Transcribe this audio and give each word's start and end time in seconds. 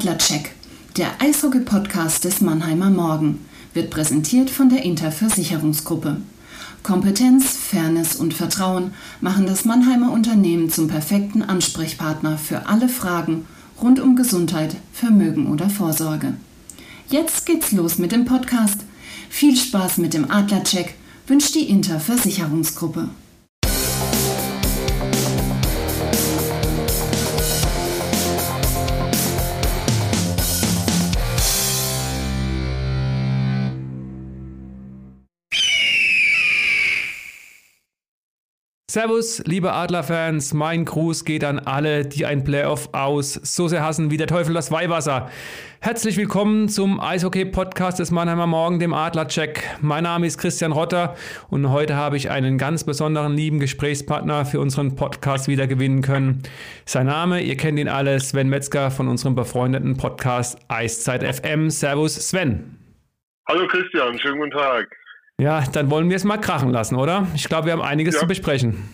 Adlercheck, 0.00 0.52
der 0.96 1.08
Eishockey-Podcast 1.20 2.24
des 2.24 2.40
Mannheimer 2.40 2.88
Morgen, 2.88 3.44
wird 3.74 3.90
präsentiert 3.90 4.48
von 4.48 4.70
der 4.70 4.82
Interversicherungsgruppe. 4.82 6.16
Kompetenz, 6.82 7.54
Fairness 7.54 8.16
und 8.16 8.32
Vertrauen 8.32 8.94
machen 9.20 9.44
das 9.44 9.66
Mannheimer 9.66 10.10
Unternehmen 10.10 10.70
zum 10.70 10.88
perfekten 10.88 11.42
Ansprechpartner 11.42 12.38
für 12.38 12.66
alle 12.66 12.88
Fragen 12.88 13.44
rund 13.82 14.00
um 14.00 14.16
Gesundheit, 14.16 14.74
Vermögen 14.94 15.48
oder 15.48 15.68
Vorsorge. 15.68 16.32
Jetzt 17.10 17.44
geht's 17.44 17.70
los 17.70 17.98
mit 17.98 18.10
dem 18.10 18.24
Podcast. 18.24 18.80
Viel 19.28 19.54
Spaß 19.54 19.98
mit 19.98 20.14
dem 20.14 20.30
Adlercheck 20.30 20.94
wünscht 21.26 21.54
die 21.54 21.68
Interversicherungsgruppe. 21.68 23.10
Servus, 38.90 39.40
liebe 39.46 39.72
Adlerfans, 39.72 40.52
mein 40.52 40.84
Gruß 40.84 41.24
geht 41.24 41.44
an 41.44 41.60
alle, 41.60 42.04
die 42.04 42.26
ein 42.26 42.42
Playoff 42.42 42.88
aus 42.90 43.34
so 43.34 43.68
sehr 43.68 43.84
hassen 43.84 44.10
wie 44.10 44.16
der 44.16 44.26
Teufel 44.26 44.52
das 44.52 44.72
Weihwasser. 44.72 45.30
Herzlich 45.80 46.16
willkommen 46.16 46.68
zum 46.68 46.98
Eishockey-Podcast 46.98 48.00
des 48.00 48.10
Mannheimer 48.10 48.48
Morgen, 48.48 48.80
dem 48.80 48.92
Adlercheck. 48.92 49.62
Mein 49.80 50.02
Name 50.02 50.26
ist 50.26 50.38
Christian 50.38 50.72
Rotter 50.72 51.14
und 51.50 51.70
heute 51.70 51.94
habe 51.94 52.16
ich 52.16 52.32
einen 52.32 52.58
ganz 52.58 52.82
besonderen 52.82 53.36
lieben 53.36 53.60
Gesprächspartner 53.60 54.44
für 54.44 54.58
unseren 54.58 54.96
Podcast 54.96 55.46
wieder 55.46 55.68
gewinnen 55.68 56.02
können. 56.02 56.42
Sein 56.84 57.06
Name, 57.06 57.42
ihr 57.42 57.56
kennt 57.56 57.78
ihn 57.78 57.88
alle, 57.88 58.18
Sven 58.18 58.48
Metzger 58.48 58.90
von 58.90 59.06
unserem 59.06 59.36
befreundeten 59.36 59.98
Podcast 59.98 60.58
Eiszeit 60.66 61.22
FM. 61.22 61.70
Servus, 61.70 62.16
Sven. 62.16 62.76
Hallo 63.46 63.68
Christian, 63.68 64.18
schönen 64.18 64.38
guten 64.38 64.50
Tag. 64.50 64.99
Ja, 65.40 65.64
dann 65.72 65.88
wollen 65.88 66.10
wir 66.10 66.16
es 66.16 66.24
mal 66.24 66.36
krachen 66.36 66.68
lassen, 66.68 66.96
oder? 66.96 67.26
Ich 67.34 67.44
glaube, 67.44 67.64
wir 67.64 67.72
haben 67.72 67.80
einiges 67.80 68.14
ja. 68.16 68.20
zu 68.20 68.26
besprechen. 68.26 68.90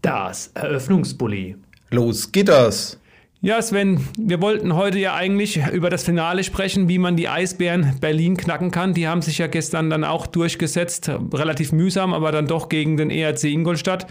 Das 0.00 0.48
Eröffnungsbully. 0.54 1.56
Los 1.90 2.32
geht 2.32 2.48
das! 2.48 2.98
Ja, 3.44 3.60
Sven, 3.60 3.98
wir 4.16 4.40
wollten 4.40 4.76
heute 4.76 5.00
ja 5.00 5.16
eigentlich 5.16 5.60
über 5.72 5.90
das 5.90 6.04
Finale 6.04 6.44
sprechen, 6.44 6.88
wie 6.88 6.98
man 6.98 7.16
die 7.16 7.28
Eisbären 7.28 7.96
Berlin 8.00 8.36
knacken 8.36 8.70
kann. 8.70 8.94
Die 8.94 9.08
haben 9.08 9.20
sich 9.20 9.38
ja 9.38 9.48
gestern 9.48 9.90
dann 9.90 10.04
auch 10.04 10.28
durchgesetzt, 10.28 11.10
relativ 11.34 11.72
mühsam, 11.72 12.14
aber 12.14 12.30
dann 12.30 12.46
doch 12.46 12.68
gegen 12.68 12.96
den 12.96 13.10
ERC 13.10 13.42
Ingolstadt. 13.42 14.06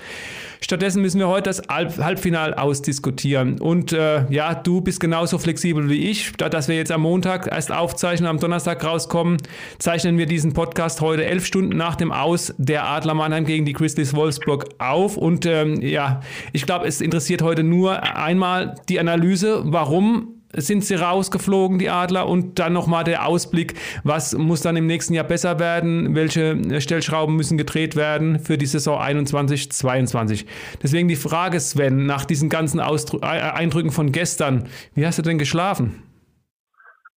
Stattdessen 0.60 1.02
müssen 1.02 1.18
wir 1.18 1.30
heute 1.30 1.50
das 1.50 1.62
Halbfinal 1.70 2.54
ausdiskutieren. 2.54 3.60
Und 3.60 3.94
äh, 3.94 4.30
ja, 4.32 4.54
du 4.54 4.82
bist 4.82 5.00
genauso 5.00 5.40
flexibel 5.40 5.90
wie 5.90 6.10
ich. 6.10 6.28
Statt 6.28 6.54
dass 6.54 6.68
wir 6.68 6.76
jetzt 6.76 6.92
am 6.92 7.02
Montag 7.02 7.48
erst 7.48 7.72
aufzeichnen, 7.72 8.28
am 8.30 8.38
Donnerstag 8.38 8.84
rauskommen, 8.84 9.38
zeichnen 9.80 10.18
wir 10.18 10.26
diesen 10.26 10.52
Podcast 10.52 11.00
heute 11.00 11.26
elf 11.26 11.46
Stunden 11.46 11.78
nach 11.78 11.96
dem 11.96 12.12
Aus 12.12 12.54
der 12.58 12.86
Adler 12.86 13.14
Mannheim 13.14 13.46
gegen 13.46 13.66
die 13.66 13.74
Grizzlies 13.74 14.14
Wolfsburg 14.14 14.66
auf. 14.78 15.16
Und 15.16 15.46
ähm, 15.46 15.82
ja, 15.82 16.20
ich 16.52 16.66
glaube, 16.66 16.86
es 16.86 17.00
interessiert 17.00 17.42
heute 17.42 17.64
nur 17.64 18.04
einmal 18.04 18.76
die 18.88 19.00
Analyse, 19.00 19.21
warum 19.66 20.42
sind 20.54 20.84
sie 20.84 20.96
rausgeflogen, 20.96 21.80
die 21.80 21.90
Adler, 21.90 22.28
und 22.28 22.60
dann 22.60 22.74
nochmal 22.74 23.04
der 23.04 23.26
Ausblick, 23.26 23.74
was 24.04 24.38
muss 24.38 24.62
dann 24.62 24.76
im 24.76 24.86
nächsten 24.86 25.14
Jahr 25.14 25.24
besser 25.24 25.60
werden, 25.60 26.16
welche 26.16 26.82
Stellschrauben 26.82 27.36
müssen 27.36 27.58
gedreht 27.58 27.96
werden 27.96 28.40
für 28.40 28.58
die 28.58 28.66
Saison 28.66 29.00
21, 29.00 29.72
22. 29.72 30.46
Deswegen 30.84 31.08
die 31.08 31.16
Frage, 31.16 31.60
Sven, 31.60 32.06
nach 32.06 32.26
diesen 32.26 32.50
ganzen 32.50 32.80
Ausdru 32.80 33.20
Eindrücken 33.22 33.92
von 33.92 34.12
gestern, 34.12 34.68
wie 34.96 35.06
hast 35.06 35.20
du 35.20 35.24
denn 35.24 35.38
geschlafen? 35.38 36.04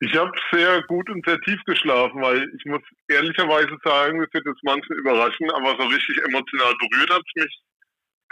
Ich 0.00 0.17
habe 0.17 0.33
sehr 0.50 0.83
gut 0.89 1.08
und 1.11 1.25
sehr 1.25 1.41
tief 1.42 1.61
geschlafen, 1.64 2.20
weil 2.20 2.50
ich 2.56 2.64
muss 2.64 2.83
ehrlicherweise 3.08 3.70
sagen, 3.84 4.18
das 4.18 4.29
wird 4.33 4.46
jetzt 4.46 4.64
manchen 4.64 4.96
überraschen, 4.96 5.48
aber 5.52 5.77
so 5.79 5.86
richtig 5.86 6.18
emotional 6.27 6.74
berührt 6.80 7.11
hat 7.11 7.23
es 7.24 7.42
mich 7.45 7.62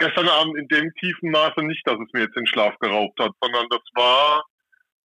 gestern 0.01 0.27
Abend 0.27 0.57
in 0.57 0.67
dem 0.67 0.93
tiefen 0.95 1.31
Maße 1.31 1.61
nicht, 1.63 1.85
dass 1.85 1.95
es 1.95 2.11
mir 2.13 2.21
jetzt 2.21 2.35
den 2.35 2.47
Schlaf 2.47 2.77
geraubt 2.79 3.19
hat, 3.19 3.31
sondern 3.41 3.67
das 3.69 3.81
war 3.93 4.43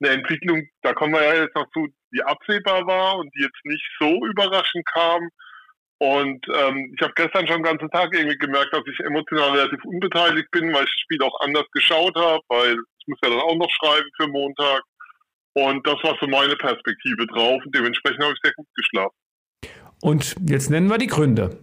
eine 0.02 0.14
Entwicklung, 0.14 0.68
da 0.82 0.94
kommen 0.94 1.14
wir 1.14 1.24
ja 1.24 1.44
jetzt 1.44 1.56
noch 1.56 1.70
zu, 1.72 1.88
die 2.14 2.24
absehbar 2.24 2.86
war 2.88 3.18
und 3.18 3.34
die 3.36 3.42
jetzt 3.42 3.64
nicht 3.64 3.86
so 4.00 4.26
überraschend 4.26 4.86
kam. 4.86 5.30
Und 5.98 6.46
ähm, 6.54 6.94
ich 6.96 7.02
habe 7.02 7.14
gestern 7.16 7.48
schon 7.48 7.58
den 7.58 7.72
ganzen 7.72 7.90
Tag 7.90 8.14
irgendwie 8.14 8.38
gemerkt, 8.38 8.74
dass 8.74 8.84
ich 8.92 9.00
emotional 9.00 9.52
relativ 9.52 9.84
unbeteiligt 9.86 10.52
bin, 10.52 10.74
weil 10.74 10.84
ich 10.84 10.92
das 10.92 11.02
Spiel 11.02 11.22
auch 11.24 11.40
anders 11.40 11.66
geschaut 11.72 12.16
habe, 12.16 12.42
weil 12.50 12.76
ich 13.00 13.08
muss 13.08 13.20
ja 13.24 13.30
dann 13.30 13.40
auch 13.40 13.56
noch 13.56 13.70
schreiben 13.70 14.10
für 14.18 14.28
Montag. 14.28 14.82
Und 15.54 15.88
das 15.88 15.96
war 16.04 16.18
so 16.20 16.28
meine 16.28 16.56
Perspektive 16.58 17.26
drauf 17.28 17.62
und 17.64 17.74
dementsprechend 17.74 18.22
habe 18.24 18.34
ich 18.34 18.40
sehr 18.44 18.54
gut 18.54 18.68
geschlafen. 18.76 19.16
Und 20.02 20.36
jetzt 20.48 20.70
nennen 20.70 20.90
wir 20.90 20.98
die 20.98 21.08
Gründe. 21.08 21.58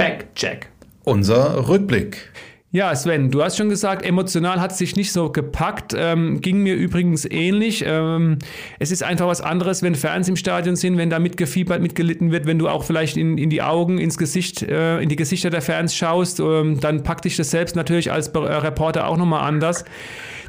Backcheck. 0.00 0.70
Unser 1.04 1.68
Rückblick. 1.68 2.30
Ja, 2.72 2.96
Sven, 2.96 3.30
du 3.30 3.42
hast 3.42 3.58
schon 3.58 3.68
gesagt, 3.68 4.02
emotional 4.02 4.58
hat 4.58 4.72
es 4.72 4.78
sich 4.78 4.96
nicht 4.96 5.12
so 5.12 5.30
gepackt. 5.30 5.94
Ähm, 5.94 6.40
ging 6.40 6.62
mir 6.62 6.74
übrigens 6.74 7.26
ähnlich. 7.30 7.84
Ähm, 7.86 8.38
es 8.78 8.92
ist 8.92 9.02
einfach 9.02 9.26
was 9.26 9.42
anderes, 9.42 9.82
wenn 9.82 9.94
Fans 9.94 10.26
im 10.26 10.36
Stadion 10.36 10.74
sind, 10.74 10.96
wenn 10.96 11.10
da 11.10 11.18
mitgefiebert, 11.18 11.82
mitgelitten 11.82 12.32
wird, 12.32 12.46
wenn 12.46 12.58
du 12.58 12.68
auch 12.68 12.82
vielleicht 12.82 13.18
in, 13.18 13.36
in 13.36 13.50
die 13.50 13.60
Augen, 13.60 13.98
ins 13.98 14.16
Gesicht, 14.16 14.62
äh, 14.62 15.00
in 15.00 15.10
die 15.10 15.16
Gesichter 15.16 15.50
der 15.50 15.60
Fans 15.60 15.94
schaust, 15.94 16.40
ähm, 16.40 16.80
dann 16.80 17.02
packt 17.02 17.26
dich 17.26 17.36
das 17.36 17.50
selbst 17.50 17.76
natürlich 17.76 18.10
als 18.10 18.34
Reporter 18.34 19.06
auch 19.06 19.18
nochmal 19.18 19.46
anders. 19.46 19.84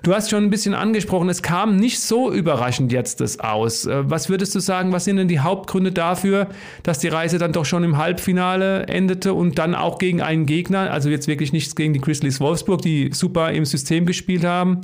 Du 0.03 0.15
hast 0.15 0.31
schon 0.31 0.43
ein 0.43 0.49
bisschen 0.49 0.73
angesprochen, 0.73 1.29
es 1.29 1.43
kam 1.43 1.75
nicht 1.75 1.99
so 1.99 2.33
überraschend 2.33 2.91
jetzt 2.91 3.21
das 3.21 3.39
aus. 3.39 3.85
Äh, 3.85 4.09
was 4.09 4.29
würdest 4.29 4.55
du 4.55 4.59
sagen, 4.59 4.91
was 4.91 5.05
sind 5.05 5.17
denn 5.17 5.27
die 5.27 5.41
Hauptgründe 5.41 5.91
dafür, 5.91 6.49
dass 6.81 6.97
die 6.97 7.07
Reise 7.07 7.37
dann 7.37 7.53
doch 7.53 7.65
schon 7.65 7.83
im 7.83 7.97
Halbfinale 7.97 8.87
endete 8.87 9.33
und 9.33 9.59
dann 9.59 9.75
auch 9.75 9.99
gegen 9.99 10.21
einen 10.21 10.47
Gegner, 10.47 10.91
also 10.91 11.09
jetzt 11.09 11.27
wirklich 11.27 11.53
nichts 11.53 11.75
gegen 11.75 11.93
die 11.93 12.01
Grizzlies 12.01 12.39
Wolfsburg, 12.39 12.81
die 12.81 13.11
super 13.13 13.51
im 13.51 13.65
System 13.65 14.07
gespielt 14.07 14.43
haben, 14.43 14.81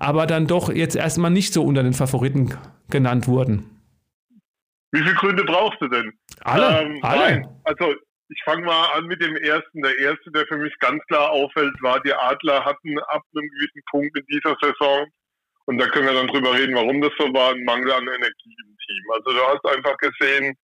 aber 0.00 0.26
dann 0.26 0.48
doch 0.48 0.72
jetzt 0.72 0.96
erstmal 0.96 1.30
nicht 1.30 1.52
so 1.52 1.62
unter 1.62 1.84
den 1.84 1.92
Favoriten 1.92 2.52
genannt 2.90 3.28
wurden? 3.28 3.70
Wie 4.90 5.00
viele 5.00 5.14
Gründe 5.14 5.44
brauchst 5.44 5.80
du 5.80 5.86
denn? 5.86 6.12
Alle, 6.40 6.80
ähm, 6.80 6.98
alle. 7.02 7.20
Nein, 7.20 7.48
also 7.64 7.84
ich 8.28 8.42
fange 8.44 8.64
mal 8.64 8.92
an 8.92 9.06
mit 9.06 9.22
dem 9.22 9.36
ersten. 9.36 9.82
Der 9.82 9.96
erste, 9.98 10.30
der 10.32 10.46
für 10.46 10.56
mich 10.56 10.76
ganz 10.78 11.02
klar 11.06 11.30
auffällt, 11.30 11.74
war, 11.80 12.00
die 12.00 12.12
Adler 12.12 12.64
hatten 12.64 12.98
ab 13.00 13.22
einem 13.34 13.48
gewissen 13.48 13.82
Punkt 13.90 14.18
in 14.18 14.26
dieser 14.26 14.56
Saison, 14.60 15.06
und 15.66 15.78
da 15.78 15.88
können 15.88 16.06
wir 16.06 16.14
dann 16.14 16.28
drüber 16.28 16.54
reden, 16.54 16.76
warum 16.76 17.00
das 17.00 17.10
so 17.18 17.24
war, 17.34 17.52
ein 17.52 17.64
Mangel 17.64 17.90
an 17.90 18.06
Energie 18.06 18.56
im 18.64 18.76
Team. 18.86 19.04
Also 19.12 19.32
du 19.32 19.42
hast 19.46 19.64
einfach 19.66 19.96
gesehen, 19.98 20.54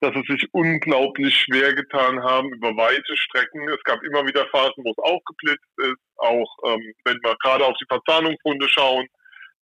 dass 0.00 0.12
sie 0.14 0.32
sich 0.32 0.48
unglaublich 0.52 1.34
schwer 1.34 1.74
getan 1.74 2.22
haben 2.22 2.52
über 2.52 2.76
weite 2.76 3.16
Strecken. 3.16 3.68
Es 3.68 3.82
gab 3.84 4.02
immer 4.02 4.26
wieder 4.26 4.46
Phasen, 4.46 4.84
wo 4.84 4.90
es 4.90 4.98
aufgeblitzt 4.98 5.78
ist, 5.78 5.98
auch 6.16 6.56
ähm, 6.66 6.92
wenn 7.04 7.18
wir 7.22 7.36
gerade 7.42 7.64
auf 7.64 7.76
die 7.80 7.86
Verzahnungsrunde 7.88 8.68
schauen, 8.68 9.06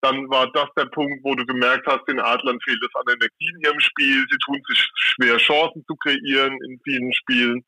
dann 0.02 0.28
war 0.30 0.50
das 0.52 0.68
der 0.76 0.86
Punkt, 0.86 1.24
wo 1.24 1.34
du 1.34 1.44
gemerkt 1.46 1.86
hast, 1.86 2.06
den 2.08 2.20
Adlern 2.20 2.58
fehlt 2.60 2.82
es 2.82 2.94
an 2.94 3.14
Energie 3.14 3.50
in 3.54 3.60
ihrem 3.60 3.80
Spiel. 3.80 4.24
Sie 4.30 4.38
tun 4.44 4.60
sich 4.68 4.90
schwer, 4.94 5.36
Chancen 5.38 5.84
zu 5.86 5.96
kreieren 5.96 6.56
in 6.64 6.80
vielen 6.84 7.12
Spielen. 7.14 7.64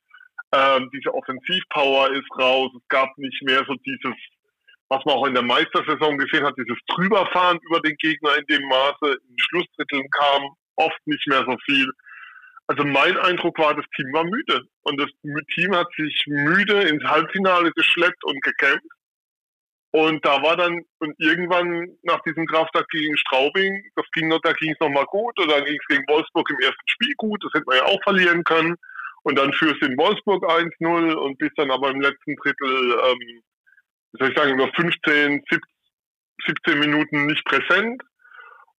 Ähm, 0.53 0.91
diese 0.93 1.13
Offensivpower 1.13 2.13
ist 2.13 2.29
raus. 2.39 2.71
Es 2.75 2.89
gab 2.89 3.17
nicht 3.19 3.43
mehr 3.43 3.65
so 3.67 3.75
dieses, 3.87 4.15
was 4.89 5.05
man 5.05 5.15
auch 5.17 5.27
in 5.27 5.35
der 5.35 5.43
Meistersaison 5.43 6.17
gesehen 6.19 6.45
hat, 6.45 6.55
dieses 6.57 6.79
Drüberfahren 6.89 7.59
über 7.69 7.81
den 7.81 7.97
Gegner 7.97 8.37
in 8.37 8.47
dem 8.47 8.67
Maße. 8.69 9.19
In 9.29 9.37
Schlussdritteln 9.39 10.09
kam 10.11 10.51
oft 10.77 11.07
nicht 11.07 11.27
mehr 11.27 11.45
so 11.45 11.57
viel. 11.65 11.91
Also 12.67 12.85
mein 12.85 13.17
Eindruck 13.19 13.59
war, 13.59 13.75
das 13.75 13.85
Team 13.97 14.13
war 14.13 14.25
müde. 14.25 14.63
Und 14.83 15.01
das 15.01 15.09
Team 15.55 15.75
hat 15.75 15.89
sich 15.97 16.25
müde 16.27 16.83
ins 16.83 17.05
Halbfinale 17.05 17.71
geschleppt 17.73 18.23
und 18.25 18.41
gekämpft. 18.43 18.87
Und 19.91 20.25
da 20.25 20.43
war 20.43 20.57
dann, 20.57 20.85
und 20.99 21.15
irgendwann 21.19 21.97
nach 22.03 22.21
diesem 22.23 22.47
Kraftakt 22.47 22.91
gegen 22.91 23.17
Straubing, 23.17 23.83
das 23.97 24.05
ging 24.13 24.29
noch, 24.29 24.41
da 24.43 24.53
ging 24.53 24.73
es 24.73 24.81
nochmal 24.81 25.07
gut, 25.07 25.39
und 25.41 25.51
dann 25.51 25.65
ging 25.65 25.79
es 25.81 25.87
gegen 25.87 26.05
Wolfsburg 26.09 26.51
im 26.51 26.59
ersten 26.61 26.89
Spiel 26.89 27.15
gut, 27.17 27.43
das 27.43 27.53
hätte 27.55 27.65
man 27.67 27.79
ja 27.79 27.85
auch 27.85 28.03
verlieren 28.03 28.45
können. 28.45 28.77
Und 29.23 29.39
dann 29.39 29.53
führst 29.55 29.83
du 29.83 29.87
in 29.87 29.99
Wolfsburg 29.99 30.45
1-0 30.45 31.15
und 31.15 31.39
bist 31.39 31.53
dann 31.57 31.71
aber 31.71 31.91
im 31.91 32.01
letzten 32.01 32.37
Drittel, 32.37 33.01
ähm, 33.05 33.43
wie 34.13 34.19
soll 34.19 34.31
ich 34.31 34.37
sagen, 34.37 34.55
über 34.55 34.71
15, 34.75 35.43
17 36.47 36.79
Minuten 36.79 37.27
nicht 37.27 37.45
präsent. 37.45 38.03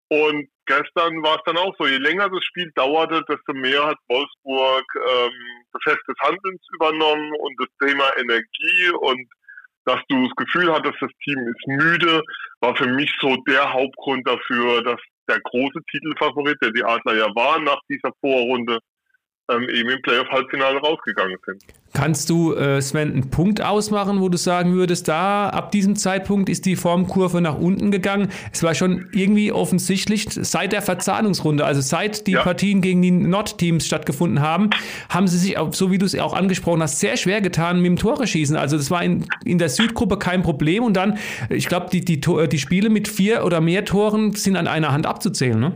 Und 0.09 0.49
gestern 0.65 1.21
war 1.21 1.35
es 1.35 1.43
dann 1.45 1.57
auch 1.57 1.75
so, 1.77 1.85
je 1.85 1.97
länger 1.97 2.29
das 2.29 2.43
Spiel 2.43 2.71
dauerte, 2.73 3.23
desto 3.29 3.53
mehr 3.53 3.85
hat 3.85 3.97
Wolfsburg 4.07 4.85
ähm, 4.95 5.65
das 5.73 5.83
Fest 5.83 6.07
des 6.07 6.17
Handelns 6.21 6.61
übernommen 6.73 7.31
und 7.33 7.55
das 7.59 7.87
Thema 7.87 8.05
Energie 8.17 8.89
und 9.01 9.27
dass 9.89 10.01
du 10.07 10.23
das 10.23 10.35
Gefühl 10.35 10.71
hattest, 10.71 11.01
das 11.01 11.09
Team 11.23 11.39
ist 11.47 11.67
müde, 11.67 12.21
war 12.61 12.75
für 12.75 12.85
mich 12.85 13.11
so 13.19 13.35
der 13.47 13.73
Hauptgrund 13.73 14.27
dafür, 14.27 14.83
dass 14.83 14.99
der 15.27 15.39
große 15.41 15.79
Titelfavorit, 15.89 16.57
der 16.61 16.71
die 16.71 16.83
Adler 16.83 17.15
ja 17.15 17.27
waren 17.35 17.63
nach 17.63 17.79
dieser 17.89 18.11
Vorrunde, 18.21 18.77
ähm, 19.49 19.67
eben 19.69 19.89
im 19.89 20.01
Playoff-Halbfinale 20.01 20.79
rausgegangen 20.79 21.37
sind. 21.45 21.63
Kannst 21.93 22.29
du, 22.29 22.53
äh, 22.53 22.81
Sven, 22.81 23.11
einen 23.11 23.29
Punkt 23.31 23.61
ausmachen, 23.61 24.21
wo 24.21 24.29
du 24.29 24.37
sagen 24.37 24.73
würdest, 24.73 25.07
da 25.07 25.49
ab 25.49 25.71
diesem 25.71 25.95
Zeitpunkt 25.95 26.47
ist 26.47 26.65
die 26.65 26.75
Formkurve 26.75 27.41
nach 27.41 27.57
unten 27.57 27.89
gegangen? 27.89 28.29
Es 28.53 28.61
war 28.61 28.75
schon 28.75 29.07
irgendwie 29.11 29.51
offensichtlich, 29.51 30.27
seit 30.29 30.71
der 30.71 30.83
Verzahnungsrunde, 30.83 31.65
also 31.65 31.81
seit 31.81 32.27
die 32.27 32.33
ja. 32.33 32.43
Partien 32.43 32.81
gegen 32.81 33.01
die 33.01 33.11
Nord-Teams 33.11 33.87
stattgefunden 33.87 34.39
haben, 34.39 34.69
haben 35.09 35.27
sie 35.27 35.39
sich, 35.39 35.57
auch, 35.57 35.73
so 35.73 35.91
wie 35.91 35.97
du 35.97 36.05
es 36.05 36.17
auch 36.19 36.33
angesprochen 36.33 36.83
hast, 36.83 36.99
sehr 36.99 37.17
schwer 37.17 37.41
getan 37.41 37.77
mit 37.77 37.87
dem 37.87 37.97
Tore 37.97 38.27
schießen. 38.27 38.55
Also 38.55 38.77
das 38.77 38.91
war 38.91 39.03
in, 39.03 39.25
in 39.43 39.57
der 39.57 39.69
Südgruppe 39.69 40.17
kein 40.17 40.43
Problem 40.43 40.83
und 40.83 40.93
dann, 40.93 41.17
ich 41.49 41.67
glaube, 41.67 41.87
die, 41.91 42.05
die, 42.05 42.21
die 42.21 42.59
Spiele 42.59 42.91
mit 42.91 43.07
vier 43.07 43.43
oder 43.43 43.61
mehr 43.61 43.83
Toren 43.83 44.33
sind 44.33 44.57
an 44.57 44.67
einer 44.67 44.91
Hand 44.91 45.07
abzuzählen, 45.07 45.59
ne? 45.59 45.73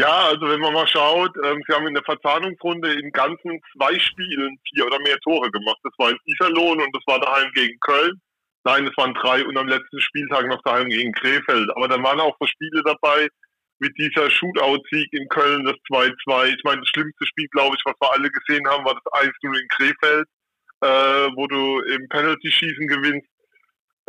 Ja, 0.00 0.28
also 0.28 0.48
wenn 0.48 0.60
man 0.60 0.72
mal 0.72 0.88
schaut, 0.88 1.36
ähm, 1.44 1.62
sie 1.66 1.74
haben 1.74 1.86
in 1.86 1.92
der 1.92 2.02
Verzahnungsrunde 2.04 2.90
in 2.94 3.12
ganzen 3.12 3.60
zwei 3.74 3.98
Spielen 3.98 4.58
vier 4.72 4.86
oder 4.86 4.98
mehr 5.00 5.18
Tore 5.18 5.50
gemacht. 5.50 5.76
Das 5.82 5.92
war 5.98 6.10
in 6.10 6.16
Iserlohn 6.24 6.80
und 6.80 6.96
das 6.96 7.02
war 7.06 7.20
daheim 7.20 7.52
gegen 7.52 7.78
Köln. 7.80 8.18
Nein, 8.64 8.86
es 8.86 8.96
waren 8.96 9.12
drei 9.12 9.44
und 9.44 9.58
am 9.58 9.68
letzten 9.68 10.00
Spieltag 10.00 10.46
noch 10.46 10.62
daheim 10.62 10.88
gegen 10.88 11.12
Krefeld. 11.12 11.68
Aber 11.76 11.86
dann 11.86 12.02
waren 12.02 12.18
auch 12.18 12.34
so 12.40 12.46
Spiele 12.46 12.82
dabei, 12.82 13.28
mit 13.78 13.92
dieser 13.98 14.30
Shootout-Sieg 14.30 15.12
in 15.12 15.28
Köln, 15.28 15.64
das 15.64 15.76
2-2. 15.90 16.54
Ich 16.56 16.64
meine, 16.64 16.80
das 16.80 16.88
schlimmste 16.88 17.26
Spiel, 17.26 17.48
glaube 17.48 17.76
ich, 17.76 17.82
was 17.84 17.94
wir 18.00 18.12
alle 18.12 18.30
gesehen 18.30 18.66
haben, 18.68 18.86
war 18.86 18.94
das 18.94 19.12
1-0 19.12 19.60
in 19.60 19.68
Krefeld, 19.68 20.26
äh, 20.80 21.28
wo 21.36 21.46
du 21.46 21.80
im 21.80 22.08
Penalty-Schießen 22.08 22.86
gewinnst 22.86 23.28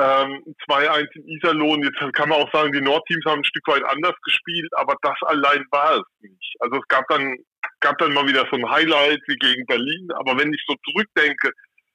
ähm, 0.02 0.44
2-1 0.68 1.08
in 1.16 1.28
Iserlohn. 1.28 1.84
Jetzt 1.84 2.00
kann 2.14 2.30
man 2.30 2.42
auch 2.42 2.52
sagen, 2.52 2.72
die 2.72 2.82
Nordteams 2.82 3.26
haben 3.26 3.42
ein 3.42 3.46
Stück 3.46 3.68
weit 3.68 3.84
anders 3.84 4.16
gespielt, 4.24 4.70
aber 4.76 4.96
das 5.02 5.16
allein 5.28 5.64
war 5.72 5.98
es 5.98 6.04
nicht. 6.22 6.56
Also 6.60 6.78
es 6.78 6.88
gab 6.88 7.08
dann, 7.10 7.38
gab 7.80 7.98
dann 8.00 8.14
mal 8.14 8.28
wieder 8.28 8.46
so 8.50 8.58
ein 8.58 8.70
Highlight 8.70 9.22
wie 9.28 9.36
gegen 9.36 9.66
Berlin, 9.66 10.10
aber 10.14 10.38
wenn 10.38 10.54
ich 10.54 10.64
so 10.68 10.76
zurückdenke, 10.90 11.52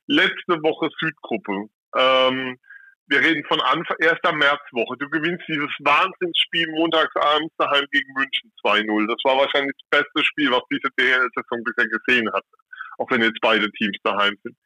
letzte 0.07 0.63
Woche 0.63 0.89
Südgruppe, 1.01 1.67
ähm, 1.97 2.57
wir 3.09 3.21
reden 3.21 3.45
von 3.47 3.61
Anfang, 3.61 3.97
1. 4.01 4.19
Märzwoche. 4.35 4.97
Du 4.99 5.09
gewinnst 5.09 5.45
dieses 5.49 5.71
Wahnsinnsspiel 5.79 6.69
montagsabends 6.73 7.55
daheim 7.57 7.85
gegen 7.93 8.13
München 8.15 8.53
2-0. 8.65 9.07
Das 9.07 9.23
war 9.23 9.39
wahrscheinlich 9.39 9.75
das 9.91 10.03
beste 10.03 10.25
Spiel, 10.25 10.51
was 10.51 10.63
diese 10.71 10.91
DL-Saison 10.99 11.63
bisher 11.63 11.89
gesehen 11.89 12.33
hat. 12.33 12.43
Auch 12.99 13.09
wenn 13.11 13.23
jetzt 13.23 13.41
beide 13.41 13.71
Teams 13.73 13.97
daheim 14.03 14.35
sind. 14.43 14.57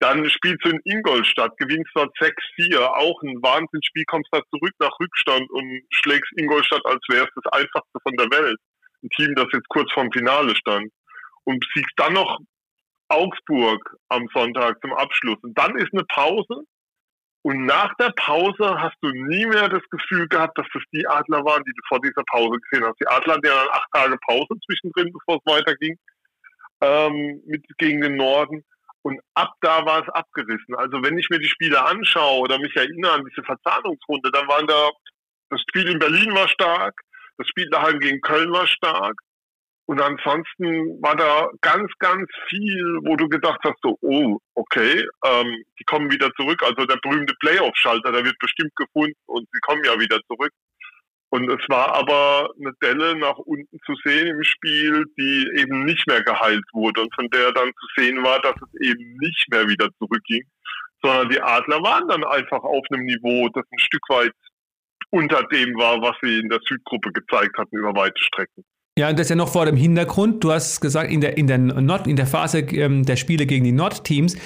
Dann 0.00 0.28
spielst 0.30 0.64
du 0.64 0.70
in 0.70 0.80
Ingolstadt, 0.84 1.56
gewinnst 1.56 1.90
dort 1.94 2.16
6-4, 2.18 2.78
auch 2.78 3.20
ein 3.22 3.42
Wahnsinnsspiel, 3.42 4.04
kommst 4.06 4.28
da 4.30 4.40
zurück 4.50 4.72
nach 4.78 4.92
Rückstand 5.00 5.50
und 5.50 5.82
schlägst 5.90 6.30
Ingolstadt, 6.36 6.84
als 6.86 7.00
wäre 7.08 7.24
es 7.24 7.42
das 7.42 7.52
einfachste 7.52 7.98
von 8.02 8.16
der 8.16 8.30
Welt. 8.30 8.58
Ein 9.02 9.08
Team, 9.16 9.34
das 9.34 9.46
jetzt 9.52 9.68
kurz 9.68 9.90
vorm 9.92 10.10
Finale 10.12 10.54
stand. 10.54 10.92
Und 11.44 11.64
siegst 11.74 11.94
dann 11.96 12.12
noch 12.12 12.38
Augsburg 13.08 13.96
am 14.08 14.28
Sonntag 14.32 14.80
zum 14.82 14.92
Abschluss. 14.92 15.38
Und 15.42 15.56
dann 15.58 15.76
ist 15.76 15.92
eine 15.92 16.04
Pause. 16.04 16.62
Und 17.42 17.64
nach 17.64 17.94
der 17.94 18.12
Pause 18.16 18.80
hast 18.80 18.96
du 19.00 19.08
nie 19.10 19.46
mehr 19.46 19.68
das 19.68 19.82
Gefühl 19.90 20.28
gehabt, 20.28 20.58
dass 20.58 20.66
das 20.74 20.82
die 20.92 21.06
Adler 21.06 21.44
waren, 21.44 21.64
die 21.64 21.72
du 21.72 21.82
vor 21.88 22.00
dieser 22.00 22.22
Pause 22.24 22.58
gesehen 22.60 22.86
hast. 22.86 23.00
Die 23.00 23.06
Adler 23.06 23.34
hatten 23.34 23.46
ja 23.46 23.54
dann 23.54 23.68
acht 23.72 23.88
Tage 23.92 24.18
Pause 24.26 24.60
zwischendrin, 24.66 25.12
bevor 25.12 25.40
es 25.40 25.52
weiterging, 25.52 25.96
ähm, 26.82 27.42
mit, 27.46 27.64
gegen 27.78 28.00
den 28.00 28.16
Norden. 28.16 28.64
Und 29.08 29.22
ab 29.32 29.54
da 29.62 29.86
war 29.86 30.02
es 30.02 30.08
abgerissen. 30.10 30.74
Also 30.74 31.02
wenn 31.02 31.16
ich 31.16 31.30
mir 31.30 31.38
die 31.38 31.48
Spiele 31.48 31.82
anschaue 31.82 32.40
oder 32.40 32.58
mich 32.58 32.76
erinnere 32.76 33.12
an 33.12 33.24
diese 33.24 33.42
Verzahnungsrunde, 33.42 34.30
dann 34.30 34.46
waren 34.48 34.66
da, 34.66 34.90
das 35.48 35.62
Spiel 35.62 35.88
in 35.88 35.98
Berlin 35.98 36.34
war 36.34 36.46
stark, 36.46 37.00
das 37.38 37.48
Spiel 37.48 37.70
daheim 37.70 38.00
gegen 38.00 38.20
Köln 38.20 38.52
war 38.52 38.66
stark. 38.66 39.18
Und 39.86 39.98
ansonsten 40.02 41.00
war 41.00 41.16
da 41.16 41.48
ganz, 41.62 41.90
ganz 42.00 42.28
viel, 42.50 42.98
wo 43.04 43.16
du 43.16 43.30
gedacht 43.30 43.60
hast, 43.64 43.78
so, 43.82 43.96
oh, 44.02 44.36
okay, 44.54 45.06
ähm, 45.24 45.64
die 45.80 45.84
kommen 45.84 46.12
wieder 46.12 46.30
zurück. 46.34 46.62
Also 46.62 46.84
der 46.84 46.98
berühmte 47.02 47.32
Playoff-Schalter, 47.40 48.12
der 48.12 48.26
wird 48.26 48.38
bestimmt 48.38 48.76
gefunden 48.76 49.16
und 49.24 49.48
sie 49.50 49.60
kommen 49.60 49.82
ja 49.86 49.98
wieder 49.98 50.20
zurück. 50.26 50.52
Und 51.30 51.50
es 51.50 51.60
war 51.68 51.94
aber 51.94 52.50
eine 52.58 52.72
Delle 52.82 53.18
nach 53.18 53.36
unten 53.36 53.78
zu 53.84 53.94
sehen 54.04 54.28
im 54.28 54.42
Spiel, 54.44 55.04
die 55.18 55.50
eben 55.60 55.84
nicht 55.84 56.06
mehr 56.06 56.22
geheilt 56.22 56.64
wurde 56.72 57.02
und 57.02 57.14
von 57.14 57.28
der 57.30 57.52
dann 57.52 57.68
zu 57.68 58.02
sehen 58.02 58.22
war, 58.24 58.40
dass 58.40 58.54
es 58.56 58.80
eben 58.80 59.16
nicht 59.18 59.46
mehr 59.50 59.68
wieder 59.68 59.88
zurückging, 59.98 60.42
sondern 61.02 61.28
die 61.28 61.40
Adler 61.40 61.82
waren 61.82 62.08
dann 62.08 62.24
einfach 62.24 62.62
auf 62.62 62.84
einem 62.90 63.04
Niveau, 63.04 63.48
das 63.50 63.64
ein 63.70 63.78
Stück 63.78 64.08
weit 64.08 64.32
unter 65.10 65.42
dem 65.44 65.74
war, 65.76 66.00
was 66.00 66.16
sie 66.22 66.38
in 66.38 66.48
der 66.48 66.60
Südgruppe 66.66 67.12
gezeigt 67.12 67.56
hatten 67.58 67.76
über 67.76 67.94
weite 67.94 68.20
Strecken. 68.22 68.64
Ja, 68.98 69.08
und 69.08 69.16
das 69.16 69.26
ist 69.26 69.30
ja 69.30 69.36
noch 69.36 69.52
vor 69.52 69.64
dem 69.64 69.76
Hintergrund. 69.76 70.42
Du 70.42 70.50
hast 70.50 70.80
gesagt, 70.80 71.12
in 71.12 71.20
der, 71.20 71.38
in 71.38 71.46
der, 71.46 71.58
Nord, 71.58 72.08
in 72.08 72.16
der 72.16 72.26
Phase 72.26 72.58
ähm, 72.58 73.04
der 73.04 73.14
Spiele 73.14 73.46
gegen 73.46 73.62
die 73.62 73.70
Nordteams 73.70 74.36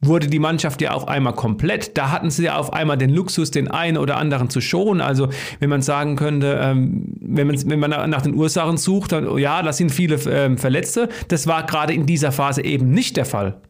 wurde 0.00 0.28
die 0.28 0.38
Mannschaft 0.38 0.80
ja 0.80 0.92
auf 0.92 1.08
einmal 1.08 1.34
komplett. 1.34 1.96
Da 1.96 2.10
hatten 2.10 2.30
sie 2.30 2.44
ja 2.44 2.56
auf 2.56 2.72
einmal 2.72 2.96
den 2.96 3.10
Luxus, 3.10 3.50
den 3.50 3.68
einen 3.68 3.96
oder 3.96 4.16
anderen 4.16 4.50
zu 4.50 4.60
schonen. 4.60 5.00
Also 5.00 5.28
wenn 5.60 5.68
man 5.68 5.82
sagen 5.82 6.16
könnte, 6.16 6.58
ähm, 6.62 7.14
wenn, 7.20 7.46
man, 7.46 7.70
wenn 7.70 7.80
man 7.80 8.10
nach 8.10 8.22
den 8.22 8.34
Ursachen 8.34 8.76
sucht, 8.76 9.12
dann 9.12 9.38
ja, 9.38 9.62
das 9.62 9.78
sind 9.78 9.90
viele 9.90 10.16
ähm, 10.30 10.58
Verletzte. 10.58 11.08
Das 11.28 11.46
war 11.46 11.66
gerade 11.66 11.92
in 11.92 12.06
dieser 12.06 12.32
Phase 12.32 12.62
eben 12.62 12.90
nicht 12.90 13.16
der 13.16 13.24
Fall. 13.24 13.60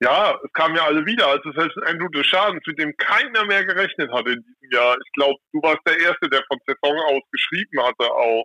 Ja, 0.00 0.36
es 0.44 0.52
kamen 0.52 0.74
ja 0.74 0.84
alle 0.84 1.06
wieder. 1.06 1.28
Also 1.28 1.52
selbst 1.52 1.78
Andrew 1.86 2.08
Deschamps, 2.08 2.66
mit 2.66 2.78
dem 2.78 2.92
keiner 2.96 3.44
mehr 3.46 3.64
gerechnet 3.64 4.10
hatte 4.12 4.32
in 4.32 4.42
diesem 4.42 4.72
Jahr. 4.72 4.96
Ich 4.96 5.12
glaube, 5.12 5.38
du 5.52 5.62
warst 5.62 5.80
der 5.86 5.98
Erste, 5.98 6.28
der 6.28 6.42
von 6.48 6.58
Saison 6.66 6.98
aus 7.06 7.22
geschrieben 7.30 7.80
hatte 7.82 8.10
auch. 8.10 8.44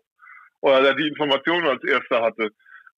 Oder 0.61 0.81
der 0.81 0.93
die 0.95 1.07
Informationen 1.07 1.67
als 1.67 1.83
Erster 1.83 2.21
hatte. 2.21 2.49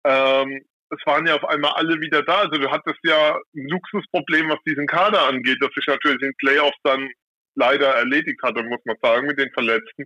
Ähm, 0.04 0.62
es 0.92 1.06
waren 1.06 1.28
ja 1.28 1.36
auf 1.36 1.46
einmal 1.46 1.72
alle 1.74 2.00
wieder 2.02 2.24
da. 2.24 2.40
Also 2.40 2.60
du 2.60 2.70
hattest 2.70 3.00
ja 3.04 3.36
ein 3.36 3.68
Luxusproblem, 3.68 4.50
was 4.50 4.60
diesen 4.66 4.88
Kader 4.88 5.28
angeht, 5.28 5.58
das 5.62 5.72
sich 5.74 5.86
natürlich 5.88 6.22
in 6.22 6.34
Playoffs 6.38 6.78
dann 6.84 7.10
leider 7.56 7.96
erledigt 7.96 8.42
hatte, 8.44 8.64
muss 8.64 8.82
man 8.86 8.98
sagen, 9.02 9.28
mit 9.28 9.40
den 9.40 9.52
Verletzten. 9.52 10.06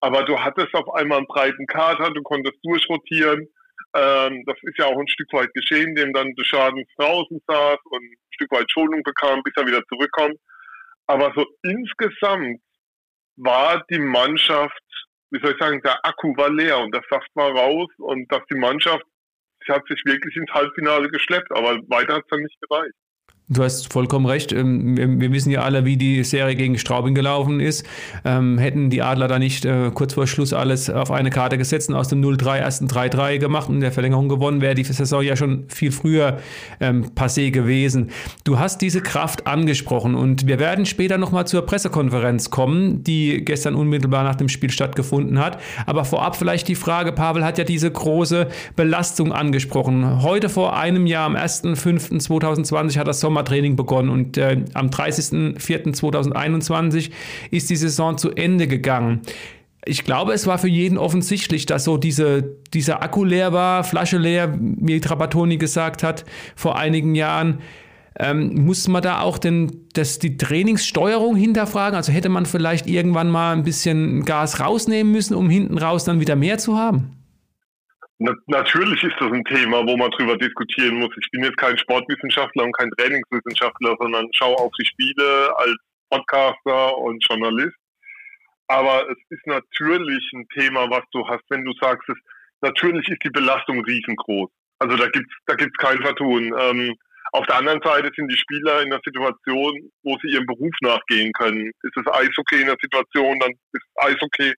Aber 0.00 0.22
du 0.24 0.38
hattest 0.38 0.74
auf 0.74 0.92
einmal 0.94 1.18
einen 1.18 1.26
breiten 1.26 1.66
Kader, 1.66 2.10
du 2.10 2.22
konntest 2.22 2.58
durchrotieren. 2.62 3.48
Ähm, 3.94 4.44
das 4.46 4.56
ist 4.62 4.78
ja 4.78 4.86
auch 4.86 4.98
ein 4.98 5.08
Stück 5.08 5.32
weit 5.32 5.52
geschehen, 5.54 5.94
dem 5.94 6.12
dann 6.12 6.32
Schaden 6.42 6.84
draußen 6.96 7.40
saß 7.46 7.78
und 7.84 8.02
ein 8.02 8.16
Stück 8.30 8.52
weit 8.52 8.70
Schonung 8.70 9.02
bekam, 9.02 9.42
bis 9.42 9.52
er 9.56 9.66
wieder 9.66 9.82
zurückkommt. 9.88 10.38
Aber 11.06 11.32
so 11.34 11.44
insgesamt 11.62 12.60
war 13.36 13.82
die 13.90 13.98
Mannschaft, 13.98 14.80
wie 15.30 15.40
soll 15.40 15.52
ich 15.52 15.58
sagen, 15.58 15.80
der 15.82 15.98
Akku 16.04 16.36
war 16.36 16.50
leer 16.50 16.78
und 16.78 16.94
das 16.94 17.04
sagt 17.10 17.28
mal 17.34 17.50
raus 17.50 17.88
und 17.98 18.30
dass 18.30 18.42
die 18.50 18.58
Mannschaft 18.58 19.04
hat 19.68 19.86
sich 19.86 20.02
wirklich 20.04 20.36
ins 20.36 20.50
Halbfinale 20.50 21.08
geschleppt, 21.08 21.50
aber 21.52 21.78
weiter 21.88 22.14
hat 22.14 22.22
es 22.22 22.28
dann 22.30 22.40
nicht 22.40 22.60
gereicht. 22.60 22.94
Du 23.52 23.64
hast 23.64 23.92
vollkommen 23.92 24.26
recht. 24.26 24.52
Ähm, 24.52 25.20
wir 25.20 25.32
wissen 25.32 25.50
ja 25.50 25.62
alle, 25.62 25.84
wie 25.84 25.96
die 25.96 26.22
Serie 26.22 26.54
gegen 26.54 26.78
Straubing 26.78 27.16
gelaufen 27.16 27.58
ist. 27.58 27.84
Ähm, 28.24 28.58
hätten 28.58 28.90
die 28.90 29.02
Adler 29.02 29.26
da 29.26 29.40
nicht 29.40 29.64
äh, 29.64 29.90
kurz 29.92 30.14
vor 30.14 30.28
Schluss 30.28 30.52
alles 30.52 30.88
auf 30.88 31.10
eine 31.10 31.30
Karte 31.30 31.58
gesetzt 31.58 31.88
und 31.88 31.96
aus 31.96 32.06
dem 32.06 32.22
0-3 32.22 32.58
ersten 32.58 32.86
3-3 32.86 33.38
gemacht 33.38 33.68
und 33.68 33.80
der 33.80 33.90
Verlängerung 33.90 34.28
gewonnen, 34.28 34.60
wäre 34.60 34.76
die 34.76 34.84
Saison 34.84 35.20
ja 35.22 35.34
schon 35.34 35.64
viel 35.66 35.90
früher 35.90 36.38
ähm, 36.78 37.06
passé 37.16 37.50
gewesen. 37.50 38.10
Du 38.44 38.60
hast 38.60 38.82
diese 38.82 39.00
Kraft 39.00 39.48
angesprochen 39.48 40.14
und 40.14 40.46
wir 40.46 40.60
werden 40.60 40.86
später 40.86 41.18
nochmal 41.18 41.48
zur 41.48 41.66
Pressekonferenz 41.66 42.50
kommen, 42.50 43.02
die 43.02 43.44
gestern 43.44 43.74
unmittelbar 43.74 44.22
nach 44.22 44.36
dem 44.36 44.48
Spiel 44.48 44.70
stattgefunden 44.70 45.40
hat. 45.40 45.60
Aber 45.86 46.04
vorab 46.04 46.36
vielleicht 46.36 46.68
die 46.68 46.76
Frage, 46.76 47.10
Pavel 47.10 47.44
hat 47.44 47.58
ja 47.58 47.64
diese 47.64 47.90
große 47.90 48.46
Belastung 48.76 49.32
angesprochen. 49.32 50.22
Heute 50.22 50.48
vor 50.48 50.76
einem 50.76 51.06
Jahr, 51.06 51.26
am 51.26 51.34
1.5.2020 51.34 52.96
hat 52.96 53.08
das 53.08 53.18
Sommer 53.18 53.39
Sommertraining 53.40 53.76
begonnen 53.76 54.10
und 54.10 54.36
äh, 54.36 54.62
am 54.74 54.88
30.04.2021 54.88 57.10
ist 57.50 57.70
die 57.70 57.76
Saison 57.76 58.18
zu 58.18 58.32
Ende 58.32 58.68
gegangen. 58.68 59.22
Ich 59.86 60.04
glaube, 60.04 60.34
es 60.34 60.46
war 60.46 60.58
für 60.58 60.68
jeden 60.68 60.98
offensichtlich, 60.98 61.64
dass 61.64 61.84
so 61.84 61.96
diese, 61.96 62.58
dieser 62.74 63.02
Akku 63.02 63.24
leer 63.24 63.54
war, 63.54 63.82
Flasche 63.82 64.18
leer, 64.18 64.54
wie 64.60 65.00
Trapattoni 65.00 65.56
gesagt 65.56 66.02
hat 66.02 66.26
vor 66.54 66.78
einigen 66.78 67.14
Jahren. 67.14 67.60
Ähm, 68.18 68.66
muss 68.66 68.88
man 68.88 69.02
da 69.02 69.20
auch 69.20 69.38
denn 69.38 69.86
das, 69.94 70.18
die 70.18 70.36
Trainingssteuerung 70.36 71.36
hinterfragen? 71.36 71.96
Also 71.96 72.12
hätte 72.12 72.28
man 72.28 72.44
vielleicht 72.44 72.86
irgendwann 72.86 73.30
mal 73.30 73.56
ein 73.56 73.62
bisschen 73.62 74.26
Gas 74.26 74.60
rausnehmen 74.60 75.10
müssen, 75.10 75.34
um 75.34 75.48
hinten 75.48 75.78
raus 75.78 76.04
dann 76.04 76.20
wieder 76.20 76.36
mehr 76.36 76.58
zu 76.58 76.76
haben? 76.76 77.19
Na, 78.22 78.34
natürlich 78.48 79.02
ist 79.02 79.16
das 79.18 79.32
ein 79.32 79.44
Thema, 79.46 79.78
wo 79.86 79.96
man 79.96 80.10
drüber 80.10 80.36
diskutieren 80.36 80.98
muss. 80.98 81.08
Ich 81.18 81.30
bin 81.30 81.42
jetzt 81.42 81.56
kein 81.56 81.78
Sportwissenschaftler 81.78 82.64
und 82.64 82.76
kein 82.76 82.90
Trainingswissenschaftler, 82.90 83.96
sondern 83.98 84.28
schaue 84.34 84.56
auf 84.56 84.70
die 84.78 84.84
Spiele 84.84 85.50
als 85.56 85.74
Podcaster 86.10 86.98
und 86.98 87.24
Journalist. 87.26 87.76
Aber 88.68 89.08
es 89.10 89.16
ist 89.30 89.46
natürlich 89.46 90.22
ein 90.34 90.46
Thema, 90.48 90.90
was 90.90 91.02
du 91.12 91.26
hast, 91.26 91.44
wenn 91.48 91.64
du 91.64 91.72
sagst, 91.80 92.06
es, 92.10 92.18
natürlich 92.60 93.08
ist 93.08 93.24
die 93.24 93.30
Belastung 93.30 93.82
riesengroß. 93.82 94.50
Also 94.80 94.96
da 94.96 95.08
gibt's 95.08 95.34
da 95.46 95.54
gibt's 95.54 95.78
kein 95.78 96.02
Vertun. 96.02 96.54
Ähm, 96.60 96.94
auf 97.32 97.46
der 97.46 97.56
anderen 97.56 97.80
Seite 97.80 98.10
sind 98.14 98.30
die 98.30 98.36
Spieler 98.36 98.82
in 98.82 98.92
einer 98.92 99.00
Situation, 99.02 99.90
wo 100.02 100.18
sie 100.20 100.28
ihrem 100.28 100.44
Beruf 100.44 100.74
nachgehen 100.82 101.32
können. 101.32 101.68
Ist 101.68 101.96
es 101.96 102.06
Eishockey 102.12 102.60
in 102.60 102.66
der 102.66 102.76
Situation, 102.82 103.38
dann 103.38 103.52
ist 103.72 103.86
Eishockey 103.96 104.52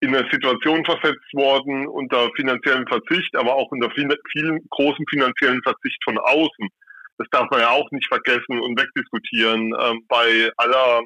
in 0.00 0.14
eine 0.14 0.28
Situation 0.30 0.84
versetzt 0.84 1.32
worden 1.34 1.86
unter 1.86 2.30
finanziellem 2.34 2.86
Verzicht, 2.86 3.36
aber 3.36 3.54
auch 3.54 3.70
unter 3.70 3.90
vielen, 3.90 4.12
vielen 4.32 4.66
großen 4.70 5.04
finanziellen 5.10 5.62
Verzicht 5.62 6.02
von 6.04 6.18
außen. 6.18 6.68
Das 7.18 7.28
darf 7.30 7.50
man 7.50 7.60
ja 7.60 7.70
auch 7.70 7.90
nicht 7.90 8.08
vergessen 8.08 8.60
und 8.60 8.80
wegdiskutieren. 8.80 9.74
Ähm, 9.78 10.00
bei 10.08 10.50
aller, 10.56 11.02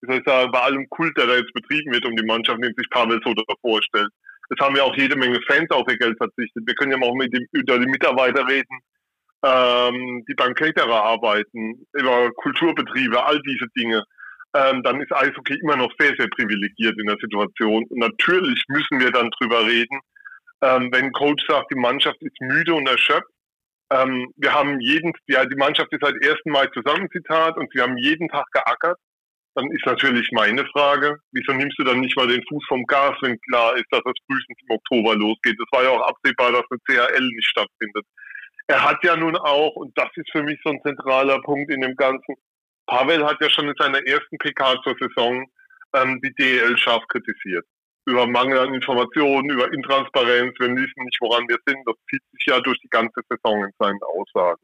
wie 0.00 0.06
soll 0.06 0.18
ich 0.18 0.24
sagen, 0.24 0.52
bei 0.52 0.60
allem 0.60 0.88
Kult, 0.88 1.16
der 1.18 1.26
da 1.26 1.36
jetzt 1.36 1.52
betrieben 1.52 1.92
wird 1.92 2.06
um 2.06 2.14
die 2.14 2.26
Mannschaft, 2.26 2.62
den 2.62 2.74
sich 2.76 2.88
Pavel 2.90 3.20
so 3.24 3.34
vorstellt. 3.60 4.08
Es 4.50 4.64
haben 4.64 4.76
ja 4.76 4.84
auch 4.84 4.96
jede 4.96 5.16
Menge 5.16 5.40
Fans 5.48 5.70
auf 5.70 5.84
ihr 5.88 5.98
Geld 5.98 6.16
verzichtet. 6.16 6.62
Wir 6.64 6.74
können 6.74 6.92
ja 6.92 7.06
auch 7.06 7.14
mit 7.14 7.34
dem, 7.34 7.44
über 7.52 7.78
die 7.78 7.86
Mitarbeiter 7.86 8.46
reden, 8.46 8.78
ähm, 9.44 10.24
die 10.28 10.34
beim 10.34 10.54
Caterer 10.54 11.02
arbeiten, 11.02 11.86
über 11.92 12.30
Kulturbetriebe, 12.36 13.22
all 13.24 13.40
diese 13.42 13.66
Dinge. 13.76 14.04
Ähm, 14.54 14.82
dann 14.82 15.00
ist 15.00 15.12
Eishockey 15.12 15.58
immer 15.60 15.76
noch 15.76 15.92
sehr, 15.98 16.14
sehr 16.18 16.28
privilegiert 16.28 16.98
in 16.98 17.06
der 17.06 17.18
Situation. 17.20 17.84
Und 17.84 17.98
natürlich 17.98 18.64
müssen 18.68 19.00
wir 19.00 19.10
dann 19.10 19.30
drüber 19.38 19.66
reden, 19.66 20.00
ähm, 20.62 20.88
wenn 20.92 21.12
Coach 21.12 21.44
sagt, 21.46 21.70
die 21.70 21.78
Mannschaft 21.78 22.20
ist 22.22 22.40
müde 22.40 22.74
und 22.74 22.88
erschöpft. 22.88 23.30
Ähm, 23.90 24.32
wir 24.36 24.52
haben 24.52 24.80
jeden, 24.80 25.12
ja, 25.28 25.44
die 25.44 25.56
Mannschaft 25.56 25.92
ist 25.92 26.02
seit 26.02 26.14
1. 26.14 26.40
Mai 26.46 26.66
zusammen, 26.68 27.08
Zitat, 27.10 27.56
und 27.56 27.70
sie 27.72 27.80
haben 27.80 27.96
jeden 27.98 28.28
Tag 28.28 28.46
geackert. 28.52 28.98
Dann 29.54 29.70
ist 29.72 29.86
natürlich 29.86 30.28
meine 30.32 30.64
Frage, 30.66 31.18
wieso 31.32 31.52
nimmst 31.52 31.78
du 31.78 31.84
dann 31.84 32.00
nicht 32.00 32.16
mal 32.16 32.28
den 32.28 32.44
Fuß 32.48 32.64
vom 32.68 32.84
Gas, 32.84 33.16
wenn 33.22 33.40
klar 33.40 33.76
ist, 33.76 33.86
dass 33.90 34.02
es 34.04 34.14
frühestens 34.26 34.58
im 34.68 34.76
Oktober 34.76 35.16
losgeht? 35.16 35.56
Es 35.58 35.72
war 35.72 35.82
ja 35.82 35.90
auch 35.90 36.08
absehbar, 36.08 36.52
dass 36.52 36.64
eine 36.70 36.80
CHL 36.86 37.26
nicht 37.34 37.48
stattfindet. 37.48 38.04
Er 38.68 38.84
hat 38.84 39.02
ja 39.02 39.16
nun 39.16 39.36
auch, 39.36 39.74
und 39.76 39.96
das 39.96 40.10
ist 40.14 40.30
für 40.30 40.42
mich 40.42 40.60
so 40.62 40.70
ein 40.70 40.80
zentraler 40.82 41.40
Punkt 41.40 41.72
in 41.72 41.80
dem 41.80 41.96
Ganzen, 41.96 42.36
Pavel 42.88 43.24
hat 43.24 43.40
ja 43.40 43.50
schon 43.50 43.68
in 43.68 43.74
seiner 43.78 44.04
ersten 44.06 44.38
PK 44.38 44.82
zur 44.82 44.96
Saison 44.98 45.46
ähm, 45.94 46.20
die 46.22 46.34
DEL 46.34 46.76
scharf 46.78 47.06
kritisiert. 47.08 47.64
Über 48.06 48.26
Mangel 48.26 48.58
an 48.58 48.74
Informationen, 48.74 49.50
über 49.50 49.70
Intransparenz, 49.72 50.54
wir 50.58 50.68
wissen 50.68 51.04
nicht, 51.04 51.18
woran 51.20 51.46
wir 51.48 51.58
sind. 51.66 51.78
Das 51.86 51.94
zieht 52.10 52.22
sich 52.32 52.46
ja 52.46 52.58
durch 52.60 52.78
die 52.80 52.88
ganze 52.88 53.20
Saison 53.28 53.64
in 53.64 53.72
seinen 53.78 54.00
Aussagen. 54.02 54.62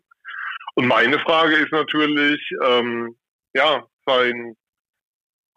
Und 0.74 0.86
meine 0.86 1.18
Frage 1.20 1.54
ist 1.54 1.70
natürlich, 1.70 2.40
ähm, 2.64 3.14
ja, 3.54 3.86
sein 4.06 4.56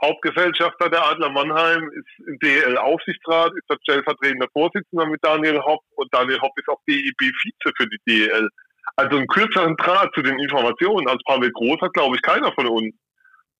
Hauptgesellschafter 0.02 0.90
der 0.90 1.04
Adler 1.06 1.30
Mannheim 1.30 1.90
ist 1.90 2.28
im 2.28 2.38
DEL-Aufsichtsrat, 2.40 3.54
ist 3.56 3.70
der 3.70 3.78
stellvertretende 3.82 4.48
Vorsitzender 4.54 5.08
mit 5.08 5.24
Daniel 5.24 5.60
Hopp 5.60 5.82
und 5.96 6.14
Daniel 6.14 6.40
Hopp 6.42 6.52
ist 6.58 6.68
auch 6.68 6.82
DEB-Vize 6.88 7.72
für 7.76 7.88
die 7.88 8.00
DEL. 8.08 8.50
Also 8.96 9.18
einen 9.18 9.28
kürzeren 9.28 9.76
Draht 9.78 10.14
zu 10.16 10.22
den 10.22 10.40
Informationen 10.40 11.08
als 11.08 11.22
Pavel 11.24 11.52
Groß 11.52 11.82
hat, 11.82 11.94
glaube 11.94 12.16
ich, 12.16 12.22
keiner 12.22 12.52
von 12.54 12.68
uns. 12.68 12.96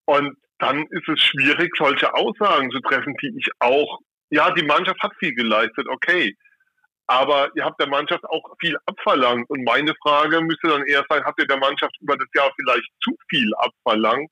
Und 0.06 0.38
dann 0.60 0.86
ist 0.90 1.08
es 1.08 1.22
schwierig, 1.22 1.72
solche 1.78 2.14
Aussagen 2.14 2.72
zu 2.72 2.80
treffen, 2.80 3.16
die 3.22 3.34
ich 3.38 3.48
auch, 3.60 4.00
ja, 4.30 4.52
die 4.52 4.66
Mannschaft 4.66 5.02
hat 5.02 5.14
viel 5.20 5.34
geleistet, 5.34 5.88
okay. 5.88 6.36
Aber 7.08 7.50
ihr 7.56 7.64
habt 7.64 7.80
der 7.80 7.88
Mannschaft 7.88 8.24
auch 8.26 8.44
viel 8.60 8.76
abverlangt. 8.86 9.50
Und 9.50 9.64
meine 9.64 9.94
Frage 10.02 10.42
müsste 10.42 10.68
dann 10.68 10.86
eher 10.86 11.06
sein, 11.10 11.24
habt 11.24 11.40
ihr 11.40 11.48
der 11.48 11.58
Mannschaft 11.58 11.96
über 12.02 12.18
das 12.18 12.28
Jahr 12.36 12.52
vielleicht 12.60 12.90
zu 13.02 13.16
viel 13.30 13.54
abverlangt, 13.56 14.30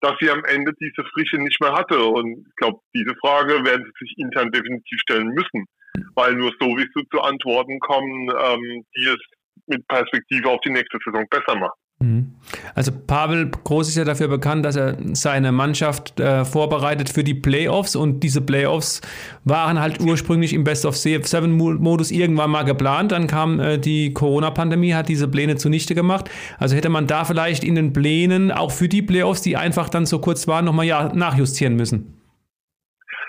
dass 0.00 0.14
sie 0.20 0.30
am 0.30 0.44
Ende 0.44 0.72
diese 0.80 1.04
Frische 1.12 1.36
nicht 1.36 1.60
mehr 1.60 1.72
hatte? 1.72 2.02
Und 2.02 2.46
ich 2.48 2.56
glaube, 2.56 2.80
diese 2.94 3.14
Frage 3.16 3.64
werden 3.64 3.84
sie 3.84 4.06
sich 4.06 4.18
intern 4.18 4.50
definitiv 4.50 4.98
stellen 5.00 5.28
müssen. 5.28 5.66
Weil 6.14 6.34
nur 6.34 6.52
so 6.58 6.76
wirst 6.76 6.94
du 6.94 7.02
zu 7.10 7.20
Antworten 7.22 7.78
kommen, 7.78 8.28
ähm, 8.28 8.84
die 8.96 9.06
es 9.06 9.20
mit 9.66 9.86
Perspektive 9.88 10.48
auf 10.50 10.60
die 10.60 10.70
nächste 10.70 10.98
Saison 11.04 11.26
besser 11.30 11.58
macht. 11.58 11.76
Mhm. 11.98 12.34
Also 12.74 12.92
Pavel 12.92 13.50
Groß 13.50 13.88
ist 13.88 13.96
ja 13.96 14.04
dafür 14.04 14.28
bekannt, 14.28 14.66
dass 14.66 14.76
er 14.76 14.96
seine 15.14 15.50
Mannschaft 15.50 16.20
äh, 16.20 16.44
vorbereitet 16.44 17.08
für 17.08 17.24
die 17.24 17.34
Playoffs 17.34 17.96
und 17.96 18.20
diese 18.20 18.42
Playoffs 18.42 19.00
waren 19.44 19.80
halt 19.80 20.00
ursprünglich 20.00 20.52
im 20.52 20.62
Best 20.62 20.84
of 20.84 20.94
Seven 20.94 21.52
Modus 21.52 22.10
irgendwann 22.10 22.50
mal 22.50 22.64
geplant. 22.64 23.12
Dann 23.12 23.26
kam 23.26 23.60
äh, 23.60 23.78
die 23.78 24.12
Corona-Pandemie, 24.12 24.92
hat 24.92 25.08
diese 25.08 25.26
Pläne 25.26 25.56
zunichte 25.56 25.94
gemacht. 25.94 26.30
Also 26.58 26.76
hätte 26.76 26.90
man 26.90 27.06
da 27.06 27.24
vielleicht 27.24 27.64
in 27.64 27.74
den 27.74 27.94
Plänen 27.94 28.52
auch 28.52 28.72
für 28.72 28.88
die 28.88 29.02
Playoffs, 29.02 29.40
die 29.40 29.56
einfach 29.56 29.88
dann 29.88 30.04
so 30.04 30.18
kurz 30.18 30.46
waren, 30.46 30.66
nochmal 30.66 30.86
ja, 30.86 31.10
nachjustieren 31.14 31.76
müssen. 31.76 32.22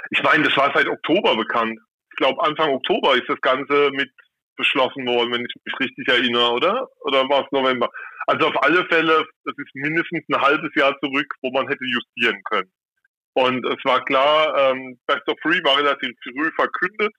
Ich 0.09 0.21
meine, 0.23 0.43
das 0.43 0.55
war 0.57 0.71
seit 0.73 0.87
Oktober 0.87 1.37
bekannt. 1.37 1.79
Ich 2.11 2.17
glaube, 2.17 2.41
Anfang 2.43 2.71
Oktober 2.71 3.15
ist 3.15 3.29
das 3.29 3.39
Ganze 3.41 3.91
mit 3.93 4.09
beschlossen 4.57 5.05
worden, 5.07 5.31
wenn 5.31 5.45
ich 5.45 5.53
mich 5.63 5.79
richtig 5.79 6.07
erinnere, 6.07 6.51
oder? 6.51 6.87
Oder 7.01 7.29
war 7.29 7.45
es 7.45 7.51
November? 7.51 7.89
Also 8.27 8.47
auf 8.47 8.63
alle 8.63 8.85
Fälle, 8.87 9.25
das 9.45 9.55
ist 9.57 9.75
mindestens 9.75 10.25
ein 10.29 10.41
halbes 10.41 10.71
Jahr 10.75 10.97
zurück, 10.99 11.33
wo 11.41 11.51
man 11.51 11.67
hätte 11.67 11.85
justieren 11.85 12.41
können. 12.49 12.71
Und 13.33 13.65
es 13.65 13.77
war 13.85 14.03
klar, 14.05 14.57
ähm, 14.57 14.99
Best 15.05 15.27
of 15.27 15.37
Three 15.41 15.63
war 15.63 15.77
relativ 15.77 16.11
früh 16.23 16.51
verkündet. 16.55 17.13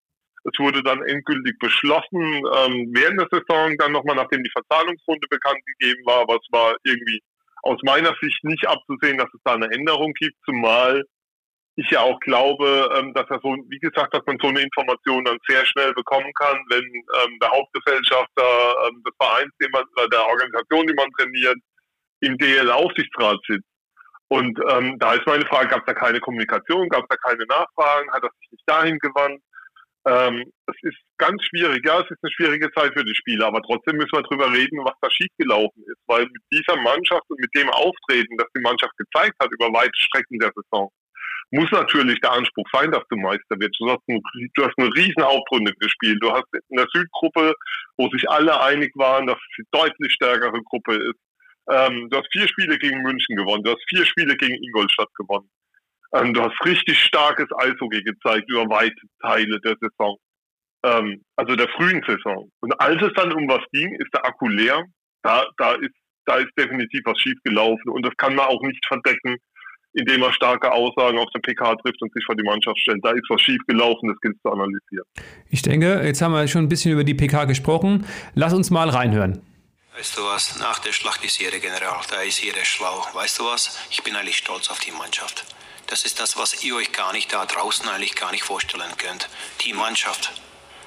Es 0.44 0.58
wurde 0.58 0.82
dann 0.82 1.02
endgültig 1.02 1.58
beschlossen 1.58 2.22
ähm, 2.22 2.90
während 2.92 3.20
der 3.20 3.28
Saison, 3.30 3.76
dann 3.78 3.92
nochmal 3.92 4.16
nachdem 4.16 4.42
die 4.42 4.50
Verzahlungsrunde 4.50 5.26
bekannt 5.30 5.60
gegeben 5.66 6.04
war, 6.06 6.22
aber 6.22 6.36
es 6.36 6.46
war 6.50 6.74
irgendwie 6.84 7.20
aus 7.62 7.78
meiner 7.82 8.14
Sicht 8.20 8.42
nicht 8.44 8.66
abzusehen, 8.66 9.18
dass 9.18 9.32
es 9.34 9.40
da 9.44 9.54
eine 9.54 9.70
Änderung 9.70 10.12
gibt, 10.14 10.36
zumal 10.44 11.04
ich 11.78 11.88
ja 11.92 12.00
auch 12.00 12.18
glaube, 12.20 12.90
ähm, 12.98 13.14
dass 13.14 13.30
er 13.30 13.38
so, 13.40 13.56
wie 13.68 13.78
gesagt, 13.78 14.12
dass 14.12 14.26
man 14.26 14.36
so 14.42 14.48
eine 14.48 14.62
Information 14.62 15.24
dann 15.24 15.38
sehr 15.46 15.64
schnell 15.64 15.94
bekommen 15.94 16.32
kann, 16.34 16.58
wenn 16.70 16.82
ähm, 16.82 17.38
der 17.40 17.50
Hauptgesellschafter 17.50 18.88
ähm, 18.88 19.00
des 19.06 19.14
Vereins, 19.16 19.52
den 19.62 19.70
man, 19.70 19.84
oder 19.96 20.08
der 20.08 20.26
Organisation, 20.26 20.88
die 20.88 20.94
man 20.94 21.10
trainiert, 21.12 21.56
im 22.20 22.36
DL-Aufsichtsrat 22.36 23.38
sitzt. 23.46 23.68
Und 24.26 24.58
ähm, 24.68 24.98
da 24.98 25.14
ist 25.14 25.26
meine 25.26 25.46
Frage, 25.46 25.68
gab 25.68 25.80
es 25.80 25.86
da 25.86 25.94
keine 25.94 26.18
Kommunikation, 26.18 26.88
gab 26.88 27.02
es 27.02 27.08
da 27.08 27.16
keine 27.16 27.46
Nachfragen, 27.46 28.10
hat 28.10 28.24
er 28.24 28.30
sich 28.40 28.50
nicht 28.50 28.64
dahin 28.66 28.98
gewandt? 28.98 29.40
Ähm, 30.04 30.50
es 30.66 30.76
ist 30.82 30.98
ganz 31.16 31.40
schwierig, 31.44 31.86
ja, 31.86 32.00
es 32.00 32.10
ist 32.10 32.18
eine 32.22 32.32
schwierige 32.32 32.72
Zeit 32.72 32.92
für 32.92 33.04
die 33.04 33.14
Spieler, 33.14 33.46
aber 33.46 33.62
trotzdem 33.62 33.96
müssen 33.96 34.12
wir 34.12 34.22
darüber 34.22 34.52
reden, 34.52 34.84
was 34.84 34.94
da 35.00 35.08
schiefgelaufen 35.10 35.84
ist, 35.86 36.02
weil 36.06 36.24
mit 36.24 36.42
dieser 36.50 36.76
Mannschaft 36.82 37.24
und 37.28 37.38
mit 37.38 37.54
dem 37.54 37.70
Auftreten, 37.70 38.36
das 38.36 38.48
die 38.56 38.62
Mannschaft 38.62 38.96
gezeigt 38.96 39.36
hat 39.40 39.52
über 39.52 39.72
weite 39.72 39.94
Strecken 39.94 40.40
der 40.40 40.50
Saison, 40.56 40.90
muss 41.50 41.70
natürlich 41.70 42.20
der 42.20 42.32
Anspruch 42.32 42.66
sein, 42.72 42.90
dass 42.90 43.02
du 43.08 43.16
Meister 43.16 43.58
wirst. 43.58 43.80
Du 43.80 43.90
hast, 43.90 44.06
ein, 44.08 44.20
du 44.54 44.64
hast 44.64 44.74
eine 44.78 44.94
riesen 44.94 45.22
Hauptrunde 45.22 45.72
gespielt. 45.80 46.18
Du 46.20 46.30
hast 46.30 46.44
in 46.52 46.76
der 46.76 46.86
Südgruppe, 46.92 47.54
wo 47.96 48.08
sich 48.10 48.28
alle 48.28 48.60
einig 48.60 48.92
waren, 48.96 49.26
dass 49.26 49.36
es 49.36 49.64
eine 49.72 49.82
deutlich 49.82 50.12
stärkere 50.12 50.60
Gruppe 50.62 50.94
ist. 50.96 51.18
Ähm, 51.70 52.08
du 52.10 52.18
hast 52.18 52.28
vier 52.32 52.48
Spiele 52.48 52.78
gegen 52.78 53.02
München 53.02 53.36
gewonnen. 53.36 53.62
Du 53.62 53.70
hast 53.70 53.84
vier 53.88 54.04
Spiele 54.04 54.36
gegen 54.36 54.62
Ingolstadt 54.62 55.12
gewonnen. 55.14 55.48
Ähm, 56.14 56.34
du 56.34 56.42
hast 56.42 56.54
richtig 56.64 56.98
starkes 57.00 57.46
Eishockey 57.58 58.02
gezeigt 58.02 58.50
über 58.50 58.68
weite 58.68 59.00
Teile 59.20 59.60
der 59.60 59.76
Saison. 59.80 60.16
Ähm, 60.84 61.22
also 61.36 61.56
der 61.56 61.68
frühen 61.70 62.02
Saison. 62.06 62.50
Und 62.60 62.78
als 62.80 63.02
es 63.02 63.12
dann 63.14 63.32
um 63.32 63.48
was 63.48 63.64
ging, 63.72 63.94
ist 63.94 64.12
der 64.14 64.24
Akku 64.24 64.48
leer. 64.48 64.84
Da, 65.22 65.44
da 65.56 65.72
ist, 65.74 65.94
da 66.26 66.36
ist 66.36 66.50
definitiv 66.58 67.02
was 67.04 67.18
schiefgelaufen. 67.18 67.90
Und 67.90 68.04
das 68.04 68.16
kann 68.16 68.34
man 68.34 68.46
auch 68.46 68.62
nicht 68.62 68.84
verdecken 68.86 69.36
indem 69.92 70.22
er 70.22 70.32
starke 70.32 70.70
Aussagen 70.70 71.18
auf 71.18 71.28
den 71.34 71.42
PK 71.42 71.74
trifft 71.76 72.00
und 72.02 72.12
sich 72.12 72.24
vor 72.24 72.36
die 72.36 72.42
Mannschaft 72.42 72.78
stellt. 72.78 73.04
Da 73.04 73.10
ist 73.10 73.24
was 73.28 73.40
schief 73.40 73.60
gelaufen, 73.66 74.08
das 74.08 74.20
gilt 74.20 74.36
zu 74.42 74.50
analysieren. 74.50 75.04
Ich 75.50 75.62
denke, 75.62 76.02
jetzt 76.04 76.22
haben 76.22 76.32
wir 76.32 76.46
schon 76.48 76.64
ein 76.64 76.68
bisschen 76.68 76.92
über 76.92 77.04
die 77.04 77.14
PK 77.14 77.46
gesprochen. 77.46 78.06
Lass 78.34 78.52
uns 78.52 78.70
mal 78.70 78.88
reinhören. 78.88 79.42
Weißt 79.96 80.16
du 80.16 80.22
was, 80.22 80.60
nach 80.60 80.78
der 80.78 80.92
Schlacht 80.92 81.24
ist 81.24 81.40
jeder 81.40 81.58
General, 81.58 82.00
da 82.08 82.20
ist 82.20 82.40
jeder 82.40 82.64
schlau. 82.64 83.04
Weißt 83.14 83.40
du 83.40 83.46
was, 83.46 83.76
ich 83.90 84.04
bin 84.04 84.14
eigentlich 84.14 84.38
stolz 84.38 84.70
auf 84.70 84.78
die 84.78 84.92
Mannschaft. 84.92 85.44
Das 85.88 86.04
ist 86.04 86.20
das, 86.20 86.36
was 86.36 86.62
ihr 86.62 86.76
euch 86.76 86.92
gar 86.92 87.12
nicht 87.12 87.32
da 87.32 87.46
draußen 87.46 87.88
eigentlich 87.88 88.14
gar 88.14 88.30
nicht 88.30 88.44
vorstellen 88.44 88.92
könnt. 88.96 89.28
Die 89.64 89.72
Mannschaft 89.72 90.40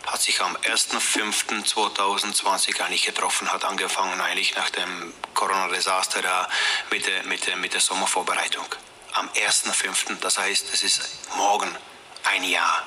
hat 0.06 0.22
sich 0.22 0.40
am 0.42 0.56
1.5.2020 0.56 2.82
eigentlich 2.82 3.06
getroffen, 3.06 3.52
hat 3.52 3.66
angefangen 3.66 4.22
eigentlich 4.22 4.56
nach 4.56 4.70
dem 4.70 5.12
Corona-Desaster 5.34 6.22
da 6.22 6.48
mit 6.92 7.06
der, 7.06 7.26
mit, 7.26 7.46
der, 7.48 7.58
mit 7.58 7.74
der 7.74 7.82
Sommervorbereitung 7.82 8.66
am 9.14 9.30
1.5. 9.30 10.20
Das 10.22 10.38
heißt, 10.38 10.74
es 10.74 10.84
ist 10.84 11.10
morgen 11.36 11.76
ein 12.24 12.44
Jahr. 12.44 12.86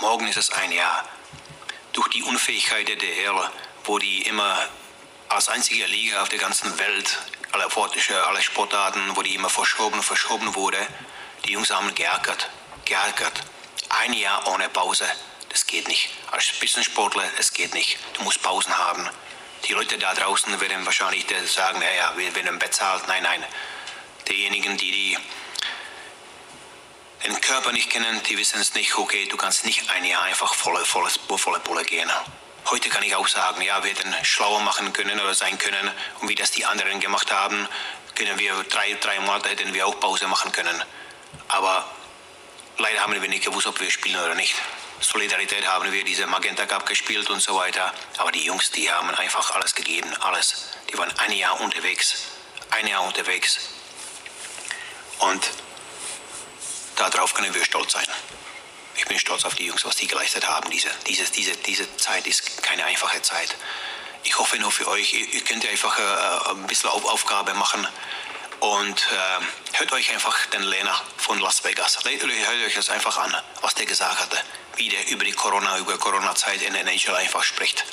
Morgen 0.00 0.26
ist 0.28 0.36
es 0.36 0.50
ein 0.50 0.72
Jahr. 0.72 1.04
Durch 1.92 2.08
die 2.08 2.22
Unfähigkeit 2.22 2.88
der 2.88 2.96
DL, 2.96 3.50
wo 3.84 3.98
die 3.98 4.22
immer 4.22 4.68
als 5.28 5.48
einzige 5.48 5.86
Liga 5.86 6.22
auf 6.22 6.28
der 6.28 6.38
ganzen 6.38 6.78
Welt, 6.78 7.18
alle 7.52 7.68
Sportarten, 7.70 8.14
alle 8.28 8.42
Sportarten, 8.42 9.16
wo 9.16 9.22
die 9.22 9.34
immer 9.34 9.50
verschoben, 9.50 10.02
verschoben 10.02 10.54
wurde, 10.54 10.78
die 11.44 11.52
Jungs 11.52 11.70
haben 11.70 11.94
geärgert, 11.94 12.48
geärgert. 12.84 13.40
Ein 13.88 14.12
Jahr 14.12 14.46
ohne 14.48 14.68
Pause, 14.68 15.06
das 15.48 15.66
geht 15.66 15.88
nicht. 15.88 16.10
Als 16.30 16.44
Spitzensportler, 16.44 17.24
es 17.38 17.52
geht 17.52 17.74
nicht. 17.74 17.98
Du 18.14 18.22
musst 18.22 18.42
Pausen 18.42 18.76
haben. 18.76 19.08
Die 19.66 19.72
Leute 19.72 19.98
da 19.98 20.14
draußen 20.14 20.60
werden 20.60 20.86
wahrscheinlich 20.86 21.26
sagen, 21.46 21.82
ja, 21.82 21.92
ja, 21.92 22.16
wir 22.16 22.34
werden 22.34 22.58
bezahlt. 22.58 23.06
Nein, 23.08 23.24
nein 23.24 23.44
diejenigen, 24.28 24.76
die, 24.76 24.90
die 24.90 25.18
den 27.24 27.40
Körper 27.40 27.72
nicht 27.72 27.90
kennen, 27.90 28.22
die 28.24 28.38
wissen 28.38 28.60
es 28.60 28.74
nicht, 28.74 28.96
okay, 28.96 29.26
du 29.26 29.36
kannst 29.36 29.64
nicht 29.64 29.88
ein 29.90 30.04
Jahr 30.04 30.22
einfach 30.22 30.54
volle, 30.54 30.84
volle, 30.84 31.10
volle 31.10 31.60
Pulle 31.60 31.84
gehen. 31.84 32.10
Heute 32.66 32.88
kann 32.88 33.02
ich 33.02 33.14
auch 33.14 33.28
sagen, 33.28 33.62
ja, 33.62 33.82
wir 33.82 33.90
hätten 33.90 34.14
schlauer 34.22 34.60
machen 34.60 34.92
können 34.92 35.18
oder 35.20 35.34
sein 35.34 35.58
können 35.58 35.90
und 36.20 36.28
wie 36.28 36.34
das 36.34 36.50
die 36.50 36.64
anderen 36.64 37.00
gemacht 37.00 37.32
haben, 37.32 37.68
können 38.14 38.38
wir 38.38 38.52
drei, 38.64 38.94
drei 39.00 39.18
Monate 39.20 39.48
hätten 39.48 39.72
wir 39.74 39.86
auch 39.86 39.98
Pause 39.98 40.26
machen 40.28 40.52
können. 40.52 40.82
Aber 41.48 41.90
leider 42.78 43.00
haben 43.00 43.20
wir 43.20 43.28
nicht 43.28 43.44
gewusst, 43.44 43.66
ob 43.66 43.80
wir 43.80 43.90
spielen 43.90 44.20
oder 44.20 44.34
nicht. 44.34 44.54
Solidarität 45.00 45.66
haben 45.66 45.90
wir 45.90 46.04
diese 46.04 46.26
Magenta 46.26 46.66
Cup 46.66 46.86
gespielt 46.86 47.30
und 47.30 47.40
so 47.40 47.54
weiter. 47.56 47.92
Aber 48.18 48.30
die 48.30 48.44
Jungs, 48.44 48.70
die 48.70 48.90
haben 48.90 49.10
einfach 49.14 49.54
alles 49.54 49.74
gegeben, 49.74 50.12
alles. 50.20 50.68
Die 50.90 50.98
waren 50.98 51.10
ein 51.18 51.32
Jahr 51.32 51.58
unterwegs, 51.60 52.26
ein 52.70 52.86
Jahr 52.86 53.02
unterwegs. 53.04 53.58
Und 55.20 55.50
darauf 56.96 57.34
können 57.34 57.54
wir 57.54 57.64
stolz 57.64 57.92
sein. 57.92 58.06
Ich 58.96 59.06
bin 59.06 59.18
stolz 59.18 59.44
auf 59.44 59.54
die 59.54 59.66
Jungs, 59.66 59.84
was 59.84 59.96
die 59.96 60.06
geleistet 60.06 60.48
haben. 60.48 60.70
Diese, 60.70 60.90
diese, 61.06 61.24
diese, 61.32 61.56
diese 61.56 61.96
Zeit 61.96 62.26
ist 62.26 62.62
keine 62.62 62.84
einfache 62.84 63.22
Zeit. 63.22 63.56
Ich 64.24 64.38
hoffe 64.38 64.58
nur 64.58 64.70
für 64.70 64.86
euch, 64.88 65.14
ihr, 65.14 65.40
könnt 65.42 65.66
einfach 65.66 65.98
äh, 65.98 66.50
ein 66.50 66.66
bisschen 66.66 66.90
Auf 66.90 67.06
Aufgabe 67.06 67.54
machen 67.54 67.86
und 68.60 69.08
äh, 69.10 69.78
hört 69.78 69.92
euch 69.92 70.10
einfach 70.12 70.46
den 70.46 70.62
Lena 70.62 70.94
von 71.16 71.38
Las 71.38 71.64
Vegas. 71.64 71.98
Hört 72.04 72.66
euch 72.66 72.74
das 72.74 72.90
einfach 72.90 73.16
an, 73.16 73.34
was 73.62 73.74
der 73.74 73.86
gesagt 73.86 74.20
hatte, 74.20 74.36
wie 74.76 74.90
der 74.90 75.08
über 75.08 75.24
die 75.24 75.32
Corona, 75.32 75.78
über 75.78 75.96
Corona-Zeit 75.96 76.60
in 76.60 76.74
der 76.74 76.82
NHL 76.82 77.14
einfach 77.14 77.42
spricht. 77.42 77.84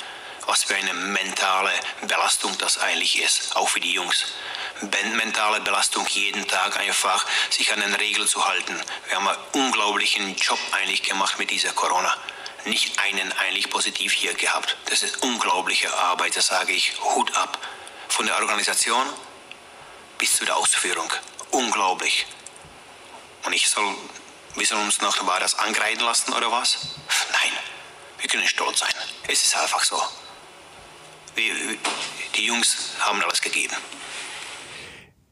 Was 0.46 0.64
für 0.64 0.76
eine 0.76 0.92
mentale 0.92 1.72
Belastung 2.02 2.56
das 2.58 2.78
eigentlich 2.78 3.20
ist, 3.20 3.56
auch 3.56 3.68
für 3.68 3.80
die 3.80 3.92
Jungs. 3.92 4.26
Mentale 5.14 5.60
Belastung 5.60 6.06
jeden 6.08 6.46
Tag 6.46 6.78
einfach, 6.78 7.26
sich 7.50 7.72
an 7.72 7.80
den 7.80 7.94
Regeln 7.94 8.28
zu 8.28 8.46
halten. 8.46 8.80
Wir 9.06 9.16
haben 9.16 9.28
einen 9.28 9.38
unglaublichen 9.52 10.36
Job 10.36 10.58
eigentlich 10.72 11.02
gemacht 11.02 11.38
mit 11.38 11.50
dieser 11.50 11.72
Corona 11.72 12.14
nicht 12.68 12.98
einen 12.98 13.32
eigentlich 13.32 13.70
positiv 13.70 14.12
hier 14.12 14.34
gehabt. 14.34 14.76
Das 14.86 15.02
ist 15.02 15.22
unglaubliche 15.22 15.92
Arbeit, 15.96 16.36
das 16.36 16.46
sage 16.46 16.72
ich, 16.72 16.92
Hut 17.00 17.34
ab. 17.36 17.58
Von 18.08 18.26
der 18.26 18.36
Organisation 18.36 19.06
bis 20.18 20.36
zu 20.36 20.44
der 20.44 20.56
Ausführung. 20.56 21.12
Unglaublich. 21.50 22.26
Und 23.44 23.52
ich 23.52 23.68
soll, 23.68 23.94
wir 24.54 24.66
sollen 24.66 24.84
uns 24.84 25.00
noch 25.00 25.26
war 25.26 25.40
das 25.40 25.58
angreifen 25.58 26.00
lassen 26.00 26.32
oder 26.32 26.50
was? 26.50 26.78
Nein, 27.32 27.52
wir 28.18 28.28
können 28.28 28.48
stolz 28.48 28.80
sein. 28.80 28.94
Es 29.26 29.44
ist 29.44 29.56
einfach 29.56 29.84
so. 29.84 30.02
Wir, 31.34 31.54
die 32.34 32.46
Jungs 32.46 32.76
haben 33.00 33.22
alles 33.22 33.40
gegeben. 33.40 33.76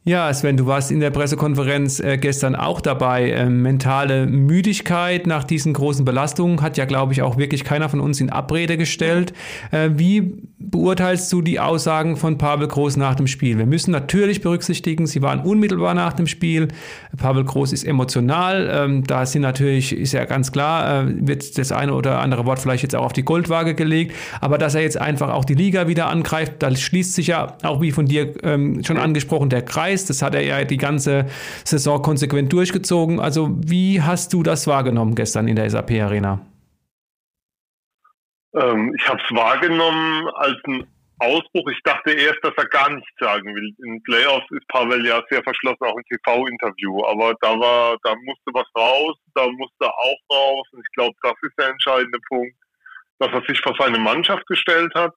Ja, 0.09 0.33
Sven, 0.33 0.57
du 0.57 0.67
warst 0.67 0.93
in 0.93 1.01
der 1.01 1.11
Pressekonferenz 1.11 1.99
äh, 1.99 2.17
gestern 2.17 2.55
auch 2.55 2.81
dabei. 2.81 3.33
Ähm, 3.33 3.63
mentale 3.63 4.29
Müdigkeit 4.29 5.27
nach 5.27 5.43
diesen 5.43 5.73
großen 5.73 6.05
Belastungen 6.05 6.63
hat 6.63 6.77
ja, 6.77 6.85
glaube 6.85 7.13
ich, 7.13 7.23
auch 7.23 7.39
wirklich 7.39 7.65
keiner 7.65 7.89
von 7.89 7.99
uns 7.99 8.21
in 8.21 8.31
Abrede 8.31 8.77
gestellt. 8.77 9.33
Äh, 9.73 9.91
wie 9.95 10.45
beurteilst 10.61 11.33
du 11.33 11.43
die 11.43 11.59
Aussagen 11.59 12.17
von 12.17 12.39
Pavel 12.39 12.69
Groß 12.69 12.99
nach 12.99 13.17
dem 13.17 13.27
Spiel? 13.27 13.59
Wir 13.59 13.67
müssen 13.67 13.91
natürlich 13.91 14.43
berücksichtigen, 14.43 15.09
sie 15.09 15.23
waren 15.23 15.41
unmittelbar 15.41 15.95
nach 15.95 16.13
dem 16.13 16.29
Spiel. 16.29 16.69
Pavel 17.17 17.43
Groß 17.43 17.73
ist 17.73 17.83
emotional. 17.83 18.71
Ähm, 18.73 19.03
da 19.09 19.27
sind 19.27 19.43
natürlich, 19.43 19.93
ist 19.93 20.13
ja 20.13 20.25
ganz 20.25 20.53
klar, 20.53 21.03
äh, 21.03 21.27
wird 21.27 21.59
das 21.59 21.73
eine 21.73 21.93
oder 21.95 22.21
andere 22.21 22.47
Wort 22.47 22.61
vielleicht 22.61 22.85
jetzt 22.85 22.95
auch 22.95 23.07
auf 23.07 23.13
die 23.13 23.25
Goldwaage 23.25 23.75
gelegt. 23.75 24.15
Aber 24.41 24.57
dass 24.57 24.77
er 24.77 24.83
jetzt 24.83 25.01
einfach 25.01 25.31
auch 25.31 25.45
die 25.45 25.55
Liga 25.55 25.89
wieder 25.89 26.07
angreift, 26.11 26.53
da 26.61 26.73
schließt 26.73 27.13
sich 27.13 27.27
ja 27.27 27.57
auch, 27.65 27.81
wie 27.81 27.91
von 27.91 28.07
dir 28.07 28.35
ähm, 28.45 28.85
schon 28.85 28.99
angesprochen, 28.99 29.51
der 29.51 29.63
Kreis 29.63 29.96
weiß. 29.97 30.07
Das 30.07 30.23
hat 30.23 30.35
er 30.35 30.43
ja 30.43 30.65
die 30.65 30.77
ganze 30.77 31.27
Saison 31.65 32.03
konsequent 32.03 32.53
durchgezogen. 32.53 33.21
Also 33.21 33.51
wie 33.65 34.03
hast 34.03 34.33
du 34.33 34.43
das 34.43 34.67
wahrgenommen 34.67 35.15
gestern 35.15 35.49
in 35.49 35.57
der 35.57 35.69
SAP 35.71 35.93
Arena? 36.03 36.41
Ähm, 38.55 38.95
ich 38.99 39.09
habe 39.09 39.21
es 39.23 39.37
wahrgenommen 39.37 40.29
als 40.35 40.57
ein 40.67 40.87
Ausbruch. 41.19 41.69
Ich 41.71 41.81
dachte 41.83 42.13
erst, 42.13 42.39
dass 42.43 42.53
er 42.57 42.67
gar 42.67 42.91
nichts 42.91 43.11
sagen 43.19 43.55
will. 43.55 43.73
In 43.85 44.03
Playoffs 44.03 44.47
ist 44.51 44.69
Pavel 44.69 45.05
ja 45.07 45.23
sehr 45.31 45.43
verschlossen, 45.43 45.85
auch 45.85 45.97
im 45.97 46.05
TV-Interview. 46.05 47.05
Aber 47.07 47.35
da 47.41 47.59
war, 47.59 47.97
da 48.03 48.15
musste 48.25 48.51
was 48.53 48.67
raus, 48.77 49.17
da 49.35 49.47
musste 49.47 49.87
auch 49.87 50.19
raus. 50.31 50.67
Und 50.73 50.81
ich 50.81 50.93
glaube, 50.95 51.15
das 51.23 51.35
ist 51.43 51.59
der 51.59 51.69
entscheidende 51.69 52.19
Punkt, 52.29 52.55
dass 53.19 53.33
er 53.33 53.43
sich 53.49 53.61
vor 53.61 53.75
seine 53.79 53.99
Mannschaft 53.99 54.47
gestellt 54.47 54.93
hat. 54.95 55.13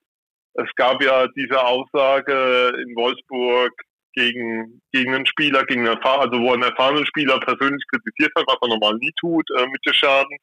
Es 0.53 0.69
gab 0.75 1.01
ja 1.01 1.27
diese 1.35 1.61
Aussage 1.61 2.73
in 2.81 2.95
Wolfsburg, 2.95 3.71
gegen, 4.19 4.81
gegen 4.91 5.15
einen 5.15 5.25
Spieler, 5.25 5.63
gegen 5.65 5.87
einen 5.87 5.95
Erfahrenen, 5.95 6.33
also 6.33 6.43
wo 6.43 6.53
ein 6.53 6.61
erfahrener 6.61 7.05
Spieler 7.05 7.39
persönlich 7.39 7.83
kritisiert 7.87 8.31
hat, 8.35 8.45
was 8.47 8.57
er 8.61 8.67
normal 8.67 8.95
nie 8.95 9.13
tut 9.19 9.45
äh, 9.57 9.65
mit 9.67 9.81
der 9.85 9.93
Schaden. 9.93 10.37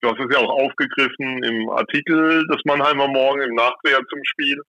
Du 0.00 0.08
hast 0.08 0.20
es 0.20 0.32
ja 0.32 0.38
auch 0.38 0.62
aufgegriffen 0.62 1.42
im 1.42 1.68
Artikel 1.70 2.46
des 2.46 2.64
Mannheimer 2.64 3.08
Morgen, 3.08 3.42
im 3.42 3.54
Nachdreher 3.54 4.00
zum 4.08 4.20
Spiel. 4.24 4.62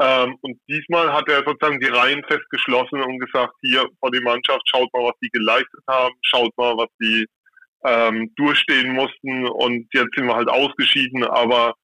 Ähm, 0.00 0.36
und 0.42 0.60
diesmal 0.68 1.12
hat 1.12 1.28
er 1.28 1.42
sozusagen 1.44 1.80
die 1.80 1.86
Reihen 1.86 2.22
festgeschlossen 2.28 3.02
und 3.02 3.18
gesagt, 3.18 3.54
hier 3.62 3.88
vor 3.98 4.10
die 4.10 4.20
Mannschaft, 4.20 4.62
schaut 4.68 4.92
mal, 4.92 5.04
was 5.04 5.18
die 5.22 5.30
geleistet 5.30 5.80
haben, 5.88 6.14
schaut 6.22 6.56
mal, 6.58 6.76
was 6.76 6.88
die 7.00 7.26
ähm, 7.84 8.30
durchstehen 8.36 8.92
mussten 8.92 9.46
und 9.46 9.88
jetzt 9.94 10.14
sind 10.14 10.26
wir 10.26 10.34
halt 10.34 10.48
ausgeschieden, 10.48 11.24
aber 11.24 11.74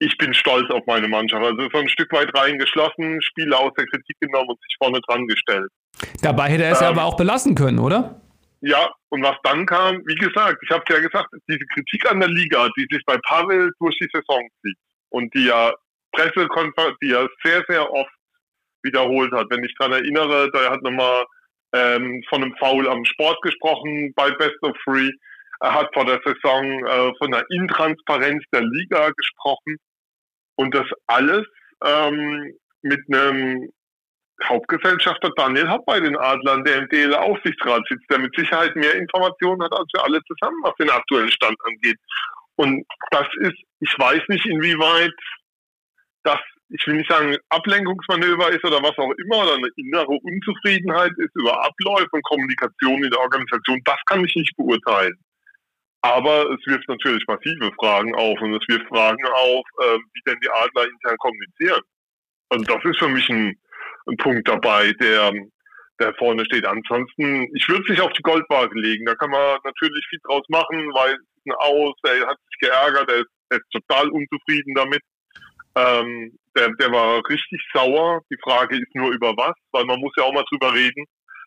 ich 0.00 0.16
bin 0.16 0.34
stolz 0.34 0.68
auf 0.70 0.82
meine 0.86 1.06
Mannschaft. 1.08 1.44
Also 1.44 1.68
so 1.72 1.78
ein 1.78 1.88
Stück 1.88 2.12
weit 2.12 2.34
reingeschlossen, 2.36 3.22
Spiele 3.22 3.56
aus 3.56 3.72
der 3.78 3.86
Kritik 3.86 4.16
genommen 4.18 4.48
und 4.48 4.60
sich 4.62 4.76
vorne 4.82 5.00
dran 5.06 5.26
gestellt. 5.26 5.70
Dabei 6.22 6.48
hätte 6.48 6.64
er 6.64 6.72
es 6.72 6.80
ähm, 6.80 6.86
ja 6.86 6.90
aber 6.90 7.04
auch 7.04 7.16
belassen 7.16 7.54
können, 7.54 7.78
oder? 7.78 8.20
Ja, 8.62 8.90
und 9.10 9.22
was 9.22 9.36
dann 9.42 9.66
kam, 9.66 10.02
wie 10.06 10.14
gesagt, 10.14 10.58
ich 10.62 10.70
habe 10.70 10.84
ja 10.88 11.00
gesagt, 11.00 11.28
diese 11.48 11.64
Kritik 11.74 12.10
an 12.10 12.20
der 12.20 12.28
Liga, 12.28 12.68
die 12.76 12.86
sich 12.90 13.04
bei 13.06 13.16
Pavel 13.26 13.70
durch 13.78 13.96
die 13.98 14.08
Saison 14.12 14.48
zieht 14.62 14.76
und 15.10 15.32
die 15.34 15.46
ja 15.46 15.72
Pressekonferenz, 16.12 16.96
die 17.02 17.12
er 17.12 17.28
sehr, 17.44 17.62
sehr 17.68 17.90
oft 17.90 18.10
wiederholt 18.82 19.32
hat. 19.32 19.46
Wenn 19.50 19.64
ich 19.64 19.74
daran 19.78 19.92
erinnere, 19.92 20.50
da 20.52 20.70
hat 20.70 20.82
nochmal 20.82 21.24
ähm, 21.72 22.22
von 22.28 22.42
einem 22.42 22.54
Foul 22.58 22.88
am 22.88 23.04
Sport 23.04 23.40
gesprochen 23.42 24.12
bei 24.14 24.30
Best 24.32 24.62
of 24.62 24.76
Three. 24.84 25.10
Er 25.60 25.74
hat 25.74 25.90
vor 25.92 26.06
der 26.06 26.20
Saison 26.24 26.86
äh, 26.86 27.12
von 27.18 27.30
der 27.32 27.44
Intransparenz 27.50 28.42
der 28.52 28.62
Liga 28.62 29.10
gesprochen. 29.10 29.76
Und 30.60 30.74
das 30.74 30.86
alles 31.06 31.46
ähm, 31.82 32.52
mit 32.82 33.00
einem 33.08 33.70
Hauptgesellschafter 34.44 35.30
Daniel 35.34 35.66
Happ 35.66 35.86
bei 35.86 35.98
den 36.00 36.18
Adlern, 36.18 36.64
der 36.64 36.80
im 36.80 36.88
DL-Aufsichtsrat 36.90 37.82
sitzt, 37.88 38.04
der 38.10 38.18
mit 38.18 38.36
Sicherheit 38.36 38.76
mehr 38.76 38.94
Informationen 38.94 39.62
hat 39.62 39.72
als 39.72 39.88
wir 39.94 40.04
alle 40.04 40.20
zusammen, 40.24 40.60
was 40.62 40.74
den 40.78 40.90
aktuellen 40.90 41.30
Stand 41.32 41.56
angeht. 41.64 41.96
Und 42.56 42.84
das 43.10 43.26
ist, 43.40 43.56
ich 43.80 43.94
weiß 43.96 44.20
nicht, 44.28 44.44
inwieweit 44.44 45.14
das, 46.24 46.38
ich 46.68 46.86
will 46.86 46.96
nicht 46.96 47.10
sagen, 47.10 47.34
Ablenkungsmanöver 47.48 48.50
ist 48.50 48.62
oder 48.62 48.82
was 48.82 48.98
auch 48.98 49.12
immer, 49.12 49.44
oder 49.44 49.54
eine 49.54 49.70
innere 49.76 50.12
Unzufriedenheit 50.12 51.12
ist 51.16 51.34
über 51.36 51.64
Abläufe 51.64 52.10
und 52.12 52.24
Kommunikation 52.24 53.02
in 53.02 53.10
der 53.10 53.20
Organisation, 53.20 53.80
das 53.86 53.98
kann 54.04 54.22
ich 54.26 54.36
nicht 54.36 54.54
beurteilen. 54.58 55.16
Aber 56.02 56.50
es 56.50 56.66
wirft 56.66 56.88
natürlich 56.88 57.24
massive 57.26 57.70
Fragen 57.78 58.14
auf 58.14 58.40
und 58.40 58.54
es 58.54 58.66
wirft 58.68 58.88
Fragen 58.88 59.24
auf, 59.26 59.64
äh, 59.82 59.98
wie 59.98 60.22
denn 60.26 60.38
die 60.42 60.50
Adler 60.50 60.88
intern 60.88 61.16
kommunizieren. 61.18 61.82
Und 62.48 62.68
das 62.68 62.84
ist 62.84 62.98
für 62.98 63.08
mich 63.08 63.28
ein, 63.28 63.54
ein 64.06 64.16
Punkt 64.16 64.48
dabei, 64.48 64.92
der, 64.92 65.32
der 66.00 66.14
vorne 66.14 66.44
steht. 66.46 66.64
Ansonsten, 66.64 67.48
ich 67.54 67.68
würde 67.68 67.82
es 67.82 67.90
nicht 67.90 68.00
auf 68.00 68.12
die 68.12 68.22
Goldwaage 68.22 68.78
legen. 68.78 69.04
Da 69.04 69.14
kann 69.14 69.30
man 69.30 69.58
natürlich 69.62 70.04
viel 70.08 70.20
draus 70.24 70.44
machen, 70.48 70.78
weil 70.94 71.12
es 71.12 71.54
Aus, 71.58 71.94
er 72.04 72.26
hat 72.26 72.38
sich 72.48 72.68
geärgert, 72.68 73.10
er 73.10 73.18
ist, 73.20 73.30
er 73.50 73.58
ist 73.58 73.70
total 73.70 74.08
unzufrieden 74.10 74.74
damit. 74.74 75.02
Ähm, 75.76 76.36
der, 76.56 76.70
der 76.74 76.90
war 76.92 77.22
richtig 77.28 77.60
sauer. 77.72 78.22
Die 78.30 78.38
Frage 78.42 78.76
ist 78.76 78.94
nur 78.94 79.12
über 79.12 79.36
was, 79.36 79.54
weil 79.72 79.84
man 79.84 80.00
muss 80.00 80.12
ja 80.16 80.24
auch 80.24 80.32
mal 80.32 80.44
drüber 80.50 80.74
reden. 80.74 81.04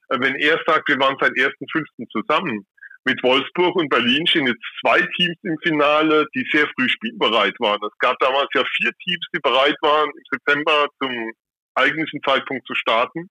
Äh, 0.10 0.20
wenn 0.20 0.36
er 0.36 0.60
sagt, 0.66 0.88
wir 0.88 1.00
waren 1.00 1.18
seit 1.20 1.32
1.5. 1.32 2.08
zusammen, 2.10 2.66
mit 3.06 3.22
Wolfsburg 3.24 3.76
und 3.76 3.90
Berlin 3.90 4.26
stehen 4.28 4.48
jetzt 4.48 4.64
zwei 4.82 5.02
Teams 5.18 5.38
im 5.44 5.58
Finale, 5.62 6.26
die 6.34 6.48
sehr 6.52 6.68
früh 6.76 6.88
spielbereit 6.88 7.56
waren. 7.60 7.80
Es 7.84 7.98
gab 8.00 8.18
damals 8.20 8.48
ja 8.54 8.64
vier 8.78 8.92
Teams, 9.04 9.26
die 9.34 9.40
bereit 9.40 9.76
waren, 9.82 10.10
im 10.10 10.24
September 10.32 10.88
zum 11.02 11.32
eigentlichen 11.76 12.22
Zeitpunkt 12.24 12.66
zu 12.66 12.76
starten. 12.76 13.30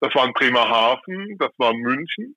Das 0.00 0.14
waren 0.14 0.32
Bremerhaven, 0.32 1.38
das 1.38 1.50
war 1.58 1.72
München 1.72 2.36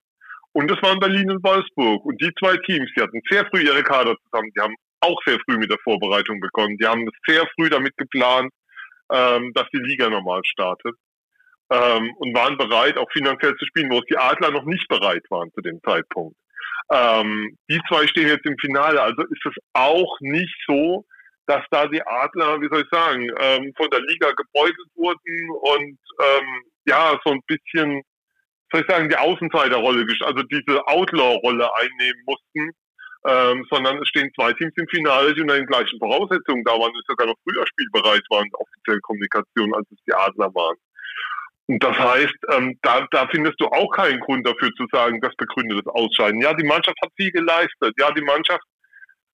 und 0.54 0.72
das 0.72 0.82
waren 0.82 1.00
Berlin 1.00 1.30
und 1.32 1.44
Wolfsburg. 1.44 2.06
Und 2.06 2.22
die 2.22 2.32
zwei 2.40 2.58
Teams, 2.58 2.90
die 2.96 3.02
hatten 3.02 3.22
sehr 3.30 3.46
früh 3.48 3.62
ihre 3.62 3.84
Kader 3.84 4.16
zusammen. 4.24 4.52
Die 4.56 4.62
haben 4.62 4.76
auch 5.02 5.20
sehr 5.26 5.38
früh 5.46 5.58
mit 5.58 5.70
der 5.70 5.80
Vorbereitung 5.84 6.40
begonnen. 6.40 6.78
Die 6.78 6.86
haben 6.86 7.06
das 7.06 7.16
sehr 7.28 7.46
früh 7.56 7.70
damit 7.70 7.96
geplant, 7.98 8.52
ähm, 9.12 9.52
dass 9.54 9.68
die 9.74 9.80
Liga 9.80 10.10
normal 10.10 10.42
startet. 10.46 10.96
Ähm, 11.70 12.14
und 12.18 12.34
waren 12.34 12.58
bereit, 12.58 12.98
auch 12.98 13.12
finanziell 13.12 13.54
zu 13.58 13.66
spielen, 13.66 13.92
wo 13.92 14.00
es 14.00 14.06
die 14.06 14.18
Adler 14.18 14.52
noch 14.52 14.64
nicht 14.64 14.88
bereit 14.88 15.24
waren 15.30 15.52
zu 15.52 15.62
dem 15.62 15.82
Zeitpunkt. 15.84 16.38
Ähm, 16.92 17.58
die 17.70 17.82
zwei 17.90 18.08
stehen 18.08 18.28
jetzt 18.28 18.46
im 18.46 18.58
Finale, 18.60 19.02
also 19.02 19.22
ist 19.24 19.46
es 19.46 19.54
auch 19.74 20.18
nicht 20.22 20.56
so, 20.68 21.06
dass 21.48 21.64
da 21.72 21.88
die 21.88 22.02
Adler, 22.06 22.62
wie 22.62 22.68
soll 22.70 22.82
ich 22.82 22.90
sagen, 22.92 23.30
ähm, 23.40 23.74
von 23.76 23.90
der 23.90 24.02
Liga 24.02 24.32
gebeutelt 24.32 24.90
wurden 24.96 25.50
und 25.50 26.00
ähm, 26.22 26.64
ja, 26.86 27.20
so 27.26 27.32
ein 27.32 27.42
bisschen, 27.48 28.02
soll 28.72 28.82
ich 28.82 28.88
sagen, 28.88 29.10
die 29.10 29.18
Außenseiterrolle, 29.18 30.06
also 30.22 30.44
diese 30.44 30.88
Outlaw-Rolle 30.88 31.70
einnehmen 31.76 32.24
mussten, 32.26 32.72
ähm, 33.26 33.66
sondern 33.70 33.98
es 34.02 34.08
stehen 34.10 34.32
zwei 34.36 34.54
Teams 34.54 34.74
im 34.78 34.88
Finale, 34.88 35.34
die 35.34 35.42
unter 35.42 35.56
den 35.56 35.66
gleichen 35.66 36.00
Voraussetzungen 36.00 36.64
da 36.64 36.72
waren, 36.72 36.94
die 36.94 37.02
sogar 37.08 37.28
noch 37.28 37.36
früher 37.44 37.66
spielbereit 37.68 38.24
waren, 38.30 38.48
offizielle 38.54 39.02
Kommunikation, 39.02 39.74
als 39.74 39.88
es 39.92 39.98
die 40.08 40.14
Adler 40.14 40.54
waren. 40.54 40.78
Und 41.68 41.84
das 41.84 41.98
heißt, 41.98 42.38
ähm, 42.54 42.80
da, 42.82 43.06
da 43.12 43.28
findest 43.28 43.60
du 43.60 43.66
auch 43.66 43.92
keinen 43.92 44.22
Grund 44.22 44.48
dafür 44.48 44.72
zu 44.76 44.86
sagen, 44.92 45.20
das 45.20 45.36
begründet 45.36 45.86
das 45.86 45.94
Ausscheiden. 45.94 46.42
Ja, 46.42 46.54
die 46.54 46.66
Mannschaft 46.66 46.98
hat 47.02 47.12
viel 47.18 47.32
geleistet. 47.32 47.94
Ja, 48.00 48.12
die 48.12 48.24
Mannschaft, 48.24 48.64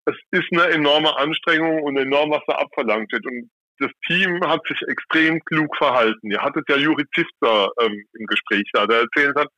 es 0.06 0.16
ist 0.32 0.48
eine 0.52 0.74
enorme 0.74 1.16
Anstrengung 1.16 1.84
und 1.84 1.96
enorm, 1.96 2.32
was 2.32 2.42
da 2.48 2.56
abverlangt 2.56 3.12
wird. 3.12 3.26
Und 3.28 3.52
das 3.80 3.92
Team 4.08 4.42
hat 4.48 4.62
sich 4.68 4.82
extrem 4.88 5.40
klug 5.46 5.76
verhalten. 5.78 6.32
Ihr 6.32 6.42
hattet 6.42 6.68
ja 6.70 6.76
Juri 6.76 7.06
Zifter 7.14 7.70
ähm, 7.82 8.04
im 8.14 8.26
Gespräch 8.26 8.68
da, 8.74 8.88
der 8.88 9.02
erzählt 9.02 9.36
hat, 9.36 9.50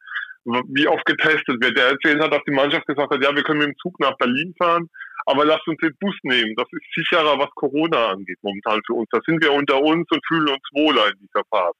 wie 0.43 0.87
oft 0.87 1.05
getestet 1.05 1.63
wird. 1.63 1.77
Der 1.77 1.91
erzählt 1.91 2.21
hat, 2.21 2.33
dass 2.33 2.43
die 2.45 2.53
Mannschaft 2.53 2.85
gesagt 2.87 3.11
hat, 3.11 3.23
ja, 3.23 3.33
wir 3.33 3.43
können 3.43 3.59
mit 3.59 3.69
dem 3.69 3.77
Zug 3.77 3.97
nach 4.01 4.17
Berlin 4.17 4.53
fahren, 4.57 4.89
aber 5.27 5.45
lasst 5.45 5.67
uns 5.67 5.79
den 5.79 5.95
Bus 5.99 6.15
nehmen. 6.23 6.53
Das 6.57 6.67
ist 6.71 6.83
sicherer, 6.93 7.39
was 7.39 7.49
Corona 7.55 8.09
angeht 8.09 8.37
momentan 8.41 8.81
für 8.85 8.93
uns. 8.95 9.07
Da 9.11 9.19
sind 9.25 9.41
wir 9.41 9.53
unter 9.53 9.81
uns 9.81 10.05
und 10.11 10.25
fühlen 10.27 10.49
uns 10.49 10.67
wohler 10.73 11.07
in 11.07 11.19
dieser 11.19 11.43
Phase. 11.49 11.77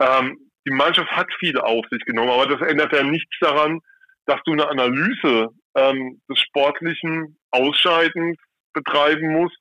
Ähm, 0.00 0.50
die 0.66 0.74
Mannschaft 0.74 1.10
hat 1.10 1.28
viel 1.38 1.58
auf 1.58 1.84
sich 1.90 2.04
genommen, 2.04 2.30
aber 2.30 2.46
das 2.46 2.68
ändert 2.68 2.92
ja 2.92 3.02
nichts 3.02 3.34
daran, 3.40 3.80
dass 4.26 4.40
du 4.44 4.52
eine 4.52 4.68
Analyse 4.68 5.48
ähm, 5.74 6.20
des 6.28 6.38
sportlichen 6.40 7.38
Ausscheidens 7.50 8.36
betreiben 8.74 9.32
musst, 9.32 9.56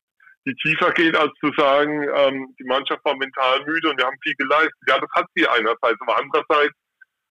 die 0.46 0.56
tiefer 0.56 0.92
geht, 0.92 1.16
als 1.16 1.32
zu 1.40 1.52
sagen, 1.58 2.08
ähm, 2.16 2.56
die 2.60 2.66
Mannschaft 2.66 3.04
war 3.04 3.16
mental 3.16 3.66
müde 3.66 3.90
und 3.90 3.98
wir 3.98 4.06
haben 4.06 4.18
viel 4.24 4.36
geleistet. 4.36 4.74
Ja, 4.88 5.00
das 5.00 5.10
hat 5.16 5.26
sie 5.36 5.48
einerseits, 5.48 6.00
aber 6.02 6.18
andererseits 6.18 6.74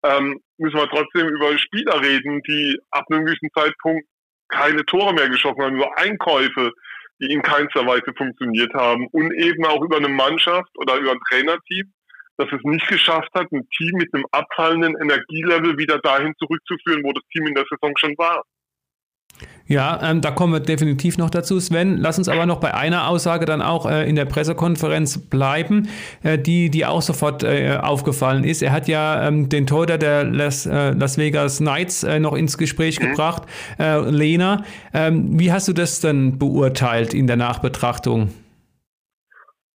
ähm, 0.03 0.39
müssen 0.57 0.77
wir 0.77 0.89
trotzdem 0.89 1.27
über 1.29 1.57
Spieler 1.57 2.01
reden, 2.01 2.41
die 2.43 2.77
ab 2.91 3.05
einem 3.09 3.25
gewissen 3.25 3.49
Zeitpunkt 3.55 4.05
keine 4.49 4.85
Tore 4.85 5.13
mehr 5.13 5.29
geschossen 5.29 5.61
haben, 5.61 5.75
über 5.75 5.97
Einkäufe, 5.97 6.71
die 7.19 7.31
in 7.31 7.41
keinster 7.41 7.85
Weise 7.85 8.13
funktioniert 8.17 8.73
haben 8.73 9.07
und 9.11 9.31
eben 9.33 9.65
auch 9.65 9.81
über 9.81 9.97
eine 9.97 10.09
Mannschaft 10.09 10.69
oder 10.77 10.97
über 10.97 11.11
ein 11.11 11.21
Trainerteam, 11.29 11.91
das 12.37 12.47
es 12.51 12.63
nicht 12.63 12.87
geschafft 12.87 13.29
hat, 13.33 13.51
ein 13.51 13.67
Team 13.77 13.97
mit 13.97 14.13
einem 14.13 14.25
abfallenden 14.31 14.95
Energielevel 15.01 15.77
wieder 15.77 15.99
dahin 15.99 16.33
zurückzuführen, 16.37 17.03
wo 17.03 17.11
das 17.11 17.23
Team 17.31 17.47
in 17.47 17.55
der 17.55 17.65
Saison 17.69 17.95
schon 17.97 18.17
war. 18.17 18.43
Ja, 19.65 19.99
ähm, 20.03 20.21
da 20.21 20.31
kommen 20.31 20.53
wir 20.53 20.59
definitiv 20.59 21.17
noch 21.17 21.29
dazu, 21.29 21.59
Sven. 21.59 21.97
Lass 21.97 22.17
uns 22.17 22.27
aber 22.27 22.45
noch 22.45 22.59
bei 22.59 22.73
einer 22.73 23.07
Aussage 23.07 23.45
dann 23.45 23.61
auch 23.61 23.89
äh, 23.89 24.07
in 24.07 24.15
der 24.15 24.25
Pressekonferenz 24.25 25.17
bleiben, 25.29 25.87
äh, 26.21 26.37
die, 26.37 26.69
die 26.69 26.85
auch 26.85 27.01
sofort 27.01 27.43
äh, 27.43 27.77
aufgefallen 27.81 28.43
ist. 28.43 28.61
Er 28.61 28.71
hat 28.71 28.87
ja 28.87 29.27
ähm, 29.27 29.47
den 29.49 29.65
Torhüter 29.65 29.97
der 29.97 30.25
Las, 30.25 30.65
äh, 30.65 30.91
Las 30.91 31.17
Vegas 31.17 31.57
Knights 31.57 32.03
äh, 32.03 32.19
noch 32.19 32.33
ins 32.33 32.57
Gespräch 32.57 32.99
mhm. 32.99 33.11
gebracht, 33.11 33.43
äh, 33.79 33.99
Lena. 34.01 34.63
Ähm, 34.93 35.39
wie 35.39 35.51
hast 35.51 35.67
du 35.69 35.73
das 35.73 36.01
denn 36.01 36.37
beurteilt 36.37 37.13
in 37.13 37.27
der 37.27 37.37
Nachbetrachtung? 37.37 38.29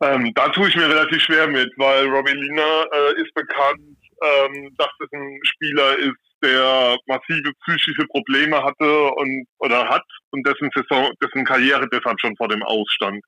Ähm, 0.01 0.31
da 0.35 0.49
tue 0.49 0.69
ich 0.69 0.75
mir 0.75 0.89
relativ 0.89 1.21
schwer 1.21 1.47
mit, 1.47 1.71
weil 1.77 2.07
Robbie 2.07 2.33
Lina 2.33 2.83
ist 3.15 3.33
bekannt, 3.33 3.97
ähm, 4.21 4.73
dass 4.77 4.89
es 4.99 5.11
ein 5.11 5.39
Spieler 5.43 5.97
ist, 5.97 6.17
der 6.43 6.97
massive 7.07 7.51
psychische 7.65 8.05
Probleme 8.07 8.63
hatte 8.63 9.09
und 9.13 9.47
oder 9.59 9.89
hat 9.89 10.03
und 10.31 10.45
dessen 10.45 10.69
Saison, 10.75 11.11
dessen 11.23 11.45
Karriere 11.45 11.87
deshalb 11.91 12.19
schon 12.19 12.35
vor 12.37 12.47
dem 12.47 12.61
Ausstand. 12.63 13.23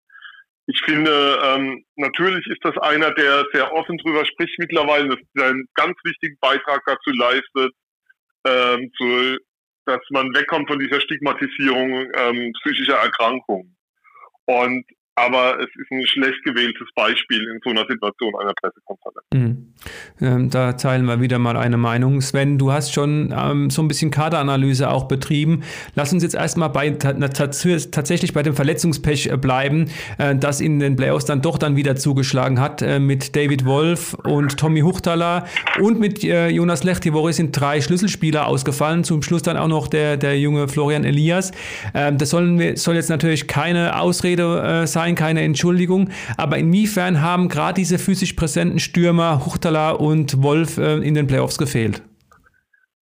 Ich 0.67 0.79
finde, 0.85 1.39
ähm, 1.43 1.83
natürlich 1.95 2.45
ist 2.45 2.63
das 2.63 2.77
einer, 2.77 3.11
der 3.15 3.43
sehr 3.51 3.73
offen 3.73 3.97
drüber 3.97 4.23
spricht 4.25 4.53
mittlerweile, 4.59 5.09
dass 5.09 5.19
er 5.35 5.49
einen 5.49 5.67
ganz 5.73 5.97
wichtigen 6.03 6.37
Beitrag 6.39 6.81
dazu 6.85 7.09
leistet, 7.09 7.73
ähm, 8.45 8.91
zu, 8.95 9.37
dass 9.85 10.01
man 10.11 10.33
wegkommt 10.35 10.69
von 10.69 10.77
dieser 10.77 11.01
Stigmatisierung 11.01 12.11
ähm, 12.13 12.53
psychischer 12.61 12.97
Erkrankungen. 12.97 13.75
Und 14.45 14.85
aber 15.19 15.59
es 15.59 15.69
ist 15.75 15.91
ein 15.91 16.05
schlecht 16.07 16.43
gewähltes 16.43 16.87
Beispiel 16.95 17.41
in 17.41 17.59
so 17.63 17.71
einer 17.71 17.85
Situation 17.87 18.33
einer 18.39 18.53
Pressekonferenz. 18.53 19.25
Mhm. 19.33 19.73
Ähm, 20.21 20.49
da 20.49 20.73
teilen 20.73 21.05
wir 21.05 21.21
wieder 21.21 21.39
mal 21.39 21.57
eine 21.57 21.77
Meinung. 21.77 22.21
Sven, 22.21 22.57
du 22.57 22.71
hast 22.71 22.93
schon 22.93 23.33
ähm, 23.35 23.69
so 23.69 23.81
ein 23.81 23.87
bisschen 23.87 24.11
Kaderanalyse 24.11 24.89
auch 24.89 25.07
betrieben. 25.07 25.63
Lass 25.95 26.13
uns 26.13 26.23
jetzt 26.23 26.35
erstmal 26.35 26.69
bei, 26.69 26.91
tatsächlich 26.91 28.33
bei 28.33 28.43
dem 28.43 28.55
Verletzungspech 28.55 29.27
äh, 29.27 29.37
bleiben, 29.37 29.89
äh, 30.17 30.35
das 30.35 30.61
in 30.61 30.79
den 30.79 30.95
Playoffs 30.95 31.25
dann 31.25 31.41
doch 31.41 31.57
dann 31.57 31.75
wieder 31.75 31.95
zugeschlagen 31.95 32.59
hat 32.59 32.81
äh, 32.81 32.99
mit 32.99 33.35
David 33.35 33.65
Wolf 33.65 34.13
und 34.13 34.57
Tommy 34.57 34.81
Huchtala 34.81 35.45
und 35.81 35.99
mit 35.99 36.23
äh, 36.23 36.49
Jonas 36.49 36.83
Lechtivori 36.83 37.33
sind 37.33 37.51
drei 37.59 37.81
Schlüsselspieler 37.81 38.47
ausgefallen. 38.47 39.03
Zum 39.03 39.21
Schluss 39.21 39.41
dann 39.41 39.57
auch 39.57 39.67
noch 39.67 39.87
der, 39.87 40.17
der 40.17 40.39
junge 40.39 40.67
Florian 40.67 41.03
Elias. 41.03 41.51
Ähm, 41.93 42.17
das 42.17 42.29
sollen 42.29 42.75
soll 42.75 42.95
jetzt 42.95 43.09
natürlich 43.09 43.47
keine 43.47 43.99
Ausrede 43.99 44.83
äh, 44.83 44.87
sein 44.87 45.08
sein, 45.09 45.15
keine 45.15 45.41
Entschuldigung. 45.41 46.09
Aber 46.37 46.57
inwiefern 46.57 47.21
haben 47.21 47.49
gerade 47.49 47.75
diese 47.75 47.99
physisch 47.99 48.33
präsenten 48.33 48.79
Stürmer 48.79 49.45
Huchtala 49.45 49.91
und 49.91 50.41
Wolf 50.41 50.77
äh, 50.77 50.97
in 50.97 51.13
den 51.13 51.27
Playoffs 51.27 51.57
gefehlt? 51.57 52.01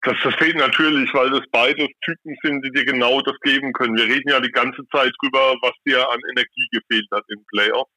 Das, 0.04 0.16
das 0.24 0.36
fehlt 0.36 0.56
natürlich, 0.56 1.12
weil 1.14 1.32
das 1.32 1.42
beides 1.52 1.88
Typen 2.06 2.36
sind, 2.44 2.64
die 2.64 2.72
dir 2.72 2.86
genau 2.86 3.22
das 3.22 3.36
geben 3.42 3.74
können. 3.74 3.98
Wir 3.98 4.06
reden 4.06 4.30
ja 4.30 4.40
die 4.40 4.52
ganze 4.52 4.84
Zeit 4.94 5.12
drüber, 5.22 5.56
was 5.62 5.74
dir 5.86 6.08
an 6.08 6.20
Energie 6.32 6.68
gefehlt 6.72 7.08
hat 7.12 7.24
im 7.30 7.44
Playoff. 7.52 7.88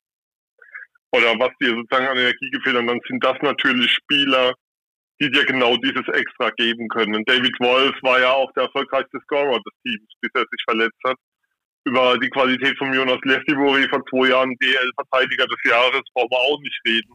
Oder 1.13 1.39
was 1.39 1.51
dir 1.61 1.71
sozusagen 1.71 2.07
an 2.07 2.19
Energie 2.19 2.51
gefehlt 2.51 2.77
hat. 2.77 2.83
Und 2.83 2.89
dann 2.89 3.01
sind 3.09 3.25
das 3.25 3.37
natürlich 3.43 3.93
Spieler, 3.93 4.55
die 5.21 5.31
dir 5.31 5.45
genau 5.45 5.77
dieses 5.77 6.07
Extra 6.09 6.51
geben 6.57 6.89
können. 6.89 7.15
Und 7.15 7.29
David 7.29 7.55
Wolf 7.61 7.95
war 8.03 8.21
ja 8.21 8.33
auch 8.33 8.51
der 8.53 8.65
erfolgreichste 8.65 9.19
Scorer 9.25 9.59
des 9.59 9.75
Teams, 9.85 10.09
bis 10.23 10.31
er 10.35 10.45
sich 10.49 10.63
verletzt 10.65 11.01
hat 11.07 11.17
über 11.89 12.19
die 12.19 12.31
Qualität 12.31 12.77
von 12.79 12.93
Jonas 12.93 13.19
Leftivori 13.25 13.89
vor 13.89 14.05
zwei 14.11 14.29
Jahren 14.29 14.55
DL-Verteidiger 14.61 15.47
des 15.47 15.59
Jahres 15.65 16.03
brauchen 16.15 16.31
wir 16.31 16.39
auch 16.39 16.61
nicht 16.61 16.81
reden. 16.87 17.15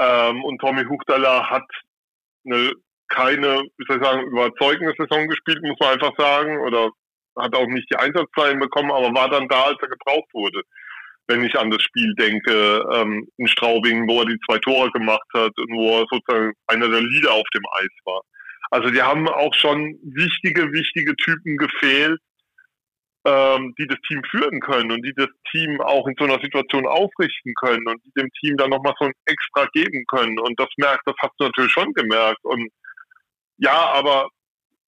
Ähm, 0.00 0.44
und 0.44 0.58
Tommy 0.60 0.84
Huchtala 0.84 1.48
hat 1.50 1.66
eine 2.44 2.72
keine, 3.08 3.62
wie 3.76 3.84
soll 3.86 3.98
ich 3.98 4.04
sagen, 4.04 4.26
überzeugende 4.26 4.94
Saison 4.96 5.26
gespielt, 5.28 5.62
muss 5.62 5.78
man 5.80 5.94
einfach 5.94 6.12
sagen, 6.18 6.60
oder 6.60 6.90
hat 7.38 7.54
auch 7.54 7.66
nicht 7.66 7.88
die 7.90 7.96
Einsatzzahlen 7.96 8.58
bekommen, 8.58 8.90
aber 8.90 9.14
war 9.14 9.30
dann 9.30 9.48
da, 9.48 9.64
als 9.64 9.78
er 9.80 9.88
gebraucht 9.88 10.28
wurde. 10.32 10.62
Wenn 11.26 11.44
ich 11.44 11.58
an 11.58 11.70
das 11.70 11.82
Spiel 11.82 12.14
denke, 12.14 12.84
ähm, 12.92 13.26
in 13.36 13.48
Straubing, 13.48 14.08
wo 14.08 14.20
er 14.20 14.26
die 14.26 14.38
zwei 14.46 14.58
Tore 14.58 14.90
gemacht 14.92 15.26
hat 15.34 15.52
und 15.58 15.68
wo 15.76 16.00
er 16.00 16.06
sozusagen 16.10 16.52
einer 16.66 16.88
der 16.88 17.02
Leader 17.02 17.32
auf 17.32 17.46
dem 17.54 17.64
Eis 17.80 17.94
war. 18.04 18.20
Also 18.70 18.90
die 18.90 19.02
haben 19.02 19.28
auch 19.28 19.54
schon 19.54 19.98
wichtige, 20.02 20.72
wichtige 20.72 21.14
Typen 21.16 21.56
gefehlt, 21.56 22.18
ähm, 23.28 23.74
die 23.78 23.86
das 23.86 23.98
Team 24.08 24.22
führen 24.30 24.60
können 24.60 24.90
und 24.90 25.02
die 25.02 25.12
das 25.12 25.28
Team 25.50 25.80
auch 25.82 26.06
in 26.06 26.14
so 26.18 26.24
einer 26.24 26.40
Situation 26.40 26.86
aufrichten 26.86 27.52
können 27.60 27.86
und 27.86 28.02
die 28.04 28.12
dem 28.16 28.30
Team 28.40 28.56
dann 28.56 28.70
nochmal 28.70 28.94
so 28.98 29.06
ein 29.06 29.12
Extra 29.26 29.66
geben 29.74 30.04
können. 30.06 30.38
Und 30.38 30.58
das 30.58 30.68
merkt, 30.76 31.02
das 31.06 31.16
hast 31.20 31.34
du 31.38 31.44
natürlich 31.44 31.72
schon 31.72 31.92
gemerkt. 31.92 32.42
Und 32.42 32.70
ja, 33.58 33.90
aber 33.92 34.28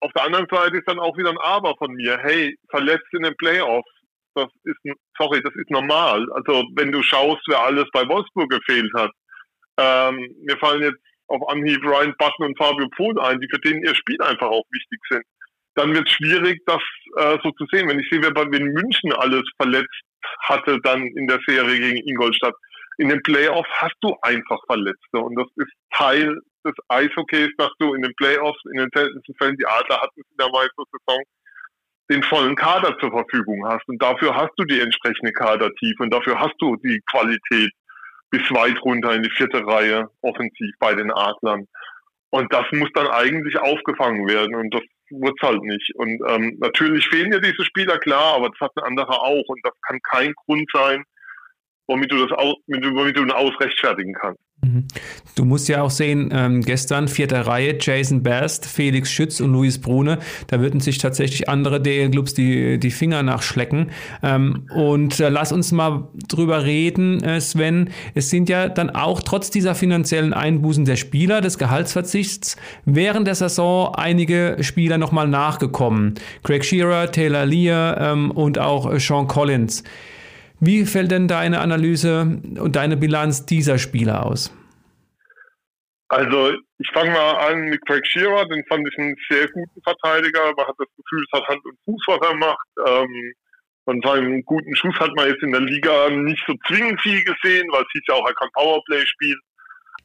auf 0.00 0.12
der 0.12 0.24
anderen 0.24 0.46
Seite 0.50 0.78
ist 0.78 0.88
dann 0.88 0.98
auch 0.98 1.16
wieder 1.18 1.30
ein 1.30 1.38
Aber 1.38 1.74
von 1.76 1.92
mir. 1.92 2.18
Hey, 2.22 2.56
verletzt 2.70 3.12
in 3.12 3.24
den 3.24 3.36
Playoffs. 3.36 3.90
Das 4.34 4.46
ist, 4.62 4.78
sorry, 5.18 5.42
das 5.42 5.54
ist 5.56 5.70
normal. 5.70 6.26
Also, 6.32 6.64
wenn 6.76 6.92
du 6.92 7.02
schaust, 7.02 7.42
wer 7.48 7.60
alles 7.60 7.86
bei 7.92 8.08
Wolfsburg 8.08 8.48
gefehlt 8.48 8.92
hat. 8.94 9.10
Ähm, 9.76 10.34
mir 10.44 10.56
fallen 10.58 10.82
jetzt 10.82 11.00
auf 11.26 11.46
Anhieb 11.48 11.84
Ryan 11.84 12.14
Button 12.18 12.46
und 12.46 12.58
Fabio 12.58 12.88
Pohl 12.96 13.20
ein, 13.20 13.40
die 13.40 13.48
für 13.50 13.60
den 13.60 13.82
ihr 13.82 13.94
Spiel 13.94 14.20
einfach 14.22 14.48
auch 14.48 14.64
wichtig 14.70 15.00
sind 15.10 15.24
dann 15.74 15.94
wird 15.94 16.08
es 16.08 16.14
schwierig, 16.14 16.60
das 16.66 16.82
äh, 17.16 17.38
so 17.42 17.50
zu 17.52 17.66
sehen. 17.72 17.88
Wenn 17.88 18.00
ich 18.00 18.08
sehe, 18.10 18.22
wer 18.22 18.32
bei 18.32 18.44
München 18.44 19.12
alles 19.14 19.44
verletzt 19.56 20.02
hatte, 20.40 20.78
dann 20.82 21.02
in 21.02 21.26
der 21.26 21.40
Serie 21.46 21.78
gegen 21.78 22.08
Ingolstadt. 22.08 22.54
In 22.98 23.08
den 23.08 23.22
Playoffs 23.22 23.70
hast 23.78 23.96
du 24.02 24.14
einfach 24.22 24.58
Verletzte 24.66 25.18
und 25.18 25.34
das 25.36 25.46
ist 25.56 25.72
Teil 25.92 26.38
des 26.64 26.74
Eishockeys, 26.88 27.50
dass 27.56 27.70
du 27.78 27.94
in 27.94 28.02
den 28.02 28.14
Playoffs, 28.16 28.60
in 28.72 28.78
den 28.78 28.90
seltensten 28.94 29.34
Fällen, 29.36 29.56
die 29.56 29.66
Adler 29.66 30.00
hatten 30.02 30.20
es 30.20 30.30
in 30.30 30.36
der 30.38 30.50
Meistersaison, 30.50 31.22
den 32.10 32.22
vollen 32.24 32.56
Kader 32.56 32.98
zur 32.98 33.10
Verfügung 33.10 33.66
hast. 33.66 33.88
Und 33.88 34.02
dafür 34.02 34.34
hast 34.34 34.52
du 34.56 34.64
die 34.64 34.80
entsprechende 34.80 35.32
Kadertiefe 35.32 36.02
und 36.02 36.12
dafür 36.12 36.38
hast 36.38 36.54
du 36.58 36.76
die 36.76 37.00
Qualität 37.10 37.70
bis 38.30 38.42
weit 38.50 38.80
runter 38.82 39.14
in 39.14 39.22
die 39.22 39.30
vierte 39.30 39.64
Reihe 39.66 40.08
offensiv 40.20 40.74
bei 40.78 40.94
den 40.94 41.10
Adlern. 41.10 41.66
Und 42.30 42.52
das 42.52 42.64
muss 42.72 42.90
dann 42.94 43.08
eigentlich 43.08 43.58
aufgefangen 43.58 44.28
werden. 44.28 44.54
Und 44.54 44.74
das 44.74 44.82
wird 45.10 45.34
es 45.40 45.48
halt 45.48 45.62
nicht. 45.62 45.94
Und 45.96 46.20
ähm, 46.28 46.56
natürlich 46.60 47.06
fehlen 47.08 47.32
ja 47.32 47.40
diese 47.40 47.64
Spieler, 47.64 47.98
klar, 47.98 48.36
aber 48.36 48.50
das 48.50 48.60
hat 48.60 48.72
ein 48.76 48.84
anderer 48.84 49.22
auch. 49.22 49.44
Und 49.46 49.60
das 49.62 49.74
kann 49.86 50.00
kein 50.10 50.32
Grund 50.44 50.68
sein, 50.72 51.04
womit 51.90 52.12
du 52.12 52.24
das 52.24 52.38
aus, 52.38 52.54
womit 52.68 53.16
du 53.16 53.22
ihn 53.22 53.32
ausrechtfertigen 53.32 54.14
kannst. 54.14 54.40
Mhm. 54.62 54.86
Du 55.34 55.44
musst 55.44 55.68
ja 55.68 55.82
auch 55.82 55.90
sehen, 55.90 56.30
ähm, 56.32 56.60
gestern 56.60 57.08
vierte 57.08 57.46
Reihe, 57.46 57.78
Jason 57.80 58.22
Best, 58.22 58.66
Felix 58.66 59.10
Schütz 59.10 59.40
und 59.40 59.52
Luis 59.52 59.80
Brune, 59.80 60.18
da 60.48 60.60
würden 60.60 60.80
sich 60.80 60.98
tatsächlich 60.98 61.48
andere 61.48 61.80
DL-Clubs 61.80 62.34
die, 62.34 62.78
die 62.78 62.90
Finger 62.90 63.22
nachschlecken. 63.22 63.90
Ähm, 64.22 64.66
und 64.72 65.18
äh, 65.18 65.30
lass 65.30 65.50
uns 65.50 65.72
mal 65.72 66.08
drüber 66.28 66.64
reden, 66.64 67.24
äh, 67.24 67.40
Sven. 67.40 67.90
Es 68.14 68.30
sind 68.30 68.48
ja 68.48 68.68
dann 68.68 68.90
auch 68.90 69.22
trotz 69.22 69.50
dieser 69.50 69.74
finanziellen 69.74 70.32
Einbußen 70.32 70.84
der 70.84 70.96
Spieler, 70.96 71.40
des 71.40 71.58
Gehaltsverzichts, 71.58 72.56
während 72.84 73.26
der 73.26 73.34
Saison 73.34 73.94
einige 73.96 74.58
Spieler 74.60 74.98
nochmal 74.98 75.26
nachgekommen. 75.26 76.14
Craig 76.44 76.64
Shearer, 76.64 77.10
Taylor 77.10 77.46
Lear 77.46 77.98
ähm, 78.00 78.30
und 78.30 78.58
auch 78.58 78.96
Sean 78.98 79.26
Collins. 79.26 79.82
Wie 80.60 80.84
fällt 80.84 81.10
denn 81.10 81.26
deine 81.26 81.60
Analyse 81.60 82.40
und 82.58 82.76
deine 82.76 82.96
Bilanz 82.96 83.46
dieser 83.46 83.78
Spieler 83.78 84.26
aus? 84.26 84.54
Also 86.08 86.52
ich 86.78 86.90
fange 86.92 87.10
mal 87.12 87.34
an 87.50 87.62
mit 87.62 87.84
Craig 87.86 88.06
Shearer, 88.06 88.44
den 88.46 88.64
fand 88.66 88.86
ich 88.86 88.98
einen 88.98 89.16
sehr 89.28 89.48
guten 89.48 89.80
Verteidiger. 89.82 90.52
Man 90.56 90.66
hat 90.66 90.74
das 90.78 90.88
Gefühl, 90.96 91.24
es 91.24 91.38
hat 91.38 91.48
Hand 91.48 91.64
und 91.64 91.78
Fuß, 91.84 92.02
was 92.08 92.28
er 92.28 92.36
macht. 92.36 92.68
Ähm, 92.86 93.32
von 93.84 94.00
seinem 94.02 94.44
guten 94.44 94.74
Schuss 94.76 94.94
hat 94.96 95.14
man 95.16 95.28
jetzt 95.28 95.42
in 95.42 95.52
der 95.52 95.62
Liga 95.62 96.10
nicht 96.10 96.42
so 96.46 96.54
zwingend 96.66 97.00
viel 97.00 97.24
gesehen, 97.24 97.66
weil 97.72 97.82
es 97.82 97.92
hieß 97.92 98.02
ja 98.08 98.14
auch, 98.14 98.26
er 98.26 98.34
kann 98.34 98.48
Powerplay 98.54 99.04
spielen. 99.06 99.40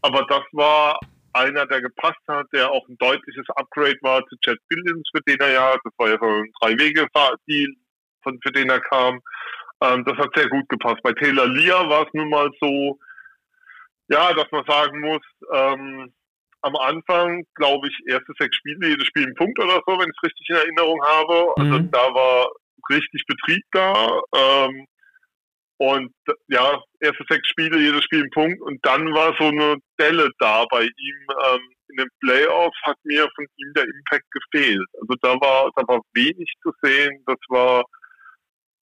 Aber 0.02 0.26
das 0.30 0.44
war 0.54 1.00
einer, 1.34 1.65
der 1.65 1.82
gepasst 1.82 2.22
hat, 2.28 2.48
der 2.54 2.72
auch 2.72 2.88
ein 2.88 2.98
deutliches 2.98 3.46
Upgrade 3.56 3.98
war 4.02 4.26
zu 4.28 4.36
Chad 4.44 4.58
Billions, 4.70 5.10
für 5.13 5.22
den 5.28 5.39
er 5.39 5.52
ja, 5.52 5.76
das 5.84 5.94
war 5.98 6.10
ja 6.10 6.18
so 6.20 6.28
ein 6.28 6.52
Drei-Wege-Deal, 6.62 7.74
für 8.24 8.52
den 8.52 8.70
er 8.70 8.80
kam. 8.80 9.20
Ähm, 9.86 10.04
das 10.06 10.17
hat 10.17 10.30
sehr 10.36 10.50
gut 10.50 10.67
gepasst. 10.69 11.02
Bei 11.04 11.13
Taylor 11.13 11.48
Lear 11.48 11.89
war 11.89 12.06
es 12.06 12.13
nun 12.13 12.30
mal 12.30 12.50
so, 12.60 12.98
ja, 14.08 14.34
dass 14.34 14.52
man 14.52 14.63
sagen 14.65 15.00
muss, 15.02 15.21
ähm, 15.54 16.13
am 16.62 16.76
Anfang, 16.78 17.43
glaube 17.56 17.88
ich, 17.88 17.95
erste 18.08 18.34
sechs 18.39 18.56
Spiele, 18.58 18.89
jedes 18.89 19.06
Spiel 19.08 19.28
ein 19.28 19.36
Punkt 19.36 19.60
oder 19.60 19.82
so, 19.86 20.00
wenn 20.00 20.10
ich 20.10 20.15
es 20.17 20.24
richtig 20.24 20.50
in 20.50 20.56
Erinnerung 20.56 21.02
habe. 21.04 21.54
Also 21.58 21.80
mhm. 21.80 21.91
da 21.91 22.13
war 22.13 22.50
richtig 22.89 23.24
Betrieb 23.28 23.63
da. 23.71 24.21
Ähm, 24.36 24.86
und 25.78 26.12
ja, 26.48 26.82
erste 27.02 27.24
sechs 27.30 27.48
Spiele, 27.50 27.78
jedes 27.78 28.04
Spiel 28.06 28.24
ein 28.24 28.30
Punkt. 28.32 28.62
Und 28.62 28.84
dann 28.86 29.13
war 29.13 29.36
so 29.38 29.45
eine 29.45 29.76
Delle 30.00 30.30
da 30.39 30.65
bei 30.71 30.84
ihm. 30.84 31.28
Ähm, 31.45 31.60
in 31.89 31.98
den 31.98 32.10
Playoffs 32.21 32.78
hat 32.84 32.98
mir 33.04 33.28
von 33.36 33.45
ihm 33.58 33.74
der 33.74 33.84
Impact 33.84 34.26
gefehlt. 34.32 34.88
Also 35.02 35.15
da 35.21 35.34
war, 35.39 35.69
da 35.76 35.88
war 35.88 36.02
wenig 36.13 36.52
zu 36.63 36.71
sehen. 36.82 37.24
Das 37.28 37.38
war, 37.50 37.84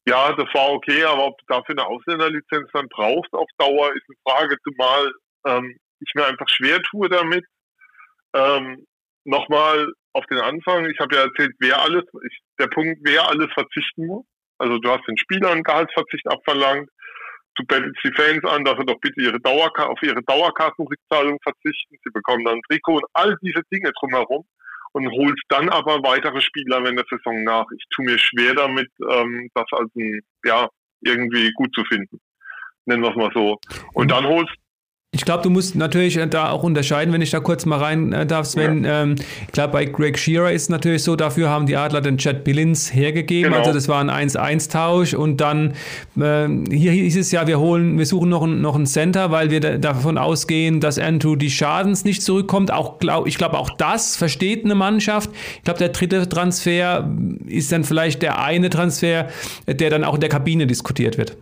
ja, 0.05 0.33
das 0.33 0.47
war 0.53 0.71
okay, 0.71 1.03
aber 1.03 1.27
ob 1.27 1.37
du 1.39 1.45
dafür 1.47 1.75
eine 1.77 1.87
Ausländerlizenz 1.87 2.69
dann 2.73 2.87
brauchst 2.89 3.33
auf 3.33 3.47
Dauer, 3.57 3.93
ist 3.93 4.03
eine 4.07 4.17
Frage, 4.35 4.57
zumal 4.63 5.11
ähm, 5.47 5.77
ich 5.99 6.11
mir 6.15 6.25
einfach 6.25 6.49
schwer 6.49 6.81
tue 6.81 7.09
damit. 7.09 7.45
Ähm, 8.33 8.85
Nochmal 9.25 9.87
auf 10.11 10.25
den 10.25 10.39
Anfang, 10.39 10.89
ich 10.89 10.99
habe 10.99 11.15
ja 11.15 11.21
erzählt, 11.23 11.55
wer 11.59 11.81
alles, 11.81 12.03
ich, 12.25 12.39
der 12.59 12.67
Punkt, 12.67 12.99
wer 13.03 13.27
alles 13.29 13.47
verzichten 13.53 14.07
muss. 14.07 14.25
Also 14.57 14.77
du 14.79 14.89
hast 14.89 15.07
den 15.07 15.17
Spielern 15.17 15.63
Gehaltsverzicht 15.63 16.27
abverlangt, 16.27 16.89
du 17.55 17.63
bettelst 17.65 17.99
die 18.03 18.13
Fans 18.13 18.43
an, 18.43 18.65
dass 18.65 18.77
sie 18.77 18.85
doch 18.85 18.99
bitte 18.99 19.21
ihre 19.21 19.39
Dauerka 19.39 19.85
auf 19.85 20.01
ihre 20.03 20.21
Dauerkartenrückzahlung 20.23 21.39
verzichten, 21.41 21.95
sie 22.03 22.11
bekommen 22.11 22.43
dann 22.43 22.55
ein 22.55 22.61
Trikot 22.69 22.97
und 22.97 23.05
all 23.13 23.37
diese 23.41 23.61
Dinge 23.71 23.91
drumherum 23.99 24.45
und 24.93 25.11
holst 25.11 25.43
dann 25.49 25.69
aber 25.69 26.01
weitere 26.03 26.41
Spieler 26.41 26.83
wenn 26.83 26.95
der 26.95 27.05
Saison 27.09 27.43
nach. 27.43 27.65
Ich 27.77 27.83
tue 27.89 28.05
mir 28.05 28.17
schwer 28.17 28.55
damit, 28.55 28.89
ähm, 29.11 29.49
das 29.53 29.65
als 29.71 29.93
ein, 29.95 30.21
ja, 30.45 30.67
irgendwie 31.01 31.51
gut 31.53 31.73
zu 31.75 31.83
finden. 31.85 32.19
Nennen 32.85 33.03
wir 33.03 33.09
es 33.09 33.15
mal 33.15 33.31
so. 33.33 33.59
Und 33.93 34.11
dann 34.11 34.25
holst 34.25 34.53
ich 35.15 35.25
glaube, 35.25 35.43
du 35.43 35.51
musst 35.51 35.75
natürlich 35.75 36.17
äh, 36.17 36.27
da 36.27 36.49
auch 36.49 36.63
unterscheiden, 36.63 37.13
wenn 37.13 37.21
ich 37.21 37.29
da 37.29 37.39
kurz 37.39 37.65
mal 37.65 37.77
rein 37.77 38.11
äh, 38.13 38.25
darf, 38.25 38.47
Sven. 38.47 38.83
Ja. 38.83 39.03
Ähm, 39.03 39.15
ich 39.45 39.51
glaube, 39.51 39.73
bei 39.73 39.85
Greg 39.85 40.17
Shearer 40.17 40.51
ist 40.51 40.71
natürlich 40.71 41.03
so, 41.03 41.15
dafür 41.15 41.49
haben 41.49 41.67
die 41.67 41.77
Adler 41.77 42.01
den 42.01 42.17
Chad 42.17 42.43
Billins 42.43 42.93
hergegeben. 42.93 43.51
Genau. 43.51 43.61
Also 43.61 43.73
das 43.73 43.87
war 43.87 44.01
ein 44.01 44.09
1-1-Tausch 44.09 45.13
und 45.13 45.39
dann 45.39 45.73
äh, 46.19 46.47
hier 46.71 46.91
hieß 46.91 47.15
es 47.17 47.31
ja, 47.31 47.45
wir 47.45 47.59
holen, 47.59 47.99
wir 47.99 48.07
suchen 48.07 48.29
noch, 48.29 48.41
ein, 48.41 48.61
noch 48.61 48.75
einen 48.75 48.87
Center, 48.87 49.29
weil 49.29 49.51
wir 49.51 49.59
da, 49.59 49.77
davon 49.77 50.17
ausgehen, 50.17 50.79
dass 50.79 50.97
Andrew 50.97 51.35
die 51.35 51.51
Schadens 51.51 52.05
nicht 52.05 52.23
zurückkommt. 52.23 52.71
Auch 52.71 52.97
glaub, 52.97 53.27
ich 53.27 53.37
glaube, 53.37 53.59
auch 53.59 53.69
das 53.69 54.15
versteht 54.15 54.65
eine 54.65 54.73
Mannschaft. 54.73 55.29
Ich 55.57 55.63
glaube, 55.63 55.77
der 55.77 55.89
dritte 55.89 56.27
Transfer 56.27 57.07
ist 57.45 57.71
dann 57.71 57.83
vielleicht 57.83 58.23
der 58.23 58.41
eine 58.41 58.71
Transfer, 58.71 59.27
der 59.67 59.89
dann 59.91 60.03
auch 60.03 60.15
in 60.15 60.21
der 60.21 60.29
Kabine 60.29 60.65
diskutiert 60.65 61.19
wird 61.19 61.37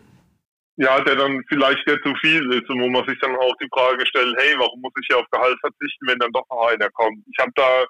ja, 0.81 0.99
der 1.01 1.15
dann 1.15 1.43
vielleicht 1.47 1.85
nicht 1.85 2.03
zu 2.03 2.13
viel 2.15 2.51
ist 2.53 2.67
und 2.69 2.81
wo 2.81 2.89
man 2.89 3.07
sich 3.07 3.19
dann 3.19 3.35
auch 3.35 3.55
die 3.61 3.69
Frage 3.71 4.03
stellt, 4.07 4.35
hey, 4.39 4.55
warum 4.57 4.81
muss 4.81 4.93
ich 4.99 5.05
hier 5.07 5.19
auf 5.19 5.29
Gehalt 5.31 5.57
verzichten, 5.59 6.07
wenn 6.07 6.17
dann 6.17 6.31
doch 6.31 6.45
noch 6.49 6.67
einer 6.69 6.89
kommt? 6.89 7.19
Ich 7.31 7.39
habe 7.39 7.51
da 7.53 7.85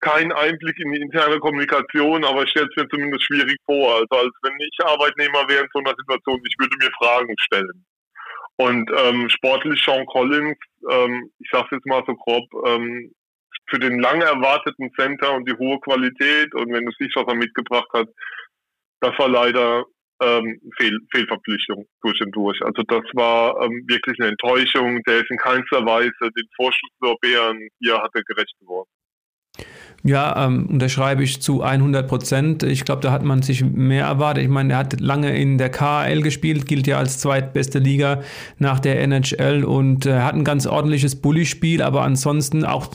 keinen 0.00 0.32
Einblick 0.32 0.78
in 0.78 0.92
die 0.92 1.00
interne 1.02 1.38
Kommunikation, 1.38 2.24
aber 2.24 2.44
ich 2.44 2.50
stelle 2.50 2.68
es 2.70 2.76
mir 2.76 2.88
zumindest 2.88 3.24
schwierig 3.24 3.58
vor. 3.66 3.96
Also 3.96 4.24
als 4.24 4.32
wenn 4.42 4.54
ich 4.60 4.86
Arbeitnehmer 4.86 5.46
wäre 5.48 5.64
in 5.64 5.68
so 5.74 5.80
einer 5.80 5.94
Situation, 5.98 6.40
ich 6.46 6.54
würde 6.58 6.76
mir 6.78 6.90
Fragen 6.96 7.34
stellen. 7.38 7.84
Und 8.56 8.90
ähm, 8.96 9.28
sportlich 9.28 9.82
Sean 9.84 10.06
Collins, 10.06 10.56
ähm, 10.90 11.30
ich 11.38 11.50
sage 11.50 11.68
jetzt 11.72 11.86
mal 11.86 12.02
so 12.06 12.14
grob, 12.14 12.44
ähm, 12.66 13.12
für 13.68 13.78
den 13.78 14.00
lang 14.00 14.22
erwarteten 14.22 14.90
Center 14.98 15.34
und 15.34 15.46
die 15.46 15.56
hohe 15.58 15.78
Qualität 15.80 16.54
und 16.54 16.72
wenn 16.72 16.86
du 16.86 16.92
siehst, 16.98 17.16
was 17.16 17.26
er 17.26 17.34
mitgebracht 17.34 17.88
hat, 17.92 18.08
das 19.00 19.18
war 19.18 19.28
leider 19.28 19.84
ähm, 20.22 20.60
Fehl, 20.78 20.98
Fehlverpflichtung 21.12 21.86
durch 22.02 22.20
und 22.20 22.34
durch. 22.34 22.60
Also 22.62 22.82
das 22.88 23.04
war 23.14 23.60
ähm, 23.62 23.84
wirklich 23.86 24.18
eine 24.18 24.30
Enttäuschung. 24.30 25.02
Der 25.04 25.18
ist 25.18 25.30
in 25.30 25.38
keinster 25.38 25.84
Weise 25.84 26.12
den 26.20 26.48
Vorschusslorbeeren 26.56 27.68
hier 27.80 28.00
hatte 28.02 28.22
gerecht 28.24 28.54
geworden. 28.60 28.88
Ja, 30.06 30.46
ähm, 30.46 30.66
unterschreibe 30.66 31.24
ich 31.24 31.42
zu 31.42 31.62
100 31.62 32.06
Prozent. 32.06 32.62
Ich 32.62 32.84
glaube, 32.84 33.02
da 33.02 33.10
hat 33.10 33.24
man 33.24 33.42
sich 33.42 33.64
mehr 33.64 34.04
erwartet. 34.04 34.44
Ich 34.44 34.48
meine, 34.48 34.74
er 34.74 34.78
hat 34.78 35.00
lange 35.00 35.36
in 35.36 35.58
der 35.58 35.68
KHL 35.68 36.22
gespielt, 36.22 36.66
gilt 36.66 36.86
ja 36.86 36.98
als 36.98 37.18
zweitbeste 37.18 37.80
Liga 37.80 38.20
nach 38.58 38.78
der 38.78 39.00
NHL 39.00 39.64
und 39.64 40.06
äh, 40.06 40.20
hat 40.20 40.34
ein 40.34 40.44
ganz 40.44 40.66
ordentliches 40.66 41.16
Bully-Spiel, 41.16 41.82
aber 41.82 42.02
ansonsten 42.02 42.64
auch, 42.64 42.88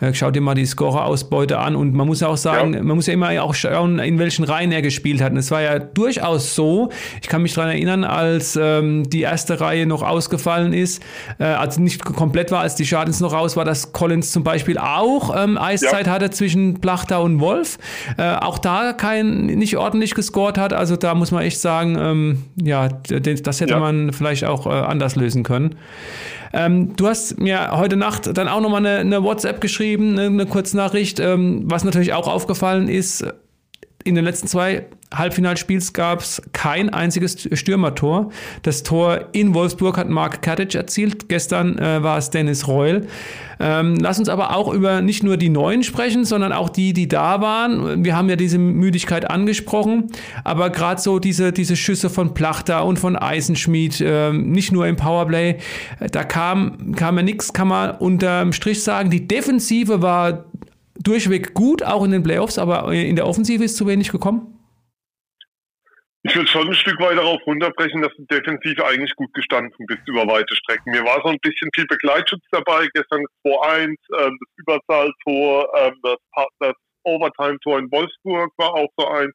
äh, 0.00 0.12
schaut 0.12 0.36
dir 0.36 0.42
mal 0.42 0.54
die 0.54 0.66
Scorer-Ausbeute 0.66 1.58
an 1.58 1.74
und 1.74 1.94
man 1.94 2.06
muss 2.06 2.22
auch 2.22 2.36
sagen, 2.36 2.74
ja. 2.74 2.82
man 2.82 2.96
muss 2.96 3.06
ja 3.06 3.14
immer 3.14 3.28
auch 3.42 3.54
schauen, 3.54 3.98
in 3.98 4.18
welchen 4.18 4.44
Reihen 4.44 4.70
er 4.70 4.82
gespielt 4.82 5.22
hat. 5.22 5.32
Und 5.32 5.38
es 5.38 5.50
war 5.50 5.62
ja 5.62 5.78
durchaus 5.78 6.54
so, 6.54 6.90
ich 7.22 7.28
kann 7.28 7.40
mich 7.40 7.54
daran 7.54 7.70
erinnern, 7.70 8.04
als 8.04 8.58
ähm, 8.60 9.08
die 9.08 9.22
erste 9.22 9.60
Reihe 9.60 9.86
noch 9.86 10.02
ausgefallen 10.02 10.74
ist, 10.74 11.02
äh, 11.38 11.44
also 11.44 11.80
nicht 11.80 12.04
komplett 12.04 12.50
war, 12.50 12.60
als 12.60 12.74
die 12.74 12.84
Schadens 12.84 13.20
noch 13.20 13.32
raus 13.32 13.56
war, 13.56 13.64
dass 13.64 13.92
Collins 13.92 14.32
zum 14.32 14.44
Beispiel 14.44 14.76
auch 14.76 15.34
ähm, 15.34 15.56
Eiszeit 15.56 16.06
ja. 16.06 16.12
hatte 16.12 16.28
zwischen 16.28 16.47
zwischen 16.48 16.80
Plachter 16.80 17.20
und 17.20 17.40
Wolf. 17.40 17.78
Äh, 18.16 18.36
auch 18.36 18.58
da 18.58 18.94
kein 18.94 19.46
nicht 19.46 19.76
ordentlich 19.76 20.14
gescored 20.14 20.56
hat. 20.56 20.72
Also 20.72 20.96
da 20.96 21.14
muss 21.14 21.30
man 21.30 21.42
echt 21.42 21.60
sagen, 21.60 21.98
ähm, 22.00 22.44
ja, 22.56 22.88
das 22.88 23.60
hätte 23.60 23.74
ja. 23.74 23.78
man 23.78 24.14
vielleicht 24.14 24.44
auch 24.44 24.66
äh, 24.66 24.70
anders 24.70 25.14
lösen 25.14 25.42
können. 25.42 25.76
Ähm, 26.54 26.96
du 26.96 27.06
hast 27.06 27.38
mir 27.38 27.72
heute 27.72 27.96
Nacht 27.96 28.34
dann 28.38 28.48
auch 28.48 28.62
nochmal 28.62 28.86
eine, 28.86 28.98
eine 28.98 29.22
WhatsApp 29.22 29.60
geschrieben, 29.60 30.12
eine, 30.12 30.28
eine 30.28 30.46
Kurznachricht, 30.46 31.20
ähm, 31.20 31.64
was 31.66 31.84
natürlich 31.84 32.14
auch 32.14 32.26
aufgefallen 32.28 32.88
ist. 32.88 33.26
In 34.04 34.14
den 34.14 34.24
letzten 34.24 34.46
zwei 34.46 34.86
Halbfinalspiels 35.14 35.94
gab 35.94 36.20
es 36.20 36.42
kein 36.52 36.90
einziges 36.90 37.48
Stürmertor. 37.52 38.30
Das 38.62 38.82
Tor 38.82 39.28
in 39.32 39.54
Wolfsburg 39.54 39.96
hat 39.96 40.08
Mark 40.08 40.42
Katic 40.42 40.74
erzielt. 40.74 41.28
Gestern 41.28 41.78
äh, 41.78 42.02
war 42.02 42.18
es 42.18 42.30
Dennis 42.30 42.68
Reul. 42.68 43.06
Ähm, 43.60 43.96
lass 44.00 44.18
uns 44.18 44.28
aber 44.28 44.54
auch 44.54 44.72
über 44.72 45.00
nicht 45.00 45.22
nur 45.22 45.36
die 45.36 45.48
Neuen 45.48 45.82
sprechen, 45.82 46.24
sondern 46.24 46.52
auch 46.52 46.68
die, 46.68 46.92
die 46.92 47.08
da 47.08 47.40
waren. 47.40 48.04
Wir 48.04 48.16
haben 48.16 48.28
ja 48.28 48.36
diese 48.36 48.58
Müdigkeit 48.58 49.28
angesprochen, 49.28 50.12
aber 50.44 50.70
gerade 50.70 51.00
so 51.00 51.18
diese, 51.18 51.52
diese 51.52 51.74
Schüsse 51.74 52.10
von 52.10 52.34
Plachter 52.34 52.84
und 52.84 52.98
von 52.98 53.16
Eisenschmied, 53.16 54.00
äh, 54.00 54.32
nicht 54.32 54.72
nur 54.72 54.86
im 54.86 54.96
Powerplay, 54.96 55.56
da 56.12 56.22
kam, 56.22 56.94
kam 56.94 57.16
ja 57.16 57.22
nichts, 57.22 57.52
kann 57.52 57.68
man 57.68 57.92
unterm 57.92 58.52
Strich 58.52 58.82
sagen. 58.84 59.10
Die 59.10 59.26
Defensive 59.26 60.02
war 60.02 60.44
durchweg 61.00 61.54
gut, 61.54 61.82
auch 61.82 62.04
in 62.04 62.10
den 62.10 62.22
Playoffs, 62.22 62.58
aber 62.58 62.92
in 62.92 63.16
der 63.16 63.26
Offensive 63.26 63.64
ist 63.64 63.76
zu 63.76 63.86
wenig 63.86 64.12
gekommen. 64.12 64.57
Ich 66.28 66.36
würde 66.36 66.50
schon 66.50 66.68
ein 66.68 66.74
Stück 66.74 67.00
weit 67.00 67.16
darauf 67.16 67.40
runterbrechen, 67.46 68.02
dass 68.02 68.14
du 68.14 68.22
defensiv 68.26 68.78
eigentlich 68.84 69.16
gut 69.16 69.32
gestanden 69.32 69.86
bist 69.86 70.06
über 70.06 70.26
weite 70.26 70.54
Strecken. 70.56 70.90
Mir 70.90 71.02
war 71.02 71.22
so 71.24 71.30
ein 71.30 71.38
bisschen 71.40 71.70
viel 71.74 71.86
Begleitschutz 71.86 72.44
dabei. 72.50 72.86
Gestern 72.92 73.22
das 73.22 73.52
2-1, 73.54 73.86
ähm, 73.86 73.96
das 74.38 74.50
Überzahltor, 74.56 75.72
ähm, 75.78 75.94
das, 76.02 76.16
das 76.58 76.74
Overtime-Tor 77.04 77.78
in 77.78 77.90
Wolfsburg 77.90 78.52
war 78.58 78.74
auch 78.74 78.90
so 78.98 79.08
eins. 79.08 79.32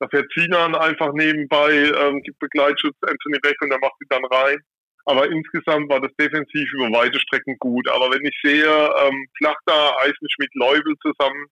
Da 0.00 0.08
fährt 0.08 0.30
Sinan 0.34 0.74
einfach 0.74 1.14
nebenbei, 1.14 1.72
ähm, 1.72 2.20
gibt 2.20 2.38
Begleitschutz 2.40 2.96
Anthony 3.00 3.38
weg 3.42 3.56
und 3.62 3.70
er 3.72 3.78
macht 3.78 3.94
sie 3.98 4.06
dann 4.10 4.24
rein. 4.26 4.58
Aber 5.06 5.30
insgesamt 5.30 5.88
war 5.88 6.02
das 6.02 6.12
defensiv 6.20 6.70
über 6.74 6.92
weite 6.92 7.18
Strecken 7.20 7.56
gut. 7.58 7.88
Aber 7.88 8.10
wenn 8.10 8.26
ich 8.26 8.38
sehe, 8.42 8.66
ähm, 8.66 9.26
Plachter, 9.38 9.98
Eisenschmidt, 10.00 10.54
Leubel 10.56 10.94
zusammen 11.00 11.46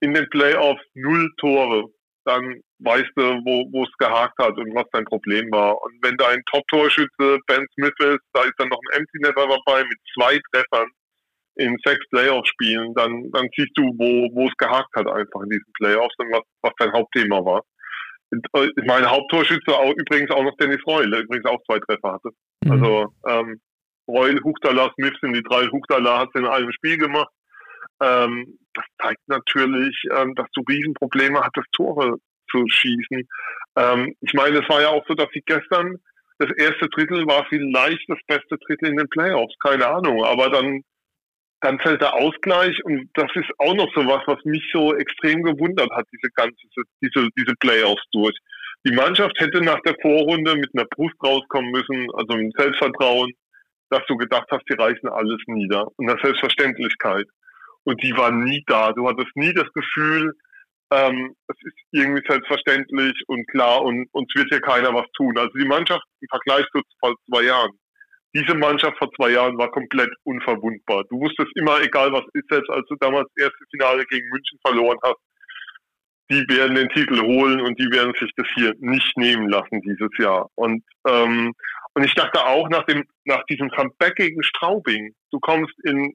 in 0.00 0.14
den 0.14 0.26
Playoffs 0.30 0.82
null 0.94 1.30
Tore, 1.36 1.90
dann 2.24 2.60
weißt 2.80 3.10
du, 3.16 3.22
wo 3.44 3.82
es 3.84 3.92
gehakt 3.98 4.38
hat 4.38 4.56
und 4.56 4.74
was 4.74 4.86
dein 4.92 5.04
Problem 5.04 5.50
war. 5.50 5.80
Und 5.82 5.92
wenn 6.02 6.16
da 6.16 6.28
ein 6.28 6.42
Top-Torschütze 6.50 7.38
Ben 7.46 7.66
Smith 7.74 7.94
ist, 7.98 8.20
da 8.32 8.42
ist 8.42 8.54
dann 8.58 8.68
noch 8.68 8.80
ein 8.90 9.00
Empty 9.00 9.18
Netter 9.20 9.46
dabei 9.48 9.84
mit 9.84 9.98
zwei 10.14 10.38
Treffern 10.52 10.88
in 11.56 11.76
sechs 11.84 12.06
Playoff-Spielen, 12.10 12.94
dann, 12.94 13.30
dann 13.32 13.48
siehst 13.56 13.72
du, 13.74 13.82
wo, 13.98 14.46
es 14.46 14.56
gehakt 14.58 14.94
hat 14.94 15.08
einfach 15.08 15.42
in 15.42 15.50
diesen 15.50 15.72
Playoffs 15.74 16.14
und 16.18 16.30
was, 16.30 16.42
was 16.62 16.72
dein 16.78 16.92
Hauptthema 16.92 17.44
war. 17.44 17.62
Äh, 18.30 18.68
mein 18.84 19.08
Haupttorschütze 19.08 19.74
auch, 19.74 19.92
übrigens 19.96 20.30
auch 20.30 20.44
noch 20.44 20.56
Dennis 20.56 20.80
Reul, 20.86 21.10
der 21.10 21.22
übrigens 21.22 21.46
auch 21.46 21.60
zwei 21.64 21.80
Treffer 21.80 22.12
hatte. 22.12 22.30
Mhm. 22.64 22.70
Also 22.72 23.12
ähm, 23.26 23.60
Reul, 24.06 24.40
Huchtala, 24.42 24.90
Smith 24.94 25.14
sind 25.20 25.34
die 25.34 25.42
drei. 25.42 25.66
Huchtala 25.66 26.20
hat 26.20 26.28
es 26.32 26.40
in 26.40 26.46
einem 26.46 26.72
Spiel 26.72 26.96
gemacht. 26.96 27.30
Ähm, 28.00 28.58
das 28.74 28.84
zeigt 29.02 29.26
natürlich, 29.26 29.96
ähm, 30.14 30.34
dass 30.34 30.46
du 30.54 30.62
Riesenprobleme 30.68 31.40
hattest, 31.40 31.66
Tore 31.72 32.16
zu 32.50 32.64
schießen. 32.68 33.28
Ähm, 33.76 34.14
ich 34.20 34.32
meine, 34.34 34.58
es 34.58 34.68
war 34.68 34.80
ja 34.80 34.88
auch 34.88 35.04
so, 35.06 35.14
dass 35.14 35.28
sie 35.32 35.42
gestern 35.44 35.96
das 36.38 36.50
erste 36.56 36.88
Drittel 36.88 37.26
war 37.26 37.44
vielleicht 37.48 38.08
das 38.08 38.20
beste 38.28 38.56
Drittel 38.66 38.90
in 38.90 38.96
den 38.96 39.08
Playoffs, 39.08 39.54
keine 39.60 39.86
Ahnung. 39.86 40.24
Aber 40.24 40.50
dann 40.50 40.82
dann 41.60 41.78
fällt 41.80 42.00
der 42.00 42.14
Ausgleich 42.14 42.84
und 42.84 43.10
das 43.14 43.30
ist 43.34 43.50
auch 43.58 43.74
noch 43.74 43.92
so 43.94 44.06
was, 44.06 44.22
was 44.26 44.44
mich 44.44 44.62
so 44.72 44.94
extrem 44.94 45.42
gewundert 45.42 45.90
hat, 45.90 46.06
diese 46.12 46.30
ganze, 46.34 46.56
diese, 47.02 47.28
diese 47.36 47.54
Playoffs 47.58 48.04
durch. 48.12 48.36
Die 48.86 48.94
Mannschaft 48.94 49.32
hätte 49.38 49.60
nach 49.60 49.80
der 49.80 49.96
Vorrunde 50.00 50.54
mit 50.54 50.70
einer 50.74 50.86
Brust 50.86 51.16
rauskommen 51.22 51.72
müssen, 51.72 52.06
also 52.14 52.36
mit 52.36 52.54
Selbstvertrauen, 52.56 53.32
dass 53.90 54.02
du 54.06 54.16
gedacht 54.16 54.46
hast, 54.50 54.62
die 54.70 54.74
reißen 54.74 55.08
alles 55.08 55.38
nieder 55.46 55.88
und 55.96 56.08
eine 56.08 56.20
Selbstverständlichkeit. 56.22 57.26
Und 57.88 58.02
die 58.02 58.14
war 58.16 58.30
nie 58.30 58.62
da. 58.66 58.92
Du 58.92 59.08
hattest 59.08 59.34
nie 59.34 59.54
das 59.54 59.72
Gefühl, 59.72 60.34
ähm, 60.90 61.34
es 61.48 61.56
ist 61.62 61.76
irgendwie 61.90 62.22
selbstverständlich 62.28 63.14
und 63.28 63.46
klar 63.48 63.82
und 63.82 64.06
uns 64.12 64.28
wird 64.34 64.48
hier 64.50 64.60
keiner 64.60 64.92
was 64.92 65.06
tun. 65.16 65.36
Also 65.38 65.52
die 65.58 65.66
Mannschaft 65.66 66.04
im 66.20 66.28
Vergleich 66.28 66.66
zu 66.72 66.82
vor 67.00 67.14
zwei 67.26 67.44
Jahren 67.44 67.72
diese 68.34 68.54
Mannschaft 68.54 68.98
vor 68.98 69.10
zwei 69.12 69.30
Jahren 69.30 69.56
war 69.56 69.70
komplett 69.70 70.10
unverwundbar. 70.24 71.04
Du 71.08 71.18
wusstest 71.20 71.50
immer, 71.56 71.80
egal 71.80 72.12
was 72.12 72.24
ist, 72.34 72.48
selbst 72.50 72.70
als 72.70 72.86
du 72.88 72.96
damals 73.00 73.28
das 73.34 73.46
erste 73.46 73.64
Finale 73.70 74.04
gegen 74.06 74.28
München 74.28 74.58
verloren 74.64 74.98
hast, 75.02 75.18
die 76.30 76.44
werden 76.48 76.74
den 76.74 76.90
Titel 76.90 77.22
holen 77.22 77.60
und 77.62 77.78
die 77.80 77.90
werden 77.90 78.12
sich 78.20 78.30
das 78.36 78.46
hier 78.54 78.74
nicht 78.80 79.16
nehmen 79.16 79.48
lassen 79.48 79.80
dieses 79.80 80.10
Jahr. 80.18 80.48
Und 80.56 80.84
ähm, 81.06 81.54
und 81.94 82.04
ich 82.04 82.14
dachte 82.14 82.44
auch 82.44 82.68
nach 82.68 82.84
dem 82.84 83.02
nach 83.24 83.42
diesem 83.46 83.70
Comeback 83.70 84.16
gegen 84.16 84.42
Straubing, 84.42 85.14
du 85.32 85.40
kommst 85.40 85.72
in 85.84 86.14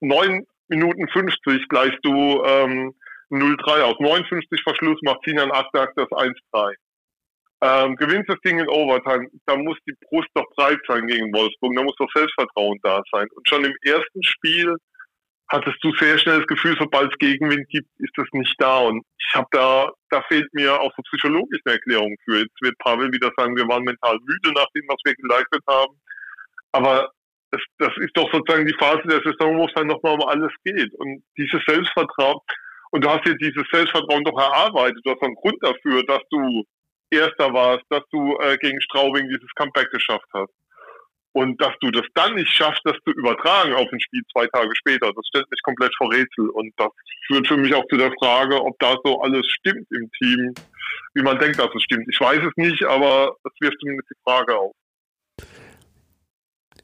neun 0.00 0.44
Minuten 0.70 1.06
50 1.08 1.68
gleich 1.68 1.92
du 2.02 2.42
ähm, 2.44 2.94
0-3 3.30 3.82
aus. 3.82 3.96
59 4.00 4.62
Verschluss 4.62 4.98
macht 5.02 5.20
Sinan 5.24 5.50
Akdak 5.50 5.92
das 5.96 6.08
1-3 6.08 6.74
ähm, 7.62 7.96
gewinnst 7.96 8.28
das 8.28 8.40
Ding 8.40 8.58
in 8.58 8.68
Overtime, 8.68 9.28
da 9.46 9.56
muss 9.56 9.76
die 9.86 9.94
Brust 10.08 10.28
doch 10.34 10.48
breit 10.56 10.80
sein 10.88 11.06
gegen 11.06 11.32
Wolfsburg, 11.32 11.74
da 11.76 11.82
muss 11.82 11.96
doch 11.96 12.10
Selbstvertrauen 12.14 12.78
da 12.82 13.02
sein. 13.12 13.28
Und 13.34 13.48
schon 13.48 13.64
im 13.64 13.74
ersten 13.82 14.22
Spiel 14.22 14.76
hattest 15.48 15.76
du 15.82 15.92
sehr 15.96 16.16
schnell 16.18 16.38
das 16.38 16.46
Gefühl, 16.46 16.76
sobald 16.78 17.12
es 17.12 17.18
Gegenwind 17.18 17.68
gibt, 17.68 17.88
ist 17.98 18.12
das 18.16 18.26
nicht 18.32 18.54
da. 18.58 18.78
Und 18.78 19.04
ich 19.18 19.34
habe 19.34 19.48
da, 19.50 19.90
da 20.08 20.22
fehlt 20.22 20.48
mir 20.54 20.80
auch 20.80 20.92
so 20.96 21.02
psychologisch 21.02 21.60
eine 21.64 21.74
Erklärung 21.74 22.14
für. 22.24 22.38
Jetzt 22.38 22.62
wird 22.62 22.78
Pavel 22.78 23.12
wieder 23.12 23.30
sagen, 23.36 23.56
wir 23.56 23.68
waren 23.68 23.84
mental 23.84 24.16
müde 24.22 24.52
nach 24.54 24.68
dem, 24.74 24.84
was 24.88 25.00
wir 25.04 25.14
geleistet 25.14 25.62
haben. 25.68 26.00
Aber 26.72 27.10
das, 27.50 27.60
das 27.78 27.92
ist 27.98 28.16
doch 28.16 28.32
sozusagen 28.32 28.66
die 28.66 28.76
Phase 28.78 29.02
der 29.04 29.20
Saison, 29.22 29.58
wo 29.58 29.66
es 29.66 29.74
dann 29.74 29.86
nochmal 29.86 30.14
um 30.14 30.28
alles 30.28 30.52
geht. 30.64 30.92
Und 30.94 31.22
dieses 31.36 31.62
Selbstvertrauen, 31.66 32.40
und 32.92 33.04
du 33.04 33.10
hast 33.10 33.24
dir 33.26 33.36
dieses 33.36 33.64
Selbstvertrauen 33.72 34.24
doch 34.24 34.38
erarbeitet, 34.38 35.00
du 35.04 35.10
hast 35.10 35.22
einen 35.22 35.34
Grund 35.34 35.56
dafür, 35.60 36.04
dass 36.04 36.22
du 36.30 36.64
Erster 37.12 37.52
warst, 37.52 37.84
dass 37.90 38.02
du 38.12 38.38
äh, 38.38 38.56
gegen 38.58 38.80
Straubing 38.82 39.28
dieses 39.28 39.50
Comeback 39.56 39.90
geschafft 39.90 40.28
hast. 40.32 40.52
Und 41.32 41.60
dass 41.60 41.72
du 41.80 41.90
das 41.90 42.06
dann 42.14 42.34
nicht 42.34 42.52
schaffst, 42.52 42.82
das 42.84 42.96
zu 43.04 43.12
übertragen 43.12 43.72
auf 43.72 43.88
ein 43.92 44.00
Spiel 44.00 44.22
zwei 44.32 44.46
Tage 44.48 44.70
später, 44.74 45.12
das 45.12 45.26
stellt 45.28 45.50
mich 45.50 45.60
komplett 45.62 45.92
vor 45.96 46.12
Rätsel. 46.12 46.50
Und 46.50 46.72
das 46.76 46.90
führt 47.26 47.46
für 47.48 47.56
mich 47.56 47.74
auch 47.74 47.84
zu 47.88 47.96
der 47.96 48.12
Frage, 48.20 48.60
ob 48.60 48.78
da 48.78 48.96
so 49.04 49.20
alles 49.20 49.46
stimmt 49.46 49.86
im 49.90 50.10
Team, 50.18 50.54
wie 51.14 51.22
man 51.22 51.38
denkt, 51.38 51.58
dass 51.58 51.74
es 51.74 51.82
stimmt. 51.82 52.06
Ich 52.08 52.20
weiß 52.20 52.40
es 52.42 52.56
nicht, 52.56 52.84
aber 52.84 53.36
es 53.44 53.52
wirft 53.60 53.78
zumindest 53.80 54.10
die 54.10 54.20
Frage 54.24 54.56
auf. 54.56 54.72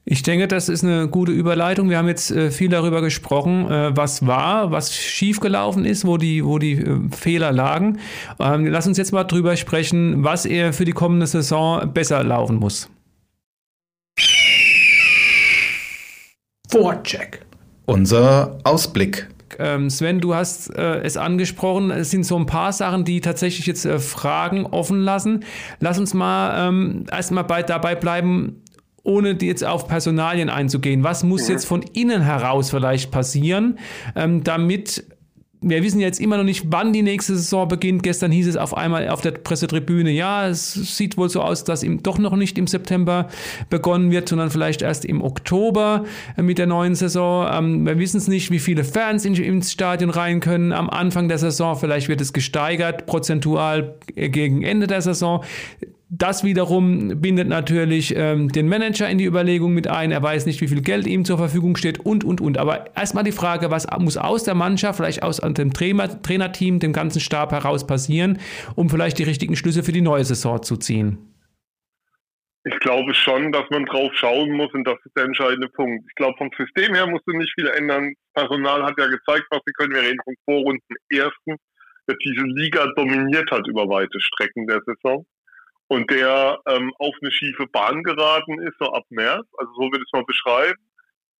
Ich 0.09 0.23
denke, 0.23 0.47
das 0.47 0.69
ist 0.69 0.85
eine 0.85 1.09
gute 1.09 1.33
Überleitung. 1.33 1.89
Wir 1.89 1.97
haben 1.97 2.07
jetzt 2.07 2.31
äh, 2.31 2.49
viel 2.49 2.69
darüber 2.69 3.01
gesprochen, 3.01 3.69
äh, 3.69 3.93
was 3.93 4.25
war, 4.25 4.71
was 4.71 4.95
schiefgelaufen 4.95 5.83
ist, 5.83 6.05
wo 6.05 6.15
die, 6.15 6.45
wo 6.45 6.59
die 6.59 6.79
äh, 6.79 7.09
Fehler 7.11 7.51
lagen. 7.51 7.99
Ähm, 8.39 8.65
lass 8.67 8.87
uns 8.87 8.97
jetzt 8.97 9.11
mal 9.11 9.25
drüber 9.25 9.57
sprechen, 9.57 10.23
was 10.23 10.45
er 10.45 10.71
für 10.71 10.85
die 10.85 10.93
kommende 10.93 11.27
Saison 11.27 11.91
besser 11.93 12.23
laufen 12.23 12.55
muss. 12.55 12.89
Vorcheck. 16.69 17.45
Unser 17.85 18.59
Ausblick. 18.63 19.27
Ähm, 19.59 19.89
Sven, 19.89 20.21
du 20.21 20.35
hast 20.35 20.73
äh, 20.73 21.01
es 21.01 21.17
angesprochen, 21.17 21.91
es 21.91 22.11
sind 22.11 22.23
so 22.23 22.37
ein 22.37 22.45
paar 22.45 22.71
Sachen, 22.71 23.03
die 23.03 23.19
tatsächlich 23.19 23.65
jetzt 23.65 23.85
äh, 23.85 23.99
Fragen 23.99 24.67
offen 24.67 25.01
lassen. 25.01 25.43
Lass 25.81 25.99
uns 25.99 26.13
mal 26.13 26.69
ähm, 26.69 27.05
erstmal 27.11 27.43
bei, 27.43 27.61
dabei 27.63 27.95
bleiben, 27.95 28.61
ohne 29.07 29.37
jetzt 29.41 29.63
auf 29.63 29.87
Personalien 29.87 30.49
einzugehen, 30.49 31.03
was 31.03 31.23
muss 31.23 31.47
mhm. 31.47 31.53
jetzt 31.53 31.65
von 31.65 31.81
innen 31.93 32.21
heraus 32.21 32.69
vielleicht 32.69 33.09
passieren, 33.09 33.79
ähm, 34.15 34.43
damit 34.43 35.05
wir 35.61 35.81
wissen 35.81 35.99
jetzt 35.99 36.19
immer 36.19 36.37
noch 36.37 36.43
nicht, 36.43 36.65
wann 36.67 36.93
die 36.93 37.01
nächste 37.01 37.35
Saison 37.35 37.67
beginnt. 37.67 38.03
Gestern 38.03 38.31
hieß 38.31 38.47
es 38.47 38.57
auf 38.57 38.77
einmal 38.77 39.09
auf 39.09 39.21
der 39.21 39.31
Pressetribüne, 39.31 40.11
ja, 40.11 40.47
es 40.47 40.73
sieht 40.73 41.17
wohl 41.17 41.29
so 41.29 41.41
aus, 41.41 41.63
dass 41.63 41.81
im, 41.81 42.03
doch 42.03 42.19
noch 42.19 42.35
nicht 42.35 42.59
im 42.59 42.67
September 42.67 43.27
begonnen 43.69 44.11
wird, 44.11 44.29
sondern 44.29 44.51
vielleicht 44.51 44.83
erst 44.83 45.03
im 45.03 45.23
Oktober 45.23 46.05
mit 46.39 46.59
der 46.59 46.67
neuen 46.67 46.93
Saison. 46.93 47.47
Ähm, 47.51 47.85
wir 47.87 47.97
wissen 47.97 48.17
es 48.17 48.27
nicht, 48.27 48.51
wie 48.51 48.59
viele 48.59 48.83
Fans 48.83 49.25
in, 49.25 49.33
ins 49.33 49.71
Stadion 49.71 50.11
rein 50.11 50.41
können 50.41 50.73
am 50.73 50.91
Anfang 50.91 51.27
der 51.27 51.39
Saison. 51.39 51.75
Vielleicht 51.75 52.07
wird 52.07 52.21
es 52.21 52.33
gesteigert, 52.33 53.07
prozentual 53.07 53.95
gegen 54.15 54.61
Ende 54.61 54.85
der 54.85 55.01
Saison. 55.01 55.43
Das 56.09 56.45
wiederum 56.45 57.19
bindet 57.19 57.49
natürlich 57.49 58.15
ähm, 58.15 58.47
den 58.47 58.69
Manager 58.69 59.09
in 59.09 59.17
die 59.17 59.25
Überlegung 59.25 59.73
mit 59.73 59.89
ein. 59.89 60.11
Er 60.11 60.23
weiß 60.23 60.45
nicht, 60.45 60.61
wie 60.61 60.69
viel 60.69 60.81
Geld 60.81 61.05
ihm 61.05 61.25
zur 61.25 61.37
Verfügung 61.37 61.75
steht 61.75 61.99
und, 61.99 62.23
und, 62.23 62.39
und. 62.39 62.57
Aber 62.57 62.95
erstmal 62.95 63.25
die 63.25 63.33
Frage, 63.33 63.71
was 63.71 63.85
muss 63.99 64.15
aus 64.15 64.45
der 64.45 64.55
Mannschaft, 64.55 64.97
vielleicht 64.97 65.21
aus 65.21 65.41
dem 65.41 65.73
Trainer, 65.73 66.21
Trainerteam, 66.21 66.79
dem 66.79 66.93
ganzen 66.93 67.19
Stab 67.19 67.51
heraus 67.51 67.85
passieren, 67.85 68.39
um 68.75 68.89
vielleicht 68.89 69.19
die 69.19 69.23
richtigen 69.23 69.57
Schlüsse 69.57 69.83
für 69.83 69.91
die 69.91 69.99
neue 69.99 70.23
Saison 70.23 70.63
zu 70.63 70.77
ziehen? 70.77 71.17
Ich 72.63 72.79
glaube 72.79 73.13
schon, 73.13 73.51
dass 73.51 73.69
man 73.69 73.85
drauf 73.85 74.11
schauen 74.13 74.51
muss 74.51 74.73
und 74.73 74.85
das 74.85 74.97
ist 75.03 75.15
der 75.17 75.25
entscheidende 75.25 75.67
Punkt. 75.67 76.05
Ich 76.07 76.15
glaube, 76.15 76.37
vom 76.37 76.49
System 76.57 76.95
her 76.95 77.07
musst 77.07 77.27
du 77.27 77.33
nicht 77.33 77.51
viel 77.53 77.67
ändern. 77.67 78.13
Personal 78.33 78.83
hat 78.83 78.93
ja 78.97 79.07
gezeigt, 79.07 79.45
was 79.49 79.59
sie 79.65 79.73
können. 79.73 79.93
Wir 79.93 80.03
reden 80.03 80.19
von 80.23 80.35
Vorrunden 80.45 80.95
ersten, 81.09 81.55
der 82.07 82.15
diese 82.23 82.45
Liga 82.45 82.87
dominiert 82.95 83.51
hat 83.51 83.67
über 83.67 83.89
weite 83.89 84.19
Strecken 84.21 84.67
der 84.67 84.79
Saison 84.85 85.25
und 85.87 86.09
der 86.11 86.59
ähm, 86.67 86.93
auf 86.99 87.15
eine 87.21 87.31
schiefe 87.31 87.65
Bahn 87.67 88.03
geraten 88.03 88.59
ist, 88.61 88.75
so 88.79 88.91
ab 88.91 89.03
März, 89.09 89.47
also 89.57 89.71
so 89.75 89.87
ich 89.87 90.01
es 90.01 90.11
mal 90.11 90.25
beschreiben, 90.25 90.81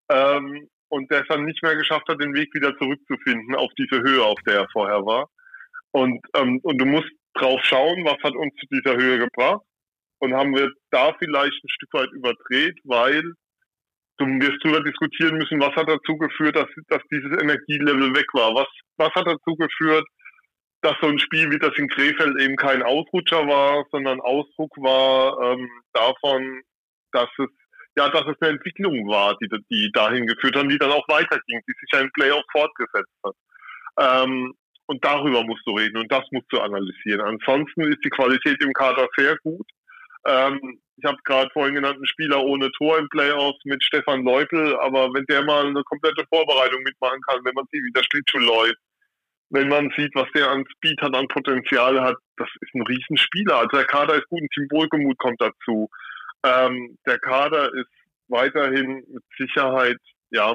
ähm, 0.10 0.70
und 0.90 1.12
der 1.12 1.22
es 1.22 1.28
dann 1.28 1.46
nicht 1.46 1.62
mehr 1.64 1.76
geschafft 1.76 2.08
hat, 2.08 2.22
den 2.22 2.34
Weg 2.34 2.54
wieder 2.54 2.78
zurückzufinden 2.78 3.56
auf 3.56 3.72
diese 3.78 4.02
Höhe, 4.02 4.24
auf 4.24 4.40
der 4.46 4.62
er 4.62 4.68
vorher 4.72 5.06
war. 5.06 5.28
Und, 5.92 6.20
ähm, 6.36 6.60
und 6.64 6.78
du 6.78 6.86
musst 6.86 7.10
drauf 7.34 7.60
schauen, 7.64 8.06
was 8.06 8.18
hat 8.24 8.36
uns 8.36 8.54
zu 8.56 8.68
dieser 8.72 8.96
Höhe 8.96 9.20
gebracht. 9.20 9.62
Und 10.20 10.34
haben 10.34 10.56
wir 10.56 10.72
da 10.90 11.14
vielleicht 11.20 11.64
ein 11.64 11.70
Stück 11.70 11.94
weit 11.94 12.12
überdreht, 12.12 12.80
weil 12.86 13.22
du 14.18 14.26
wirst 14.26 14.64
darüber 14.64 14.82
diskutieren 14.82 15.38
müssen, 15.38 15.60
was 15.60 15.76
hat 15.76 15.88
dazu 15.88 16.18
geführt, 16.18 16.56
dass, 16.56 16.68
dass 16.88 17.02
dieses 17.12 17.32
Energielevel 17.40 18.16
weg 18.16 18.26
war, 18.34 18.56
was, 18.56 18.68
was 18.98 19.14
hat 19.14 19.28
dazu 19.28 19.56
geführt, 19.56 20.06
dass 20.82 20.96
so 21.02 21.08
ein 21.08 21.20
Spiel 21.20 21.52
wie 21.52 21.60
das 21.60 21.76
in 21.78 21.88
Krefeld 21.90 22.40
eben 22.40 22.56
kein 22.56 22.84
Ausrutscher 22.84 23.48
war, 23.48 23.86
sondern 23.92 24.22
Ausdruck 24.22 24.72
war 24.78 25.54
ähm, 25.54 25.70
davon, 25.94 26.62
dass 27.12 27.30
es 27.38 27.48
ja, 27.98 28.10
dass 28.10 28.28
es 28.28 28.36
eine 28.42 28.52
Entwicklung 28.52 29.08
war, 29.08 29.36
die, 29.42 29.50
die 29.72 29.92
dahin 29.92 30.28
geführt 30.28 30.56
hat, 30.56 30.70
die 30.70 30.78
dann 30.78 30.92
auch 30.92 31.08
weiterging, 31.10 31.62
die 31.68 31.74
sich 31.80 31.90
ja 31.92 32.02
im 32.02 32.12
Playoff 32.12 32.44
fortgesetzt 32.52 33.18
hat. 33.26 33.34
Ähm, 34.00 34.54
und 34.86 35.04
darüber 35.04 35.44
musst 35.44 35.66
du 35.66 35.72
reden 35.72 35.98
und 35.98 36.12
das 36.12 36.24
musst 36.32 36.46
du 36.52 36.60
analysieren. 36.60 37.22
Ansonsten 37.22 37.82
ist 37.92 38.04
die 38.06 38.10
Qualität 38.10 38.63
im 38.63 38.72
Kader 38.74 39.08
sehr 39.18 39.36
gut. 39.38 39.68
Ähm, 40.26 40.80
ich 40.98 41.06
habe 41.06 41.18
gerade 41.26 41.50
vorhin 41.52 41.76
genannten 41.76 42.06
Spieler 42.06 42.44
ohne 42.44 42.72
Tor 42.72 43.00
im 43.00 43.10
Playoffs 43.10 43.60
mit 43.66 43.84
Stefan 43.84 44.24
Leupel, 44.24 44.76
aber 44.78 45.13
wenn 45.13 45.26
der 45.26 45.44
mal 45.44 45.68
eine 45.68 45.84
komplette 45.84 46.24
Vorbereitung 46.30 46.84
mitmachen 46.84 47.22
kann, 47.28 47.44
wenn 47.44 47.54
man 47.54 47.66
sieht, 47.72 47.84
wie 47.84 47.92
der 47.92 48.04
Schlittschuh 48.04 48.40
läuft, 48.40 48.78
wenn 49.50 49.70
man 49.70 49.92
sieht, 49.98 50.14
was 50.14 50.28
der 50.36 50.50
an 50.50 50.66
Speed 50.76 51.02
hat, 51.02 51.16
an 51.16 51.28
Potenzial 51.28 52.02
hat, 52.02 52.16
das 52.38 52.50
ist 52.62 52.74
ein 52.76 52.82
Riesenspieler. 52.84 53.58
Also 53.58 53.78
der 53.78 53.86
Kader 53.86 54.16
ist 54.16 54.28
gut, 54.28 54.42
ein 54.42 54.50
Team 54.54 54.68
Wohlgemut 54.72 55.18
kommt 55.18 55.42
dazu. 55.42 55.90
Ähm, 56.44 56.98
der 57.06 57.20
Kader 57.20 57.74
ist 57.74 57.90
weiterhin 58.28 59.04
mit 59.08 59.24
Sicherheit 59.38 59.98
ja 60.32 60.54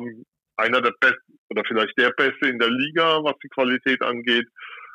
einer 0.56 0.80
der 0.80 0.92
besten 1.00 1.38
oder 1.48 1.62
vielleicht 1.66 1.96
der 1.98 2.10
beste 2.10 2.48
in 2.48 2.58
der 2.58 2.70
Liga, 2.70 3.22
was 3.24 3.34
die 3.42 3.48
Qualität 3.48 4.02
angeht. 4.02 4.46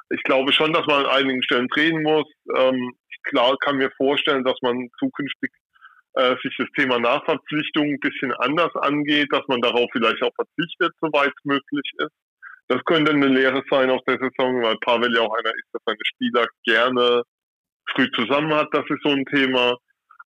Ich 0.09 0.23
glaube 0.23 0.53
schon, 0.53 0.73
dass 0.73 0.85
man 0.85 1.05
an 1.05 1.11
einigen 1.11 1.43
Stellen 1.43 1.67
drehen 1.67 2.01
muss. 2.03 2.25
Ähm, 2.55 2.93
klar 3.23 3.55
kann 3.59 3.77
mir 3.77 3.91
vorstellen, 3.97 4.43
dass 4.43 4.57
man 4.61 4.89
zukünftig 4.99 5.51
äh, 6.13 6.35
sich 6.41 6.55
das 6.57 6.67
Thema 6.75 6.99
Nachverpflichtung 6.99 7.85
ein 7.85 7.99
bisschen 7.99 8.33
anders 8.35 8.73
angeht, 8.75 9.27
dass 9.31 9.47
man 9.47 9.61
darauf 9.61 9.89
vielleicht 9.91 10.21
auch 10.23 10.33
verzichtet, 10.35 10.93
soweit 11.01 11.29
es 11.29 11.45
möglich 11.45 11.91
ist. 11.97 12.11
Das 12.67 12.83
könnte 12.85 13.11
eine 13.11 13.27
Lehre 13.27 13.63
sein 13.69 13.89
aus 13.89 14.01
der 14.05 14.17
Saison, 14.17 14.61
weil 14.61 14.77
Pavel 14.79 15.13
ja 15.15 15.21
auch 15.21 15.33
einer 15.37 15.53
ist, 15.55 15.73
der 15.73 15.81
seine 15.85 16.05
Spieler 16.05 16.47
gerne 16.63 17.23
früh 17.93 18.09
zusammen 18.11 18.53
hat. 18.53 18.67
Das 18.73 18.85
ist 18.89 19.01
so 19.03 19.09
ein 19.09 19.25
Thema. 19.25 19.75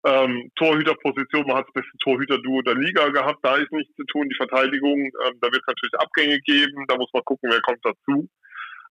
Ähm, 0.04 0.50
Torhüterposition, 0.56 1.46
man 1.46 1.58
hat 1.58 1.68
das 1.68 1.84
beste 1.84 1.98
Torhüter-Duo 2.00 2.64
der 2.64 2.74
Liga 2.74 3.10
gehabt, 3.10 3.38
da 3.44 3.58
ist 3.58 3.72
nichts 3.72 3.96
zu 3.96 4.04
tun. 4.06 4.28
Die 4.28 4.36
Verteidigung, 4.36 5.00
ähm, 5.00 5.38
da 5.40 5.48
wird 5.52 5.62
es 5.62 5.68
natürlich 5.68 5.94
Abgänge 6.00 6.40
geben, 6.40 6.86
da 6.88 6.98
muss 6.98 7.12
man 7.14 7.24
gucken, 7.24 7.52
wer 7.52 7.62
kommt 7.62 7.86
dazu. 7.86 8.28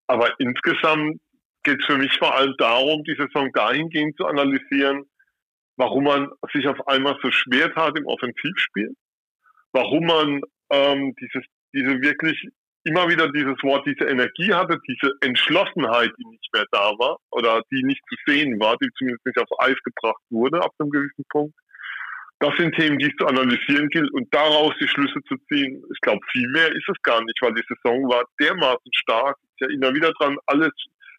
Aber 0.07 0.31
insgesamt 0.39 1.21
geht 1.65 1.81
es 1.81 1.87
für 1.87 1.99
mich 1.99 2.17
vor 2.19 2.37
allem 2.37 2.55
darum, 2.59 3.03
die 3.03 3.17
Saison 3.17 3.51
dahingehend 3.53 4.17
zu 4.17 4.27
analysieren, 4.27 5.05
warum 5.77 6.05
man 6.05 6.31
sich 6.53 6.69
auf 6.69 6.87
einmal 6.87 7.19
so 7.23 7.31
schwer 7.33 7.73
tat 7.75 7.99
im 7.99 8.07
Offensivspiel, 8.07 8.95
warum 9.73 10.07
man 10.07 10.43
ähm, 10.71 11.15
dieses 11.21 11.45
diese 11.73 12.01
wirklich 12.01 12.49
immer 12.85 13.09
wieder 13.09 13.29
dieses 13.31 13.57
Wort, 13.63 13.87
diese 13.87 14.09
Energie 14.09 14.53
hatte, 14.53 14.79
diese 14.89 15.13
Entschlossenheit, 15.21 16.11
die 16.19 16.27
nicht 16.27 16.49
mehr 16.53 16.65
da 16.71 16.93
war 16.99 17.19
oder 17.31 17.63
die 17.71 17.83
nicht 17.83 18.01
zu 18.09 18.17
sehen 18.27 18.59
war, 18.59 18.77
die 18.79 18.89
zumindest 18.97 19.27
nicht 19.27 19.39
aufs 19.39 19.59
Eis 19.59 19.77
gebracht 19.85 20.23
wurde 20.31 20.63
ab 20.63 20.73
einem 20.79 20.91
gewissen 20.91 21.25
Punkt. 21.29 21.55
Das 22.39 22.57
sind 22.57 22.75
Themen, 22.75 22.99
die 22.99 23.07
es 23.07 23.17
zu 23.19 23.27
analysieren 23.27 23.89
gilt 23.91 24.11
und 24.13 24.27
daraus 24.35 24.73
die 24.81 24.89
Schlüsse 24.89 25.21
zu 25.29 25.37
ziehen. 25.49 25.85
Ich 25.93 26.01
glaube, 26.01 26.21
viel 26.33 26.49
mehr 26.49 26.69
ist 26.69 26.89
es 26.89 27.03
gar 27.03 27.23
nicht, 27.23 27.37
weil 27.43 27.53
die 27.53 27.65
Saison 27.69 28.09
war 28.09 28.25
dermaßen 28.41 28.93
stark. 28.95 29.37
Ja 29.61 29.69
immer 29.69 29.95
wieder 29.95 30.11
dran, 30.13 30.39
alle 30.47 30.71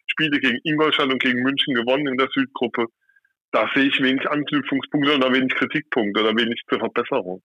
Spiele 0.08 0.40
gegen 0.40 0.58
Ingolstadt 0.64 1.12
und 1.12 1.22
gegen 1.22 1.42
München 1.42 1.74
gewonnen 1.74 2.08
in 2.08 2.16
der 2.16 2.28
Südgruppe. 2.34 2.86
Da 3.52 3.70
sehe 3.72 3.84
ich 3.84 4.02
wenig 4.02 4.28
Anknüpfungspunkte 4.28 5.14
oder 5.14 5.32
wenig 5.32 5.54
Kritikpunkte 5.54 6.22
oder 6.22 6.36
wenig 6.36 6.60
zur 6.68 6.80
Verbesserung. 6.80 7.40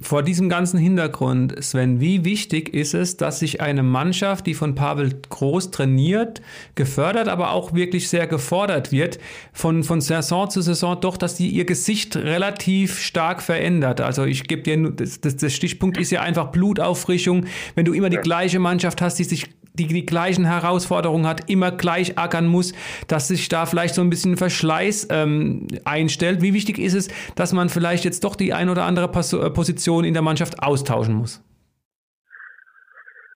Vor 0.00 0.24
diesem 0.24 0.48
ganzen 0.48 0.76
Hintergrund, 0.76 1.62
Sven, 1.62 2.00
wie 2.00 2.24
wichtig 2.24 2.74
ist 2.74 2.94
es, 2.94 3.16
dass 3.16 3.38
sich 3.38 3.60
eine 3.60 3.84
Mannschaft, 3.84 4.48
die 4.48 4.54
von 4.54 4.74
Pavel 4.74 5.20
Groß 5.28 5.70
trainiert, 5.70 6.42
gefördert, 6.74 7.28
aber 7.28 7.52
auch 7.52 7.72
wirklich 7.72 8.08
sehr 8.08 8.26
gefordert 8.26 8.90
wird, 8.90 9.20
von, 9.52 9.84
von 9.84 10.00
Saison 10.00 10.50
zu 10.50 10.62
Saison 10.62 11.00
doch, 11.00 11.16
dass 11.16 11.36
die 11.36 11.48
ihr 11.48 11.64
Gesicht 11.64 12.16
relativ 12.16 12.98
stark 12.98 13.40
verändert. 13.40 14.00
Also 14.00 14.24
ich 14.24 14.48
gebe 14.48 14.62
dir, 14.62 14.90
das, 14.90 15.20
das, 15.20 15.36
das 15.36 15.52
Stichpunkt 15.52 15.96
ist 15.96 16.10
ja 16.10 16.22
einfach 16.22 16.50
Blutauffrischung. 16.50 17.46
Wenn 17.76 17.84
du 17.84 17.92
immer 17.92 18.10
die 18.10 18.16
gleiche 18.16 18.58
Mannschaft 18.58 19.00
hast, 19.00 19.20
die 19.20 19.24
sich 19.24 19.48
die 19.74 19.86
die 19.86 20.06
gleichen 20.06 20.44
Herausforderungen 20.44 21.26
hat, 21.26 21.48
immer 21.48 21.70
gleich 21.70 22.18
ackern 22.18 22.46
muss, 22.46 22.74
dass 23.08 23.28
sich 23.28 23.48
da 23.48 23.66
vielleicht 23.66 23.94
so 23.94 24.02
ein 24.02 24.10
bisschen 24.10 24.36
Verschleiß 24.36 25.08
ähm, 25.10 25.66
einstellt. 25.84 26.42
Wie 26.42 26.54
wichtig 26.54 26.78
ist 26.78 26.94
es, 26.94 27.08
dass 27.34 27.52
man 27.52 27.68
vielleicht 27.68 28.04
jetzt 28.04 28.24
doch 28.24 28.36
die 28.36 28.52
ein 28.52 28.68
oder 28.68 28.84
andere 28.84 29.06
äh, 29.06 29.50
Position 29.50 30.04
in 30.04 30.14
der 30.14 30.22
Mannschaft 30.22 30.62
austauschen 30.62 31.14
muss? 31.14 31.42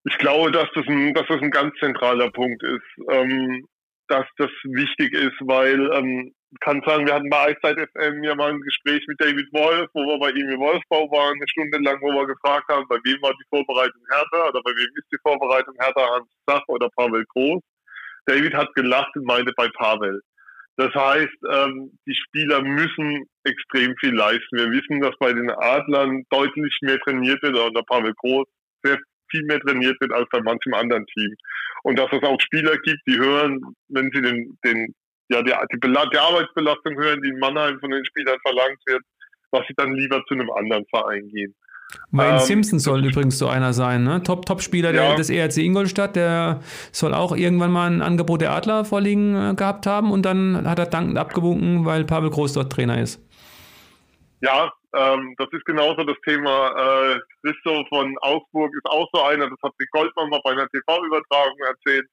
Ich 0.05 0.19
glaube, 0.19 0.53
dass 0.53 0.69
das 0.75 0.87
ein, 0.87 1.15
dass 1.15 1.27
das 1.29 1.41
ein 1.41 1.51
ganz 1.51 1.75
zentraler 1.81 2.31
Punkt 2.31 2.63
ist, 2.63 3.11
ähm, 3.11 3.67
dass 4.09 4.25
das 4.37 4.51
wichtig 4.63 5.13
ist, 5.15 5.35
weil 5.41 5.91
ähm, 5.93 6.33
kann 6.61 6.83
sagen, 6.87 7.07
wir 7.07 7.15
hatten 7.15 7.31
bei 7.31 7.49
Eiszeit 7.49 7.79
FM 7.79 8.23
ja 8.23 8.35
mal 8.35 8.53
ein 8.53 8.61
Gespräch 8.61 9.05
mit 9.07 9.21
David 9.21 9.53
Wolf, 9.53 9.89
wo 9.95 10.01
wir 10.07 10.19
bei 10.19 10.31
ihm 10.31 10.49
im 10.51 10.61
Wolfsbau 10.61 11.11
waren, 11.11 11.35
eine 11.37 11.49
Stunde 11.49 11.79
lang, 11.79 12.01
wo 12.01 12.13
wir 12.13 12.27
gefragt 12.27 12.69
haben, 12.69 12.87
bei 12.89 12.99
wem 13.05 13.21
war 13.23 13.33
die 13.33 13.49
Vorbereitung 13.51 14.03
härter 14.11 14.49
oder 14.49 14.63
bei 14.63 14.71
wem 14.71 14.89
ist 14.95 15.09
die 15.13 15.19
Vorbereitung 15.23 15.75
härter, 15.79 16.09
Hans 16.15 16.29
Sach 16.47 16.63
oder 16.69 16.89
Pavel 16.97 17.25
Groß. 17.27 17.63
David 18.27 18.55
hat 18.55 18.75
gelacht 18.75 19.17
und 19.17 19.25
meinte 19.25 19.53
bei 19.57 19.69
Pavel. 19.69 20.21
Das 20.77 20.93
heißt, 20.95 21.39
ähm, 21.51 21.99
die 22.07 22.15
Spieler 22.15 22.63
müssen 22.63 23.25
extrem 23.45 23.95
viel 23.99 24.15
leisten. 24.15 24.59
Wir 24.59 24.71
wissen, 24.71 25.01
dass 25.01 25.17
bei 25.19 25.33
den 25.33 25.51
Adlern 25.51 26.25
deutlich 26.31 26.77
mehr 26.83 26.99
trainiert 27.01 27.43
wird, 27.43 27.57
oder 27.57 27.83
Pavel 27.83 28.13
Groß 28.15 28.47
sehr 28.83 28.99
viel 29.31 29.45
mehr 29.45 29.61
trainiert 29.61 30.01
wird 30.01 30.13
als 30.13 30.29
bei 30.31 30.41
manchem 30.43 30.75
anderen 30.75 31.07
Team. 31.07 31.35
Und 31.83 31.99
dass 31.99 32.13
es 32.13 32.23
auch 32.23 32.41
Spieler 32.41 32.77
gibt, 32.79 33.01
die 33.07 33.19
hören, 33.19 33.61
wenn 33.89 34.11
sie 34.13 34.21
den, 34.21 34.59
den 34.65 34.95
ja, 35.29 35.43
die, 35.43 35.53
die, 35.73 35.81
die 35.81 36.19
Arbeitsbelastung 36.19 36.97
hören, 36.97 37.23
die 37.23 37.31
in 37.31 37.39
Mannheim 37.39 37.79
von 37.81 37.91
den 37.91 38.05
Spielern 38.05 38.39
verlangt 38.43 38.79
wird, 38.87 39.03
was 39.51 39.67
sie 39.67 39.75
dann 39.77 39.95
lieber 39.95 40.23
zu 40.27 40.35
einem 40.35 40.51
anderen 40.51 40.85
Verein 40.87 41.29
gehen. 41.29 41.55
Wayne 42.11 42.39
ähm, 42.39 42.39
Simpson 42.41 42.79
soll 42.79 43.05
übrigens 43.05 43.39
so 43.39 43.49
einer 43.49 43.73
sein, 43.73 44.03
ne? 44.03 44.23
Top, 44.23 44.45
Top-Spieler 44.45 44.93
ja. 44.93 45.15
des 45.15 45.31
ERC 45.31 45.59
Ingolstadt, 45.59 46.17
der 46.17 46.61
soll 46.91 47.15
auch 47.15 47.37
irgendwann 47.37 47.71
mal 47.71 47.91
ein 47.91 48.03
Angebot 48.03 48.41
der 48.41 48.53
Adler 48.53 48.85
vorliegen 48.85 49.35
äh, 49.35 49.55
gehabt 49.55 49.87
haben 49.87 50.11
und 50.11 50.23
dann 50.23 50.69
hat 50.69 50.79
er 50.79 50.87
dankend 50.87 51.17
abgewunken, 51.19 51.85
weil 51.85 52.05
Pavel 52.05 52.31
Groß 52.31 52.55
dort 52.55 52.73
Trainer 52.73 53.01
ist. 53.01 53.21
Ja, 54.41 54.73
ähm, 54.95 55.35
das 55.39 55.49
ist 55.53 55.65
genauso 55.65 56.03
das 56.05 56.17
Thema. 56.25 57.15
Äh, 57.15 57.21
Christo 57.43 57.85
von 57.89 58.17
Augsburg 58.21 58.73
ist 58.75 58.87
auch 58.87 59.09
so 59.13 59.23
einer, 59.23 59.49
das 59.49 59.59
hat 59.63 59.73
die 59.81 59.87
Goldmann 59.93 60.31
mal 60.31 60.41
bei 60.43 60.53
einer 60.53 60.69
TV-Übertragung 60.69 61.59
erzählt. 61.67 62.07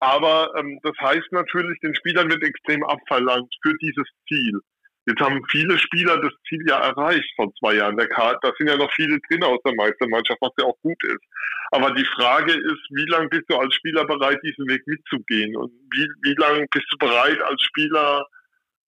Aber 0.00 0.52
ähm, 0.56 0.78
das 0.82 0.94
heißt 1.00 1.32
natürlich, 1.32 1.78
den 1.80 1.94
Spielern 1.94 2.30
wird 2.30 2.42
extrem 2.42 2.84
abverlangt 2.84 3.52
für 3.62 3.74
dieses 3.80 4.06
Ziel. 4.28 4.60
Jetzt 5.06 5.20
haben 5.20 5.44
viele 5.50 5.78
Spieler 5.78 6.18
das 6.20 6.32
Ziel 6.48 6.64
ja 6.66 6.78
erreicht 6.78 7.30
vor 7.36 7.52
zwei 7.60 7.74
Jahren. 7.74 7.96
Der 7.96 8.08
Karte, 8.08 8.38
da 8.42 8.52
sind 8.56 8.68
ja 8.68 8.76
noch 8.76 8.90
viele 8.94 9.18
drin 9.28 9.44
aus 9.44 9.60
der 9.64 9.74
Meistermannschaft, 9.74 10.40
was 10.40 10.52
ja 10.58 10.64
auch 10.64 10.78
gut 10.80 11.02
ist. 11.04 11.20
Aber 11.72 11.90
die 11.90 12.06
Frage 12.16 12.52
ist, 12.52 12.82
wie 12.90 13.10
lange 13.10 13.28
bist 13.28 13.44
du 13.48 13.56
als 13.56 13.74
Spieler 13.74 14.06
bereit, 14.06 14.38
diesen 14.42 14.66
Weg 14.66 14.86
mitzugehen? 14.86 15.56
Und 15.56 15.72
wie, 15.90 16.08
wie 16.22 16.34
lange 16.38 16.66
bist 16.70 16.86
du 16.90 16.96
bereit, 16.98 17.40
als 17.42 17.60
Spieler 17.62 18.26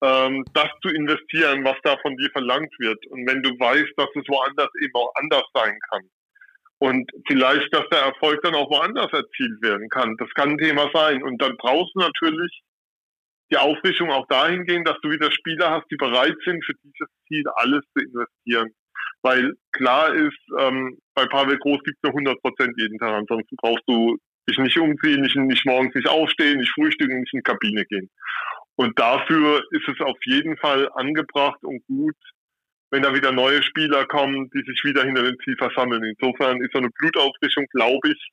ähm, 0.03 0.43
das 0.55 0.69
zu 0.81 0.89
investieren, 0.89 1.65
was 1.65 1.77
da 1.83 1.97
von 1.99 2.17
dir 2.17 2.31
verlangt 2.31 2.73
wird? 2.79 3.05
Und 3.09 3.29
wenn 3.29 3.43
du 3.43 3.51
weißt, 3.51 3.93
dass 3.97 4.09
es 4.15 4.29
woanders 4.29 4.71
eben 4.83 4.95
auch 4.95 5.13
anders 5.17 5.45
sein 5.53 5.79
kann. 5.91 6.03
Und 6.79 7.11
vielleicht, 7.27 7.73
dass 7.75 7.89
der 7.91 8.01
Erfolg 8.01 8.43
dann 8.43 8.55
auch 8.55 8.71
woanders 8.71 9.11
erzielt 9.13 9.63
werden 9.63 9.89
kann. 9.89 10.17
Das 10.19 10.29
kann 10.35 10.51
ein 10.51 10.59
Thema 10.59 10.91
sein. 10.93 11.23
Und 11.23 11.41
dann 11.41 11.57
brauchst 11.57 11.95
du 11.95 12.01
natürlich 12.01 12.63
die 13.51 13.57
Aufrichtung 13.57 14.11
auch 14.11 14.27
dahingehend, 14.27 14.87
dass 14.87 14.99
du 15.03 15.11
wieder 15.11 15.31
Spieler 15.31 15.71
hast, 15.71 15.87
die 15.91 15.97
bereit 15.97 16.37
sind, 16.45 16.65
für 16.65 16.75
dieses 16.83 17.09
Ziel 17.29 17.45
alles 17.55 17.83
zu 17.97 18.05
investieren. 18.05 18.73
Weil 19.23 19.55
klar 19.73 20.15
ist, 20.15 20.39
ähm, 20.59 20.99
bei 21.15 21.27
Pavel 21.27 21.59
Groß 21.59 21.83
gibt 21.85 21.97
es 21.97 22.03
nur 22.03 22.13
100 22.13 22.43
Prozent 22.43 22.75
jeden 22.77 22.99
Tag. 22.99 23.13
Ansonsten 23.13 23.57
brauchst 23.57 23.85
du 23.87 24.19
dich 24.49 24.59
nicht 24.59 24.79
umziehen, 24.79 25.23
nicht, 25.23 25.37
nicht 25.37 25.67
morgens 25.67 25.95
nicht 25.95 26.09
aufstehen, 26.09 26.59
nicht 26.59 26.73
frühstücken, 26.75 27.21
nicht 27.21 27.33
in 27.33 27.39
die 27.39 27.43
Kabine 27.43 27.85
gehen. 27.87 28.11
Und 28.77 28.99
dafür 28.99 29.65
ist 29.71 29.89
es 29.89 30.01
auf 30.01 30.19
jeden 30.25 30.57
Fall 30.59 30.91
angebracht 30.95 31.63
und 31.63 31.85
gut, 31.87 32.17
wenn 32.97 33.03
da 33.03 33.13
wieder 33.13 33.31
neue 33.31 33.63
Spieler 33.63 34.07
kommen, 34.07 34.49
die 34.55 34.65
sich 34.65 34.83
wieder 34.83 35.05
hinter 35.05 35.23
dem 35.23 35.37
Ziel 35.45 35.55
versammeln. 35.59 36.03
Insofern 36.03 36.63
ist 36.63 36.73
so 36.73 36.79
eine 36.79 36.89
Blutauffrischung, 36.89 37.67
glaube 37.75 38.09
ich, 38.09 38.31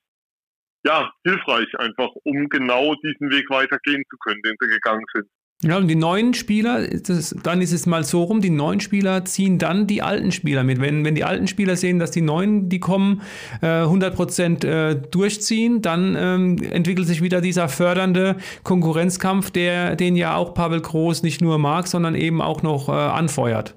ja, 0.86 1.11
hilfreich 1.26 1.68
einfach, 1.80 2.09
um 2.24 2.47
genau 2.47 2.95
diesen 2.95 3.30
Weg 3.30 3.49
weitergehen 3.49 4.03
zu 4.09 4.16
können, 4.24 4.41
den 4.41 4.55
sie 4.57 4.68
gegangen 4.68 5.03
sind. 5.14 5.28
Ja, 5.64 5.78
und 5.78 5.88
die 5.88 5.95
neuen 5.95 6.34
Spieler, 6.34 6.88
das, 6.88 7.36
dann 7.41 7.61
ist 7.61 7.72
es 7.72 7.86
mal 7.86 8.03
so 8.03 8.24
rum, 8.24 8.41
die 8.41 8.49
neuen 8.49 8.82
Spieler 8.82 9.24
ziehen 9.24 9.57
dann 9.57 9.88
die 9.88 10.01
alten 10.01 10.32
Spieler 10.32 10.64
mit. 10.64 10.82
Wenn, 10.82 11.05
wenn 11.05 11.16
die 11.16 11.24
alten 11.24 11.47
Spieler 11.47 11.78
sehen, 11.78 11.99
dass 11.99 12.11
die 12.11 12.22
neuen, 12.22 12.68
die 12.68 12.80
kommen, 12.80 13.22
äh, 13.61 13.84
100% 13.84 14.66
äh, 14.66 14.95
durchziehen, 15.09 15.82
dann 15.82 16.16
ähm, 16.20 16.57
entwickelt 16.72 17.07
sich 17.07 17.22
wieder 17.22 17.39
dieser 17.39 17.70
fördernde 17.70 18.36
Konkurrenzkampf, 18.64 19.51
der, 19.51 19.95
den 19.95 20.16
ja 20.16 20.36
auch 20.36 20.53
Pavel 20.53 20.82
Groß 20.82 21.24
nicht 21.24 21.41
nur 21.41 21.57
mag, 21.57 21.88
sondern 21.88 22.16
eben 22.16 22.41
auch 22.41 22.61
noch 22.61 22.89
äh, 22.89 22.91
anfeuert. 22.91 23.74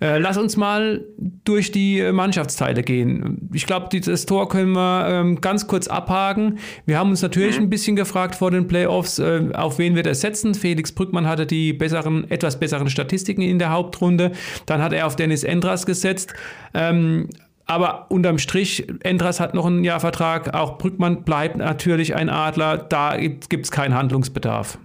Äh, 0.00 0.18
lass 0.18 0.36
uns 0.36 0.56
mal 0.56 1.04
durch 1.44 1.72
die 1.72 2.02
Mannschaftsteile 2.12 2.82
gehen. 2.82 3.48
Ich 3.52 3.66
glaube, 3.66 3.88
das 3.98 4.26
Tor 4.26 4.48
können 4.48 4.72
wir 4.72 5.08
ähm, 5.08 5.40
ganz 5.40 5.66
kurz 5.66 5.88
abhaken. 5.88 6.58
Wir 6.84 6.98
haben 6.98 7.10
uns 7.10 7.22
natürlich 7.22 7.56
mhm. 7.58 7.66
ein 7.66 7.70
bisschen 7.70 7.96
gefragt 7.96 8.34
vor 8.34 8.50
den 8.50 8.66
Playoffs, 8.66 9.18
äh, 9.18 9.48
auf 9.54 9.78
wen 9.78 9.94
wir 9.94 10.02
das 10.02 10.20
setzen. 10.20 10.54
Felix 10.54 10.92
Brückmann 11.06 11.26
hatte 11.26 11.46
die 11.46 11.72
besseren, 11.72 12.28
etwas 12.30 12.58
besseren 12.58 12.90
Statistiken 12.90 13.42
in 13.42 13.58
der 13.58 13.70
Hauptrunde. 13.70 14.32
Dann 14.66 14.82
hat 14.82 14.92
er 14.92 15.06
auf 15.06 15.14
Dennis 15.14 15.44
Endras 15.44 15.86
gesetzt. 15.86 16.34
Ähm, 16.74 17.28
aber 17.66 18.06
unterm 18.10 18.38
Strich, 18.38 18.86
Endras 19.02 19.40
hat 19.40 19.54
noch 19.54 19.66
einen 19.66 19.84
Jahrvertrag, 19.84 20.54
auch 20.54 20.78
Brückmann 20.78 21.24
bleibt 21.24 21.56
natürlich 21.56 22.14
ein 22.14 22.28
Adler, 22.28 22.78
da 22.78 23.16
gibt 23.16 23.64
es 23.64 23.72
keinen 23.72 23.94
Handlungsbedarf. 23.94 24.78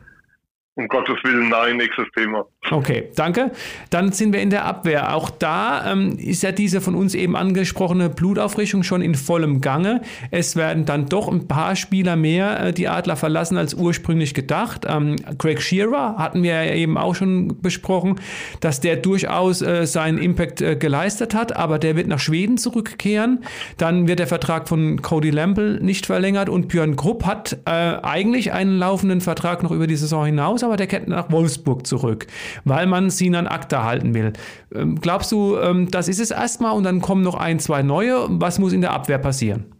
Um 0.76 0.88
Gottes 0.88 1.17
Willen, 1.24 1.49
nein, 1.49 1.76
nächstes 1.76 2.05
Thema. 2.15 2.45
Okay, 2.69 3.09
danke. 3.17 3.51
Dann 3.89 4.13
sind 4.13 4.32
wir 4.32 4.41
in 4.41 4.49
der 4.49 4.63
Abwehr. 4.63 5.13
Auch 5.13 5.30
da 5.30 5.91
ähm, 5.91 6.17
ist 6.17 6.43
ja 6.43 6.53
diese 6.53 6.80
von 6.80 6.95
uns 6.95 7.13
eben 7.13 7.36
angesprochene 7.36 8.09
Blutauffrischung 8.09 8.84
schon 8.84 9.01
in 9.01 9.15
vollem 9.15 9.59
Gange. 9.59 9.99
Es 10.30 10.55
werden 10.55 10.86
dann 10.86 11.07
doch 11.07 11.28
ein 11.28 11.49
paar 11.49 11.76
Spieler 11.76 12.15
mehr 12.15 12.67
äh, 12.67 12.74
die 12.74 12.88
Adler 12.88 13.17
verlassen 13.17 13.57
als 13.57 13.74
ursprünglich 13.74 14.34
gedacht. 14.34 14.86
Ähm, 14.88 15.17
Craig 15.39 15.61
Shearer 15.61 16.15
hatten 16.17 16.41
wir 16.41 16.63
ja 16.63 16.74
eben 16.74 16.97
auch 16.97 17.15
schon 17.15 17.61
besprochen, 17.61 18.22
dass 18.61 18.80
der 18.80 18.95
durchaus 18.95 19.61
äh, 19.61 19.86
seinen 19.86 20.19
Impact 20.19 20.61
äh, 20.61 20.78
geleistet 20.78 21.36
hat, 21.36 21.53
aber 21.53 21.80
der 21.80 21.97
wird 21.97 22.07
nach 22.07 22.19
Schweden 22.19 22.57
zurückkehren. 22.57 23.43
Dann 23.76 24.07
wird 24.07 24.19
der 24.19 24.28
Vertrag 24.28 24.69
von 24.69 25.01
Cody 25.01 25.32
Lample 25.32 25.84
nicht 25.84 26.05
verlängert 26.05 26.47
und 26.47 26.69
Björn 26.69 26.95
Grupp 26.95 27.26
hat 27.26 27.57
äh, 27.65 27.72
eigentlich 27.72 28.53
einen 28.53 28.80
laufenden 28.80 29.19
Vertrag 29.19 29.63
noch 29.63 29.72
über 29.72 29.88
die 29.88 29.97
Saison 29.97 30.26
hinaus 30.26 30.61
raus, 30.62 30.64
aber 30.64 30.78
der 30.78 30.88
kehrt 30.88 31.07
nach 31.07 31.32
Wolfsburg 31.32 31.86
zurück, 31.86 32.28
weil 32.66 32.88
man 32.88 33.09
Sinan 33.09 33.47
Akta 33.47 33.84
halten 33.84 34.14
will. 34.14 34.34
Ähm, 34.74 34.99
glaubst 34.99 35.32
du, 35.32 35.57
ähm, 35.57 35.89
das 35.91 36.07
ist 36.07 36.20
es 36.20 36.32
erstmal 36.32 36.76
und 36.76 36.84
dann 36.84 37.01
kommen 37.01 37.24
noch 37.24 37.36
ein, 37.36 37.59
zwei 37.59 37.82
neue? 37.82 38.28
Was 38.30 38.59
muss 38.59 38.74
in 38.74 38.82
der 38.82 38.91
Abwehr 38.91 39.18
passieren? 39.18 39.76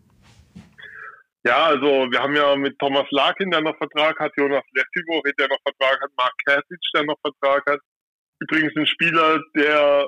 Ja, 1.44 1.66
also 1.66 2.06
wir 2.12 2.20
haben 2.20 2.36
ja 2.36 2.56
mit 2.56 2.78
Thomas 2.78 3.08
Larkin, 3.10 3.50
der 3.50 3.62
noch 3.62 3.76
Vertrag 3.78 4.20
hat, 4.20 4.32
Jonas 4.38 4.64
Leftivo, 4.74 5.22
der 5.40 5.48
noch 5.48 5.58
Vertrag 5.64 6.00
hat, 6.00 6.12
Mark 6.16 6.34
Kersic, 6.46 6.80
der 6.94 7.04
noch 7.04 7.18
Vertrag 7.22 7.64
hat. 7.68 7.80
Übrigens 8.40 8.76
ein 8.76 8.86
Spieler, 8.86 9.40
der 9.56 10.08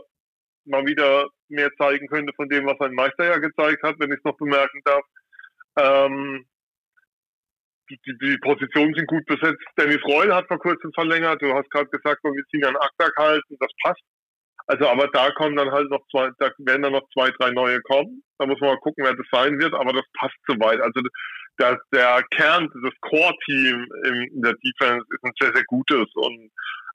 mal 0.66 0.86
wieder 0.86 1.28
mehr 1.50 1.72
zeigen 1.78 2.08
könnte 2.08 2.34
von 2.36 2.50
dem, 2.50 2.66
was 2.66 2.78
sein 2.80 2.94
Meister 2.94 3.26
ja 3.26 3.38
gezeigt 3.38 3.82
hat, 3.84 3.96
wenn 4.00 4.12
ich 4.12 4.18
es 4.18 4.24
noch 4.24 4.38
bemerken 4.38 4.80
darf. 4.86 5.04
Ähm, 5.76 6.46
die, 7.90 8.00
die 8.06 8.38
Positionen 8.40 8.94
sind 8.94 9.08
gut 9.08 9.26
besetzt. 9.26 9.64
Dennis 9.78 10.04
Reul 10.06 10.34
hat 10.34 10.48
vor 10.48 10.60
kurzem 10.60 10.92
verlängert. 10.94 11.42
Du 11.42 11.54
hast 11.54 11.70
gerade 11.70 11.90
gesagt, 11.90 12.24
wir 12.24 12.46
ziehen 12.52 12.66
an 12.66 12.76
Aktak 12.76 13.14
halten. 13.18 13.58
Das 13.60 13.72
passt. 13.84 14.02
Also, 14.68 14.88
aber 14.88 15.08
da 15.12 15.30
kommen 15.32 15.58
dann 15.58 15.72
halt 15.72 15.90
noch 15.90 16.00
zwei, 16.10 16.30
da 16.40 16.50
werden 16.60 16.84
dann 16.84 16.94
noch 16.94 17.08
zwei, 17.14 17.30
drei 17.32 17.52
neue 17.52 17.82
kommen. 17.82 18.24
Da 18.38 18.46
muss 18.46 18.60
man 18.62 18.72
mal 18.72 18.80
gucken, 18.80 19.04
wer 19.04 19.14
das 19.14 19.28
sein 19.32 19.60
wird, 19.60 19.74
aber 19.74 19.92
das 19.92 20.06
passt 20.18 20.38
soweit. 20.48 20.80
Also, 20.80 21.02
der, 21.60 21.80
der 21.92 22.24
Kern, 22.32 22.70
das 22.84 22.94
Core-Team 23.02 23.88
in 24.32 24.42
der 24.42 24.56
Defense 24.64 25.06
ist 25.10 25.24
ein 25.24 25.34
sehr, 25.40 25.54
sehr 25.54 25.66
gutes 25.66 26.08
und 26.16 26.50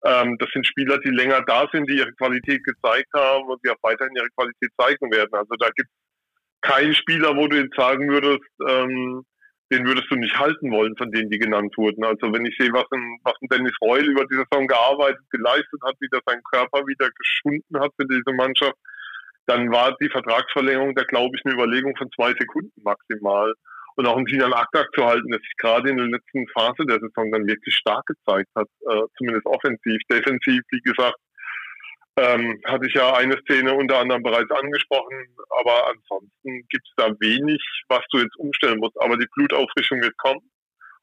ähm, 0.05 0.37
das 0.39 0.49
sind 0.53 0.67
Spieler, 0.67 0.99
die 0.99 1.11
länger 1.11 1.43
da 1.43 1.69
sind, 1.73 1.89
die 1.89 1.99
ihre 1.99 2.13
Qualität 2.15 2.65
gezeigt 2.65 3.09
haben 3.15 3.49
und 3.49 3.65
die 3.65 3.71
auch 3.71 3.83
weiterhin 3.83 4.15
ihre 4.17 4.31
Qualität 4.31 4.71
zeigen 4.81 5.11
werden. 5.11 5.33
Also 5.33 5.55
da 5.59 5.69
gibt 5.71 5.89
es 5.89 6.71
keinen 6.71 6.95
Spieler, 6.95 7.37
wo 7.37 7.47
du 7.49 7.57
jetzt 7.57 7.77
sagen 7.77 8.09
würdest, 8.09 8.49
ähm, 8.69 9.25
den 9.71 9.87
würdest 9.87 10.11
du 10.11 10.17
nicht 10.17 10.39
halten 10.39 10.71
wollen, 10.71 10.97
von 10.97 11.11
denen 11.13 11.31
die 11.31 11.39
genannt 11.39 11.77
wurden. 11.77 12.05
Also 12.05 12.33
wenn 12.33 12.47
ich 12.47 12.57
sehe, 12.59 12.73
was 12.73 12.87
ein, 12.91 13.19
was 13.23 13.35
ein 13.43 13.49
Dennis 13.49 13.77
Reul 13.83 14.05
über 14.05 14.25
die 14.25 14.37
Saison 14.37 14.67
gearbeitet, 14.67 15.21
geleistet 15.31 15.81
hat, 15.85 15.95
wie 16.01 16.09
der 16.09 16.21
seinen 16.27 16.43
Körper 16.43 16.87
wieder 16.87 17.11
geschunden 17.11 17.79
hat 17.79 17.93
für 18.01 18.07
diese 18.07 18.35
Mannschaft, 18.35 18.77
dann 19.47 19.71
war 19.71 19.97
die 20.01 20.09
Vertragsverlängerung 20.09 20.95
da, 20.95 21.05
glaube 21.05 21.37
ich, 21.37 21.45
eine 21.45 21.55
Überlegung 21.55 21.97
von 21.97 22.11
zwei 22.13 22.33
Sekunden 22.33 22.83
maximal. 22.83 23.53
Und 23.97 24.07
auch 24.07 24.17
einen 24.17 24.27
Sinan 24.27 24.53
Aktak 24.53 24.87
zu 24.95 25.05
halten, 25.05 25.29
der 25.29 25.41
sich 25.41 25.57
gerade 25.59 25.91
in 25.91 25.97
der 25.97 26.07
letzten 26.07 26.47
Phase 26.55 26.87
der 26.87 27.01
Saison 27.01 27.33
dann 27.33 27.49
wirklich 27.49 27.75
stark 27.75 28.07
gezeigt 28.07 28.49
hat, 28.55 28.69
äh, 28.89 29.03
zumindest 29.17 29.45
offensiv. 29.47 30.01
Defensiv, 30.09 30.63
wie 30.71 30.81
gesagt, 30.83 31.17
ähm, 32.19 32.61
hatte 32.67 32.87
ich 32.87 32.95
ja 32.95 33.15
eine 33.15 33.39
Szene 33.43 33.73
unter 33.75 33.99
anderem 33.99 34.23
bereits 34.23 34.51
angesprochen, 34.51 35.27
aber 35.61 35.89
ansonsten 35.89 36.67
gibt 36.69 36.87
es 36.87 36.95
da 36.97 37.09
wenig, 37.21 37.63
was 37.89 38.03
du 38.11 38.19
jetzt 38.19 38.37
umstellen 38.37 38.79
musst. 38.79 39.01
Aber 39.01 39.17
die 39.17 39.29
Blutauffrischung 39.35 40.01
wird 40.03 40.17
kommen 40.19 40.41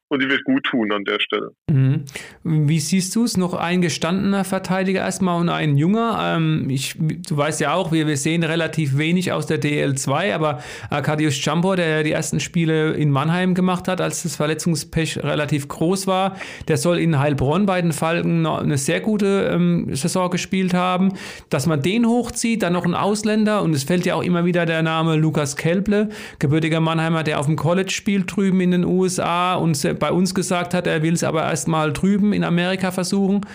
und 0.08 0.22
die 0.22 0.28
wird 0.28 0.44
gut 0.44 0.64
tun 0.64 0.92
an 0.92 1.04
der 1.04 1.18
Stelle. 1.20 1.50
Mhm. 1.68 2.04
Wie 2.44 2.78
siehst 2.78 3.14
du 3.16 3.24
es? 3.24 3.36
Noch 3.36 3.54
ein 3.54 3.82
gestandener 3.82 4.44
Verteidiger 4.44 5.00
erstmal 5.00 5.40
und 5.40 5.48
ein 5.48 5.76
junger. 5.76 6.18
Ähm, 6.22 6.70
ich, 6.70 6.96
du 6.96 7.36
weißt 7.36 7.60
ja 7.60 7.74
auch, 7.74 7.90
wir, 7.90 8.06
wir 8.06 8.16
sehen 8.16 8.44
relativ 8.44 8.98
wenig 8.98 9.32
aus 9.32 9.46
der 9.46 9.60
DL2, 9.60 10.32
aber 10.32 10.62
Arkadiusz 10.90 11.44
Jambor, 11.44 11.76
der 11.76 12.04
die 12.04 12.12
ersten 12.12 12.38
Spiele 12.38 12.92
in 12.92 13.10
Mannheim 13.10 13.54
gemacht 13.54 13.88
hat, 13.88 14.00
als 14.00 14.22
das 14.22 14.36
Verletzungspech 14.36 15.18
relativ 15.24 15.66
groß 15.66 16.06
war, 16.06 16.36
der 16.68 16.76
soll 16.76 16.98
in 16.98 17.18
Heilbronn 17.18 17.66
bei 17.66 17.82
den 17.82 17.92
Falken 17.92 18.46
eine 18.46 18.78
sehr 18.78 19.00
gute 19.00 19.50
ähm, 19.52 19.94
Saison 19.94 20.30
gespielt 20.30 20.72
haben. 20.72 21.14
Dass 21.50 21.66
man 21.66 21.82
den 21.82 22.06
hochzieht, 22.06 22.62
dann 22.62 22.74
noch 22.74 22.84
ein 22.84 22.94
Ausländer 22.94 23.62
und 23.62 23.74
es 23.74 23.82
fällt 23.82 24.06
ja 24.06 24.14
auch 24.14 24.22
immer 24.22 24.44
wieder 24.44 24.66
der 24.66 24.82
Name 24.82 25.16
Lukas 25.16 25.56
Kelble, 25.56 26.10
gebürtiger 26.38 26.80
Mannheimer, 26.80 27.24
der 27.24 27.40
auf 27.40 27.46
dem 27.46 27.56
College 27.56 27.90
spielt 27.90 28.36
drüben 28.36 28.60
in 28.60 28.70
den 28.70 28.84
USA 28.84 29.54
und 29.56 29.74
bei 29.98 30.10
uns 30.10 30.34
gesagt 30.34 30.74
hat, 30.74 30.86
er 30.86 31.02
will 31.02 31.14
es 31.14 31.24
aber 31.24 31.42
erstmal 31.42 31.92
drüben 31.92 32.32
in 32.32 32.44
Amerika 32.44 32.90
versuchen. 32.90 33.46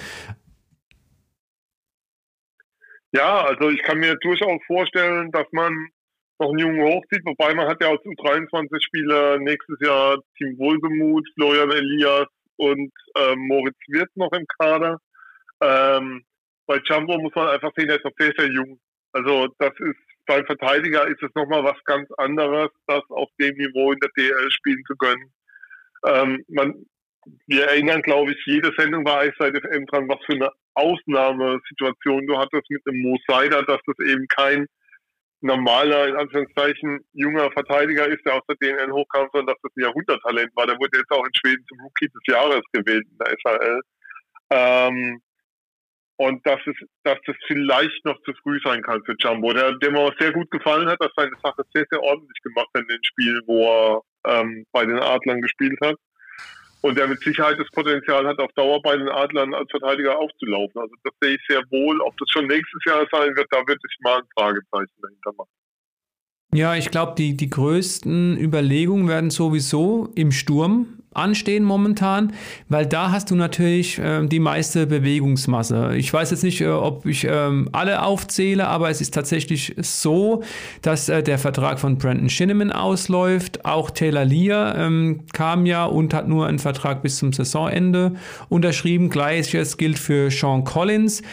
Ja, 3.13 3.43
also 3.43 3.69
ich 3.69 3.81
kann 3.83 3.99
mir 3.99 4.15
durchaus 4.17 4.61
vorstellen, 4.67 5.31
dass 5.31 5.45
man 5.51 5.89
noch 6.39 6.49
einen 6.49 6.59
Jungen 6.59 6.81
hochzieht, 6.81 7.21
wobei 7.25 7.53
man 7.53 7.67
hat 7.67 7.81
ja 7.81 7.89
aus 7.89 7.99
U23-Spieler 7.99 9.37
nächstes 9.39 9.77
Jahr 9.81 10.17
Team 10.37 10.57
Wohlgemuth, 10.57 11.27
Florian 11.35 11.71
Elias 11.71 12.27
und 12.57 12.91
äh, 13.15 13.35
Moritz 13.35 13.77
Wirth 13.87 14.15
noch 14.15 14.31
im 14.31 14.45
Kader. 14.59 14.97
Ähm, 15.61 16.23
bei 16.65 16.79
Jumbo 16.85 17.19
muss 17.19 17.35
man 17.35 17.49
einfach 17.49 17.71
sehen, 17.75 17.89
er 17.89 17.97
ist 17.97 18.05
noch 18.05 18.13
sehr, 18.17 18.33
sehr 18.37 18.47
jung. 18.47 18.79
Also 19.13 19.47
das 19.59 19.71
ist, 19.79 19.99
beim 20.25 20.45
Verteidiger 20.45 21.07
ist 21.07 21.21
es 21.21 21.29
nochmal 21.35 21.63
was 21.63 21.83
ganz 21.83 22.09
anderes, 22.17 22.69
das 22.87 23.03
auf 23.09 23.29
dem 23.39 23.55
Niveau 23.57 23.91
in 23.91 23.99
der 23.99 24.09
DL 24.17 24.51
spielen 24.51 24.83
zu 24.87 24.95
können. 24.95 25.31
Ähm, 26.05 26.43
man, 26.47 26.85
wir 27.47 27.65
erinnern, 27.65 28.01
glaube 28.01 28.31
ich, 28.31 28.45
jede 28.45 28.71
Sendung 28.77 29.03
bei 29.03 29.29
Eiszeit 29.29 29.55
FM 29.55 29.85
dran, 29.87 30.09
was 30.09 30.19
für 30.25 30.33
eine 30.33 30.49
Ausnahmesituation 30.73 32.25
du 32.27 32.37
hattest 32.37 32.69
mit 32.69 32.85
dem 32.85 33.01
Mo 33.01 33.17
Seider, 33.27 33.63
dass 33.63 33.79
das 33.85 34.07
eben 34.07 34.27
kein 34.27 34.67
normaler, 35.41 36.07
in 36.07 36.15
Anführungszeichen, 36.15 36.99
junger 37.13 37.51
Verteidiger 37.51 38.07
ist, 38.07 38.23
der 38.25 38.35
aus 38.35 38.45
der 38.47 38.55
DNN 38.57 38.93
hochkam, 38.93 39.27
sondern 39.31 39.53
dass 39.53 39.61
das 39.63 39.71
ein 39.75 39.83
Jahrhunderttalent 39.83 40.55
war. 40.55 40.67
Der 40.67 40.77
wurde 40.77 40.99
jetzt 40.99 41.11
auch 41.11 41.25
in 41.25 41.33
Schweden 41.33 41.65
zum 41.67 41.79
Rookie 41.81 42.07
des 42.07 42.21
Jahres 42.27 42.61
gewählt 42.71 43.05
in 43.09 43.17
der 43.17 43.35
SHL. 43.39 43.81
Ähm, 44.51 45.21
und 46.21 46.45
dass 46.45 46.59
es, 46.67 46.75
dass 47.03 47.17
das 47.25 47.35
vielleicht 47.47 48.05
noch 48.05 48.21
zu 48.21 48.31
früh 48.43 48.59
sein 48.63 48.83
kann 48.83 49.03
für 49.05 49.15
Jumbo, 49.17 49.53
der, 49.53 49.71
der 49.79 49.91
mir 49.91 50.01
auch 50.01 50.13
sehr 50.19 50.31
gut 50.31 50.51
gefallen 50.51 50.87
hat, 50.87 51.01
dass 51.01 51.11
seine 51.15 51.35
Sache 51.43 51.63
sehr, 51.73 51.85
sehr 51.89 51.99
ordentlich 51.99 52.39
gemacht 52.43 52.67
hat 52.75 52.83
in 52.83 52.89
den 52.89 53.03
Spielen, 53.03 53.41
wo 53.47 53.65
er 53.65 54.01
ähm, 54.27 54.63
bei 54.71 54.85
den 54.85 54.99
Adlern 54.99 55.41
gespielt 55.41 55.79
hat. 55.81 55.95
Und 56.81 56.95
der 56.97 57.07
mit 57.07 57.21
Sicherheit 57.21 57.59
das 57.59 57.69
Potenzial 57.71 58.27
hat, 58.27 58.37
auf 58.37 58.51
Dauer 58.53 58.79
bei 58.83 58.97
den 58.97 59.09
Adlern 59.09 59.55
als 59.55 59.69
Verteidiger 59.71 60.19
aufzulaufen. 60.19 60.79
Also 60.79 60.93
das 61.03 61.13
sehe 61.21 61.35
ich 61.35 61.41
sehr 61.47 61.63
wohl. 61.71 61.99
Ob 62.01 62.15
das 62.17 62.29
schon 62.29 62.45
nächstes 62.45 62.81
Jahr 62.85 63.07
sein 63.11 63.35
wird, 63.35 63.47
da 63.49 63.57
würde 63.59 63.79
ich 63.83 63.97
mal 64.01 64.19
ein 64.19 64.27
Fragezeichen 64.37 65.01
dahinter 65.01 65.31
machen. 65.37 65.60
Ja, 66.53 66.75
ich 66.75 66.91
glaube, 66.91 67.13
die, 67.17 67.37
die 67.37 67.49
größten 67.49 68.37
Überlegungen 68.37 69.07
werden 69.07 69.29
sowieso 69.29 70.09
im 70.15 70.33
Sturm 70.33 70.87
anstehen 71.13 71.63
momentan, 71.63 72.33
weil 72.69 72.85
da 72.85 73.11
hast 73.11 73.31
du 73.31 73.35
natürlich 73.35 73.99
äh, 73.99 74.25
die 74.25 74.39
meiste 74.39 74.87
Bewegungsmasse. 74.87 75.95
Ich 75.97 76.11
weiß 76.11 76.31
jetzt 76.31 76.43
nicht, 76.43 76.61
äh, 76.61 76.67
ob 76.67 77.05
ich 77.05 77.25
ähm, 77.29 77.67
alle 77.73 78.03
aufzähle, 78.03 78.67
aber 78.67 78.89
es 78.89 79.01
ist 79.01 79.13
tatsächlich 79.13 79.75
so, 79.77 80.41
dass 80.81 81.09
äh, 81.09 81.21
der 81.21 81.37
Vertrag 81.37 81.79
von 81.79 81.97
Brandon 81.97 82.29
Shinneman 82.29 82.71
ausläuft. 82.71 83.65
Auch 83.65 83.91
Taylor 83.91 84.23
Lear 84.23 84.77
ähm, 84.77 85.21
kam 85.33 85.65
ja 85.65 85.85
und 85.85 86.13
hat 86.13 86.29
nur 86.29 86.47
einen 86.47 86.59
Vertrag 86.59 87.01
bis 87.01 87.17
zum 87.17 87.33
Saisonende 87.33 88.13
unterschrieben. 88.47 89.09
Gleiches 89.09 89.75
gilt 89.75 89.99
für 89.99 90.31
Sean 90.31 90.63
Collins. 90.63 91.23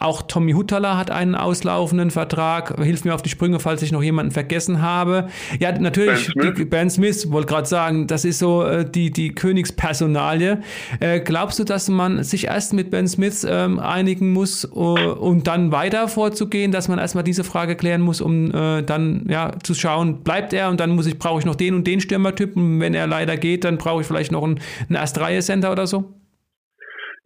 Auch 0.00 0.22
Tommy 0.22 0.52
Huttala 0.52 0.96
hat 0.96 1.10
einen 1.10 1.34
auslaufenden 1.34 2.10
Vertrag. 2.10 2.76
Hilf 2.82 3.04
mir 3.04 3.14
auf 3.14 3.22
die 3.22 3.28
Sprünge, 3.28 3.60
falls 3.60 3.82
ich 3.82 3.92
noch 3.92 4.02
jemanden 4.02 4.32
vergessen 4.32 4.82
habe. 4.82 5.28
Ja, 5.58 5.72
natürlich, 5.72 6.34
Ben 6.34 6.54
Smith, 6.54 6.70
ben 6.70 6.90
Smith 6.90 7.32
wollte 7.32 7.48
gerade 7.48 7.68
sagen, 7.68 8.06
das 8.06 8.24
ist 8.24 8.38
so 8.38 8.62
äh, 8.62 8.88
die, 8.88 9.10
die 9.10 9.34
Königspersonalie. 9.34 10.60
Äh, 11.00 11.20
glaubst 11.20 11.58
du, 11.58 11.64
dass 11.64 11.88
man 11.88 12.22
sich 12.24 12.46
erst 12.46 12.72
mit 12.72 12.90
Ben 12.90 13.08
Smith 13.08 13.46
ähm, 13.48 13.78
einigen 13.78 14.32
muss, 14.32 14.64
uh, 14.64 14.96
um 14.96 15.42
dann 15.42 15.72
weiter 15.72 16.08
vorzugehen, 16.08 16.72
dass 16.72 16.88
man 16.88 16.98
erstmal 16.98 17.24
diese 17.24 17.44
Frage 17.44 17.76
klären 17.76 18.02
muss, 18.02 18.20
um 18.20 18.52
äh, 18.52 18.82
dann 18.82 19.26
ja, 19.28 19.52
zu 19.62 19.74
schauen, 19.74 20.22
bleibt 20.22 20.52
er 20.52 20.68
und 20.68 20.80
dann 20.80 20.90
muss 20.90 21.06
ich, 21.06 21.18
brauche 21.18 21.38
ich 21.38 21.46
noch 21.46 21.54
den 21.54 21.74
und 21.74 21.86
den 21.86 22.00
Stürmertyp 22.00 22.56
und 22.56 22.80
wenn 22.80 22.94
er 22.94 23.06
leider 23.06 23.36
geht, 23.36 23.64
dann 23.64 23.78
brauche 23.78 24.02
ich 24.02 24.06
vielleicht 24.06 24.32
noch 24.32 24.42
einen, 24.42 24.60
einen 24.88 24.96
Erstreihe-Center 24.96 25.72
oder 25.72 25.86
so? 25.86 26.15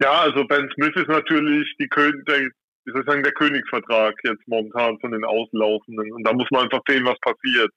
Ja, 0.01 0.21
also 0.21 0.43
Ben 0.45 0.67
Smith 0.73 0.95
ist 0.95 1.09
natürlich 1.09 1.75
die, 1.79 1.87
der, 1.87 2.39
wie 2.39 2.91
soll 2.91 3.01
ich 3.01 3.07
sagen, 3.07 3.21
der 3.21 3.33
Königsvertrag 3.33 4.15
jetzt 4.23 4.47
momentan 4.47 4.99
von 4.99 5.11
den 5.11 5.23
Auslaufenden. 5.23 6.11
Und 6.11 6.23
da 6.23 6.33
muss 6.33 6.49
man 6.49 6.63
einfach 6.63 6.81
sehen, 6.87 7.05
was 7.05 7.19
passiert. 7.19 7.71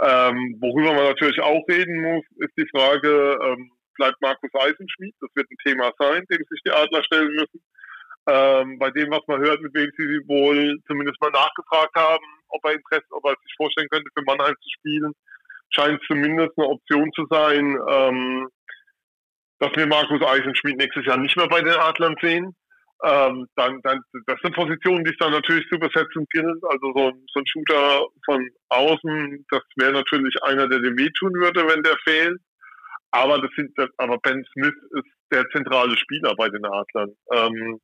Ähm, 0.00 0.56
worüber 0.60 0.94
man 0.94 1.04
natürlich 1.04 1.38
auch 1.42 1.62
reden 1.68 2.00
muss, 2.00 2.24
ist 2.36 2.56
die 2.56 2.68
Frage, 2.70 3.38
ähm, 3.42 3.70
bleibt 3.96 4.20
Markus 4.22 4.50
Eisenschmied? 4.54 5.14
Das 5.20 5.30
wird 5.34 5.50
ein 5.50 5.56
Thema 5.66 5.92
sein, 5.98 6.24
dem 6.30 6.42
sich 6.48 6.60
die 6.64 6.70
Adler 6.70 7.04
stellen 7.04 7.34
müssen. 7.34 7.60
Ähm, 8.30 8.78
bei 8.78 8.90
dem, 8.90 9.10
was 9.10 9.26
man 9.26 9.40
hört, 9.40 9.60
mit 9.60 9.74
wem 9.74 9.90
sie 9.98 10.20
wohl 10.26 10.78
zumindest 10.86 11.20
mal 11.20 11.30
nachgefragt 11.30 11.94
haben, 11.96 12.24
ob 12.48 12.64
er 12.64 12.74
Interesse, 12.74 13.06
ob 13.10 13.26
er 13.26 13.34
sich 13.42 13.54
vorstellen 13.58 13.88
könnte, 13.90 14.10
für 14.16 14.24
Mannheim 14.24 14.54
zu 14.54 14.68
spielen, 14.78 15.12
scheint 15.70 16.00
zumindest 16.06 16.56
eine 16.56 16.68
Option 16.68 17.10
zu 17.12 17.26
sein, 17.28 17.76
ähm, 17.90 18.48
dass 19.60 19.70
wir 19.74 19.86
Markus 19.86 20.22
Eisenschmied 20.22 20.76
nächstes 20.76 21.04
Jahr 21.06 21.18
nicht 21.18 21.36
mehr 21.36 21.48
bei 21.48 21.60
den 21.60 21.74
Adlern 21.74 22.14
sehen 22.20 22.54
ähm, 23.04 23.46
dann, 23.54 23.80
dann, 23.82 24.00
das 24.26 24.40
sind 24.42 24.54
Positionen, 24.54 25.04
die 25.04 25.12
es 25.12 25.18
dann 25.18 25.32
natürlich 25.32 25.68
zu 25.68 25.78
besetzen 25.78 26.26
gilt. 26.30 26.62
Also 26.68 26.92
so 26.94 27.08
ein, 27.08 27.26
so 27.32 27.40
ein 27.40 27.46
Shooter 27.46 28.06
von 28.24 28.48
außen, 28.70 29.46
das 29.50 29.62
wäre 29.76 29.92
natürlich 29.92 30.34
einer, 30.42 30.68
der 30.68 30.80
dem 30.80 30.98
wehtun 30.98 31.32
würde, 31.34 31.66
wenn 31.68 31.82
der 31.82 31.96
fehlt. 32.04 32.40
Aber 33.10 33.40
das 33.40 33.50
sind, 33.56 33.70
aber 33.98 34.18
Ben 34.18 34.44
Smith 34.52 34.74
ist 34.90 35.10
der 35.32 35.48
zentrale 35.50 35.96
Spieler 35.96 36.34
bei 36.36 36.48
den 36.48 36.64
Adlern. 36.64 37.14
Ähm, 37.32 37.80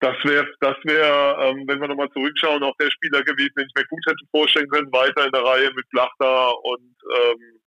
das 0.00 0.16
wäre, 0.24 0.48
das 0.60 0.76
wäre, 0.84 1.36
ähm, 1.44 1.64
wenn 1.68 1.80
wir 1.80 1.88
nochmal 1.88 2.10
zurückschauen, 2.12 2.62
auch 2.62 2.74
der 2.80 2.90
Spieler 2.90 3.22
gewesen, 3.22 3.52
den 3.58 3.66
ich 3.66 3.74
mir 3.76 3.86
gut 3.88 4.04
hätte 4.06 4.24
vorstellen 4.30 4.68
können, 4.70 4.90
weiter 4.92 5.26
in 5.26 5.32
der 5.32 5.44
Reihe 5.44 5.70
mit 5.74 5.86
Blachter 5.90 6.64
und 6.64 6.94
ähm, 7.14 7.60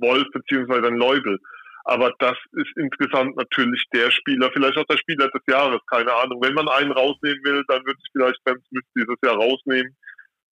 Wolf 0.00 0.26
beziehungsweise 0.32 0.94
Leubel. 0.94 1.36
Aber 1.84 2.12
das 2.18 2.36
ist 2.52 2.76
insgesamt 2.76 3.36
natürlich 3.36 3.84
der 3.92 4.10
Spieler, 4.10 4.50
vielleicht 4.52 4.76
auch 4.76 4.84
der 4.84 4.98
Spieler 4.98 5.28
des 5.28 5.42
Jahres, 5.48 5.80
keine 5.90 6.12
Ahnung. 6.14 6.40
Wenn 6.42 6.54
man 6.54 6.68
einen 6.68 6.92
rausnehmen 6.92 7.42
will, 7.44 7.64
dann 7.68 7.84
würde 7.84 7.98
ich 8.02 8.10
vielleicht 8.12 8.42
Ben 8.44 8.60
Smith 8.68 8.84
dieses 8.96 9.16
Jahr 9.24 9.36
rausnehmen, 9.36 9.96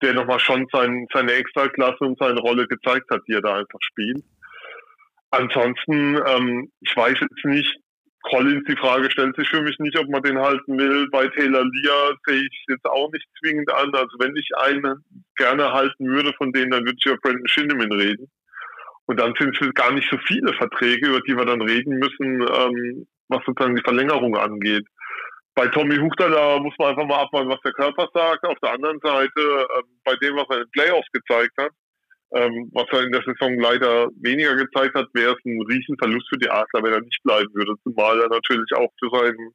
der 0.01 0.13
nochmal 0.13 0.39
schon 0.39 0.67
sein, 0.71 1.05
seine 1.13 1.34
Extraklasse 1.34 2.03
und 2.03 2.17
seine 2.19 2.39
Rolle 2.39 2.67
gezeigt 2.67 3.09
hat, 3.11 3.21
die 3.28 3.34
er 3.34 3.41
da 3.41 3.55
einfach 3.57 3.80
spielt. 3.82 4.23
Ansonsten, 5.32 6.17
ähm, 6.25 6.71
ich 6.80 6.95
weiß 6.95 7.17
jetzt 7.19 7.45
nicht, 7.45 7.78
Collins, 8.23 8.63
die 8.67 8.75
Frage 8.75 9.09
stellt 9.11 9.36
sich 9.36 9.47
für 9.49 9.61
mich 9.61 9.78
nicht, 9.80 9.97
ob 9.97 10.09
man 10.09 10.21
den 10.21 10.38
halten 10.38 10.78
will. 10.78 11.07
Bei 11.11 11.28
Taylor 11.28 11.63
Lear 11.63 12.17
sehe 12.25 12.41
ich 12.41 12.65
jetzt 12.67 12.86
auch 12.86 13.11
nicht 13.11 13.28
zwingend 13.39 13.71
an. 13.71 13.93
Also 13.93 14.17
wenn 14.19 14.36
ich 14.36 14.49
einen 14.57 15.03
gerne 15.36 15.71
halten 15.71 16.07
würde 16.07 16.34
von 16.34 16.51
denen, 16.51 16.71
dann 16.71 16.86
würde 16.86 16.97
ich 16.97 17.05
über 17.05 17.17
Brandon 17.17 17.47
Shindeman 17.47 17.91
reden. 17.91 18.30
Und 19.07 19.19
dann 19.19 19.33
sind 19.39 19.57
es 19.59 19.73
gar 19.73 19.91
nicht 19.93 20.07
so 20.11 20.17
viele 20.27 20.53
Verträge, 20.53 21.07
über 21.07 21.21
die 21.21 21.35
wir 21.35 21.45
dann 21.45 21.61
reden 21.61 21.97
müssen, 21.97 22.41
ähm, 22.41 23.07
was 23.29 23.41
sozusagen 23.45 23.75
die 23.75 23.83
Verlängerung 23.83 24.35
angeht. 24.35 24.85
bei 25.55 25.67
Tommy 25.69 25.97
Huchter, 25.97 26.29
da 26.29 26.59
muss 26.59 26.75
man 26.77 26.89
einfach 26.89 27.07
mal 27.07 27.23
abwarten, 27.23 27.49
was 27.49 27.61
der 27.65 27.73
Körper 27.73 28.07
sagt. 28.13 28.45
Auf 28.45 28.59
der 28.61 28.73
anderen 28.73 28.99
Seite, 28.99 29.41
ähm, 29.41 29.85
bei 30.03 30.15
dem, 30.21 30.35
was 30.35 30.45
er 30.51 30.57
in 30.57 30.63
den 30.63 30.71
Playoffs 30.71 31.07
gezeigt 31.11 31.53
hat, 31.57 31.71
ähm, 32.33 32.69
was 32.73 32.85
er 32.91 33.03
in 33.03 33.11
der 33.11 33.23
Saison 33.23 33.57
leider 33.57 34.09
weniger 34.21 34.55
gezeigt 34.55 34.93
hat, 34.93 35.07
wäre 35.13 35.33
es 35.33 35.45
ein 35.45 35.59
Riesenverlust 35.61 36.29
für 36.29 36.37
die 36.37 36.49
Adler, 36.49 36.83
wenn 36.83 36.93
er 36.93 37.01
nicht 37.01 37.23
bleiben 37.23 37.49
würde. 37.55 37.73
Zumal 37.83 38.21
er 38.21 38.29
natürlich 38.29 38.71
auch 38.75 38.91
für 38.99 39.09
seinen, 39.17 39.51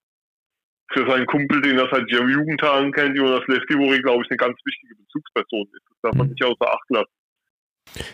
für 0.92 1.09
seinen 1.09 1.26
Kumpel, 1.26 1.61
den 1.61 1.78
er 1.78 1.88
seit 1.92 2.11
Jugendtagen 2.11 2.90
kennt, 2.92 3.16
Jonas 3.16 3.46
Lewski, 3.46 3.74
glaube 4.03 4.24
ich, 4.24 4.30
eine 4.30 4.38
ganz 4.38 4.59
wichtige 4.64 4.96
Bezugsperson 4.96 5.68
ist. 5.72 5.86
Das 5.88 5.98
darf 6.03 6.14
man 6.14 6.26
mhm. 6.26 6.32
nicht 6.32 6.44
außer 6.44 6.72
Acht 6.72 6.90
lassen. 6.90 7.22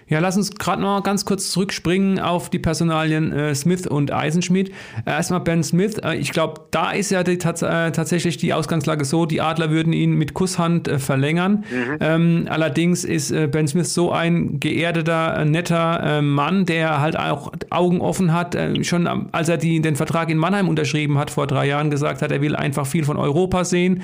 Ja, 0.08 0.18
lass 0.18 0.36
uns 0.36 0.52
gerade 0.52 0.82
noch 0.82 1.02
ganz 1.02 1.24
kurz 1.24 1.50
zurückspringen 1.50 2.18
auf 2.18 2.50
die 2.50 2.58
Personalien 2.58 3.32
äh, 3.32 3.54
Smith 3.54 3.86
und 3.86 4.12
Eisenschmidt. 4.12 4.70
Äh, 5.04 5.10
erstmal 5.10 5.40
Ben 5.40 5.62
Smith. 5.62 5.98
Äh, 5.98 6.16
ich 6.16 6.32
glaube, 6.32 6.62
da 6.70 6.90
ist 6.90 7.10
ja 7.10 7.22
die, 7.22 7.38
tats 7.38 7.62
äh, 7.62 7.92
tatsächlich 7.92 8.38
die 8.38 8.52
Ausgangslage 8.52 9.04
so, 9.04 9.26
die 9.26 9.40
Adler 9.40 9.70
würden 9.70 9.92
ihn 9.92 10.14
mit 10.14 10.34
Kusshand 10.34 10.88
äh, 10.88 10.98
verlängern. 10.98 11.64
Mhm. 11.70 11.96
Ähm, 12.00 12.46
allerdings 12.48 13.04
ist 13.04 13.28
Ben 13.50 13.68
Smith 13.68 13.92
so 13.92 14.10
ein 14.10 14.58
geerdeter, 14.60 15.44
netter 15.44 16.22
Mann, 16.22 16.64
der 16.64 17.00
halt 17.00 17.18
auch 17.18 17.52
Augen 17.70 18.00
offen 18.00 18.32
hat. 18.32 18.56
schon 18.82 19.06
als 19.32 19.48
er 19.48 19.56
die, 19.56 19.80
den 19.80 19.96
Vertrag 19.96 20.30
in 20.30 20.38
Mannheim 20.38 20.68
unterschrieben 20.68 21.18
hat, 21.18 21.30
vor 21.30 21.46
drei 21.46 21.66
Jahren 21.66 21.90
gesagt 21.90 22.22
hat, 22.22 22.32
er 22.32 22.40
will 22.40 22.56
einfach 22.56 22.86
viel 22.86 23.04
von 23.04 23.16
Europa 23.16 23.64
sehen. 23.64 24.02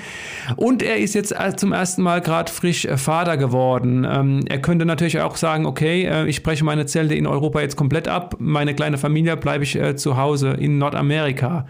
Und 0.55 0.83
er 0.83 0.97
ist 0.97 1.15
jetzt 1.15 1.33
zum 1.57 1.73
ersten 1.73 2.01
Mal 2.01 2.21
gerade 2.21 2.51
frisch 2.51 2.87
Vater 2.95 3.37
geworden. 3.37 4.05
Ähm, 4.09 4.41
er 4.47 4.59
könnte 4.59 4.85
natürlich 4.85 5.19
auch 5.21 5.35
sagen, 5.35 5.54
sagen, 5.55 5.65
okay, 5.65 6.05
äh, 6.05 6.27
ich 6.27 6.43
breche 6.43 6.65
meine 6.65 6.85
Zelte 6.85 7.15
in 7.15 7.25
Europa 7.25 7.61
jetzt 7.61 7.77
komplett 7.77 8.07
ab, 8.07 8.35
meine 8.39 8.75
kleine 8.75 8.97
Familie 8.97 9.37
bleibe 9.37 9.63
ich 9.63 9.75
äh, 9.75 9.95
zu 9.95 10.17
Hause 10.17 10.57
in 10.59 10.77
Nordamerika. 10.77 11.67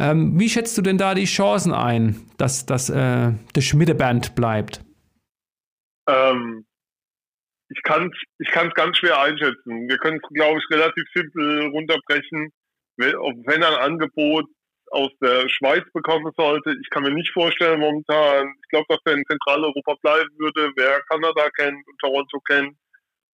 Ähm, 0.00 0.38
wie 0.38 0.48
schätzt 0.48 0.76
du 0.76 0.82
denn 0.82 0.98
da 0.98 1.14
die 1.14 1.24
Chancen 1.24 1.72
ein, 1.72 2.16
dass, 2.36 2.66
dass 2.66 2.90
äh, 2.90 3.32
der 3.54 3.60
Schmiede-Band 3.60 4.34
bleibt? 4.34 4.80
Ähm, 6.08 6.64
ich 7.68 7.80
kann 7.84 8.10
es 8.10 8.18
ich 8.40 8.50
kann's 8.50 8.74
ganz 8.74 8.96
schwer 8.96 9.20
einschätzen. 9.20 9.88
Wir 9.88 9.98
können 9.98 10.20
es, 10.22 10.28
glaube 10.34 10.58
ich, 10.58 10.76
relativ 10.76 11.04
simpel 11.14 11.68
runterbrechen. 11.68 12.50
Wenn 12.96 13.62
ein 13.62 13.74
Angebot 13.74 14.46
aus 14.90 15.10
der 15.20 15.48
Schweiz 15.48 15.84
bekommen 15.92 16.32
sollte, 16.36 16.74
ich 16.82 16.90
kann 16.90 17.04
mir 17.04 17.12
nicht 17.12 17.30
vorstellen 17.30 17.78
momentan, 17.78 18.48
ich 18.64 18.68
glaube, 18.70 18.86
dass 18.88 18.98
er 19.04 19.12
in 19.12 19.24
Zentraleuropa 19.30 19.94
bleiben 20.02 20.30
würde, 20.38 20.72
wer 20.76 21.00
Kanada 21.02 21.48
kennt 21.50 21.86
und 21.86 21.98
Toronto 22.00 22.40
kennt, 22.40 22.74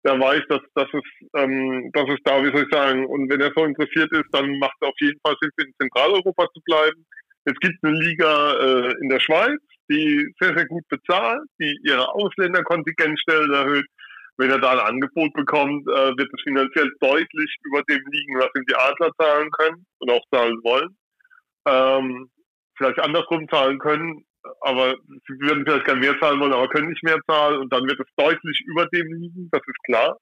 der 0.04 0.20
weiß, 0.20 0.42
dass, 0.50 0.62
dass, 0.76 0.88
es, 0.94 1.28
ähm, 1.36 1.90
dass 1.94 2.10
es 2.10 2.20
da, 2.24 2.44
wie 2.44 2.52
soll 2.52 2.64
ich 2.64 2.74
sagen, 2.74 3.06
und 3.06 3.30
wenn 3.30 3.42
er 3.42 3.52
so 3.56 3.64
interessiert 3.64 4.12
ist, 4.12 4.28
dann 4.32 4.58
macht 4.60 4.76
es 4.82 4.88
auf 4.88 4.96
jeden 5.00 5.20
Fall 5.26 5.36
Sinn, 5.42 5.52
in 5.58 5.74
Zentraleuropa 5.80 6.48
zu 6.54 6.62
bleiben. 6.66 7.06
Es 7.46 7.56
gibt 7.60 7.76
eine 7.84 7.98
Liga 7.98 8.54
äh, 8.54 8.94
in 9.02 9.10
der 9.10 9.20
Schweiz, 9.20 9.60
die 9.90 10.34
sehr, 10.40 10.56
sehr 10.56 10.66
gut 10.68 10.88
bezahlt, 10.90 11.44
die 11.60 11.78
ihre 11.84 12.08
Ausländerkontingentstellen 12.14 13.54
erhöht. 13.54 13.86
Wenn 14.38 14.50
er 14.50 14.60
da 14.60 14.72
ein 14.72 14.80
Angebot 14.96 15.32
bekommt, 15.34 15.88
äh, 15.88 16.18
wird 16.18 16.30
es 16.34 16.42
finanziell 16.44 16.90
deutlich 17.00 17.56
über 17.64 17.84
dem 17.84 18.02
liegen, 18.12 18.40
was 18.40 18.50
ihm 18.58 18.66
die 18.68 18.76
Adler 18.76 19.12
zahlen 19.20 19.50
können 19.52 19.86
und 20.00 20.12
auch 20.12 20.24
zahlen 20.32 20.60
wollen. 20.64 20.98
Ähm, 21.68 22.30
vielleicht 22.78 23.00
andersrum 23.00 23.48
zahlen 23.50 23.78
können, 23.80 24.26
aber 24.62 24.96
sie 25.08 25.40
würden 25.40 25.66
vielleicht 25.66 25.86
gerne 25.86 26.02
mehr 26.02 26.20
zahlen 26.20 26.40
wollen, 26.40 26.54
aber 26.54 26.68
können 26.70 26.90
nicht 26.90 27.04
mehr 27.04 27.20
zahlen 27.28 27.60
und 27.60 27.74
dann 27.74 27.88
wird 27.88 28.00
es 28.00 28.08
deutlich 28.16 28.62
über 28.68 28.86
dem 28.88 29.08
liegen, 29.14 29.50
das 29.52 29.62
ist 29.66 29.84
klar. 29.86 30.18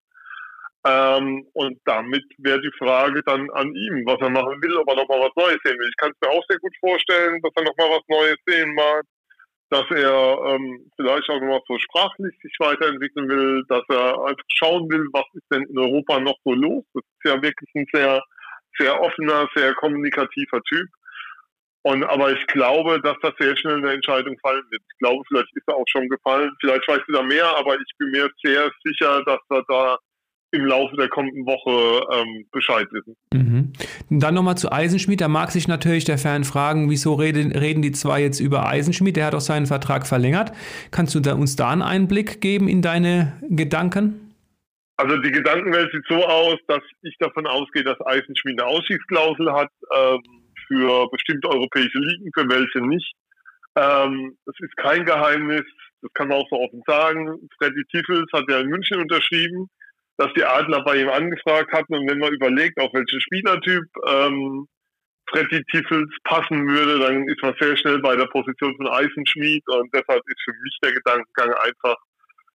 Ähm, 0.83 1.45
und 1.53 1.79
damit 1.85 2.23
wäre 2.39 2.59
die 2.59 2.71
Frage 2.79 3.21
dann 3.25 3.49
an 3.51 3.73
ihm, 3.75 4.03
was 4.05 4.19
er 4.19 4.31
machen 4.31 4.61
will, 4.63 4.77
ob 4.77 4.89
er 4.89 4.95
nochmal 4.95 5.19
was 5.19 5.35
Neues 5.35 5.59
sehen 5.63 5.77
will. 5.77 5.89
Ich 5.89 5.97
kann 5.97 6.11
es 6.11 6.17
mir 6.27 6.33
auch 6.33 6.43
sehr 6.49 6.57
gut 6.57 6.73
vorstellen, 6.79 7.39
dass 7.41 7.51
er 7.55 7.63
nochmal 7.63 7.89
was 7.91 8.07
Neues 8.07 8.37
sehen 8.47 8.73
mag, 8.73 9.03
dass 9.69 9.85
er 9.91 10.39
ähm, 10.47 10.91
vielleicht 10.95 11.29
auch 11.29 11.39
nochmal 11.39 11.61
so 11.67 11.77
sprachlich 11.77 12.35
sich 12.41 12.53
weiterentwickeln 12.59 13.29
will, 13.29 13.63
dass 13.69 13.83
er 13.89 14.25
einfach 14.25 14.43
schauen 14.47 14.89
will, 14.89 15.07
was 15.13 15.25
ist 15.33 15.45
denn 15.51 15.63
in 15.63 15.77
Europa 15.77 16.19
noch 16.19 16.37
so 16.43 16.53
los. 16.53 16.83
Das 16.93 17.03
ist 17.03 17.31
ja 17.31 17.41
wirklich 17.41 17.69
ein 17.75 17.85
sehr, 17.93 18.21
sehr 18.79 18.99
offener, 18.99 19.47
sehr 19.55 19.75
kommunikativer 19.75 20.61
Typ. 20.63 20.87
Und, 21.83 22.03
aber 22.03 22.31
ich 22.31 22.45
glaube, 22.47 23.01
dass 23.01 23.15
das 23.21 23.33
sehr 23.39 23.57
schnell 23.57 23.77
eine 23.77 23.93
Entscheidung 23.93 24.37
fallen 24.39 24.63
wird. 24.69 24.81
Ich 24.91 24.97
glaube, 24.99 25.23
vielleicht 25.27 25.55
ist 25.55 25.67
er 25.67 25.75
auch 25.75 25.85
schon 25.87 26.07
gefallen. 26.09 26.51
Vielleicht 26.59 26.87
weißt 26.87 27.01
du 27.07 27.13
da 27.13 27.23
mehr, 27.23 27.47
aber 27.57 27.75
ich 27.75 27.91
bin 27.97 28.11
mir 28.11 28.29
sehr 28.43 28.69
sicher, 28.83 29.23
dass 29.25 29.39
er 29.49 29.63
da 29.67 29.97
im 30.51 30.65
Laufe 30.65 30.95
der 30.97 31.07
kommenden 31.07 31.45
Woche 31.45 32.05
ähm, 32.13 32.45
Bescheid 32.51 32.87
wissen. 32.91 33.15
Mhm. 33.33 33.71
Dann 34.09 34.33
nochmal 34.33 34.57
zu 34.57 34.71
Eisenschmied. 34.71 35.21
Da 35.21 35.27
mag 35.27 35.51
sich 35.51 35.67
natürlich 35.67 36.03
der 36.03 36.17
Fan 36.17 36.43
fragen, 36.43 36.89
wieso 36.89 37.13
reden, 37.13 37.51
reden 37.53 37.81
die 37.81 37.93
zwei 37.93 38.21
jetzt 38.21 38.39
über 38.39 38.67
Eisenschmied? 38.67 39.15
Der 39.15 39.27
hat 39.27 39.35
auch 39.35 39.41
seinen 39.41 39.65
Vertrag 39.65 40.05
verlängert. 40.05 40.51
Kannst 40.91 41.15
du 41.15 41.19
da, 41.19 41.33
uns 41.33 41.55
da 41.55 41.69
einen 41.69 41.81
Einblick 41.81 42.41
geben 42.41 42.67
in 42.67 42.81
deine 42.81 43.33
Gedanken? 43.49 44.35
Also 44.97 45.17
die 45.17 45.31
Gedankenwelt 45.31 45.91
sieht 45.91 46.05
so 46.07 46.23
aus, 46.25 46.59
dass 46.67 46.81
ich 47.01 47.15
davon 47.19 47.47
ausgehe, 47.47 47.83
dass 47.83 47.99
Eisenschmied 48.05 48.61
eine 48.61 48.69
Ausstiegsklausel 48.69 49.51
hat. 49.51 49.69
Ähm, 49.95 50.40
für 50.71 51.09
bestimmte 51.09 51.49
europäische 51.49 51.99
Ligen, 51.99 52.31
für 52.33 52.47
welche 52.49 52.79
nicht. 52.87 53.13
Ähm, 53.75 54.37
es 54.45 54.55
ist 54.59 54.75
kein 54.77 55.05
Geheimnis, 55.05 55.63
das 56.01 56.11
kann 56.13 56.29
man 56.29 56.37
auch 56.37 56.47
so 56.49 56.57
offen 56.57 56.81
sagen. 56.87 57.49
Freddy 57.57 57.83
Tiffels 57.91 58.29
hat 58.33 58.45
ja 58.49 58.59
in 58.59 58.69
München 58.69 58.99
unterschrieben, 58.99 59.69
dass 60.17 60.33
die 60.33 60.43
Adler 60.43 60.83
bei 60.83 60.97
ihm 60.97 61.09
angefragt 61.09 61.71
hatten 61.73 61.93
und 61.95 62.09
wenn 62.09 62.19
man 62.19 62.33
überlegt, 62.33 62.79
auf 62.79 62.93
welchen 62.93 63.21
Spielertyp 63.21 63.83
ähm, 64.07 64.67
Freddy 65.29 65.63
Tiffels 65.71 66.09
passen 66.23 66.67
würde, 66.67 66.99
dann 66.99 67.27
ist 67.27 67.41
man 67.41 67.55
sehr 67.59 67.75
schnell 67.77 67.99
bei 67.99 68.15
der 68.15 68.27
Position 68.27 68.75
von 68.77 68.87
Eisenschmied 68.87 69.63
und 69.67 69.89
deshalb 69.93 70.21
ist 70.27 70.41
für 70.43 70.53
mich 70.53 70.77
der 70.83 70.93
Gedankengang 70.93 71.53
einfach, 71.63 71.95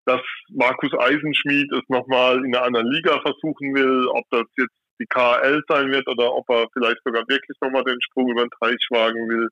dass 0.04 0.20
Markus 0.50 0.92
Eisenschmied 0.98 1.72
es 1.72 1.82
nochmal 1.88 2.44
in 2.44 2.54
einer 2.54 2.64
anderen 2.64 2.90
Liga 2.90 3.20
versuchen 3.20 3.74
will, 3.74 4.06
ob 4.08 4.24
das 4.30 4.44
jetzt 4.58 4.76
die 5.00 5.06
KL 5.06 5.62
sein 5.68 5.90
wird 5.92 6.06
oder 6.08 6.34
ob 6.34 6.48
er 6.50 6.66
vielleicht 6.72 6.98
sogar 7.04 7.22
wirklich 7.28 7.56
nochmal 7.60 7.84
den 7.84 8.00
Sprung 8.02 8.30
über 8.30 8.44
den 8.44 8.50
Teich 8.60 8.86
wagen 8.90 9.28
will. 9.28 9.48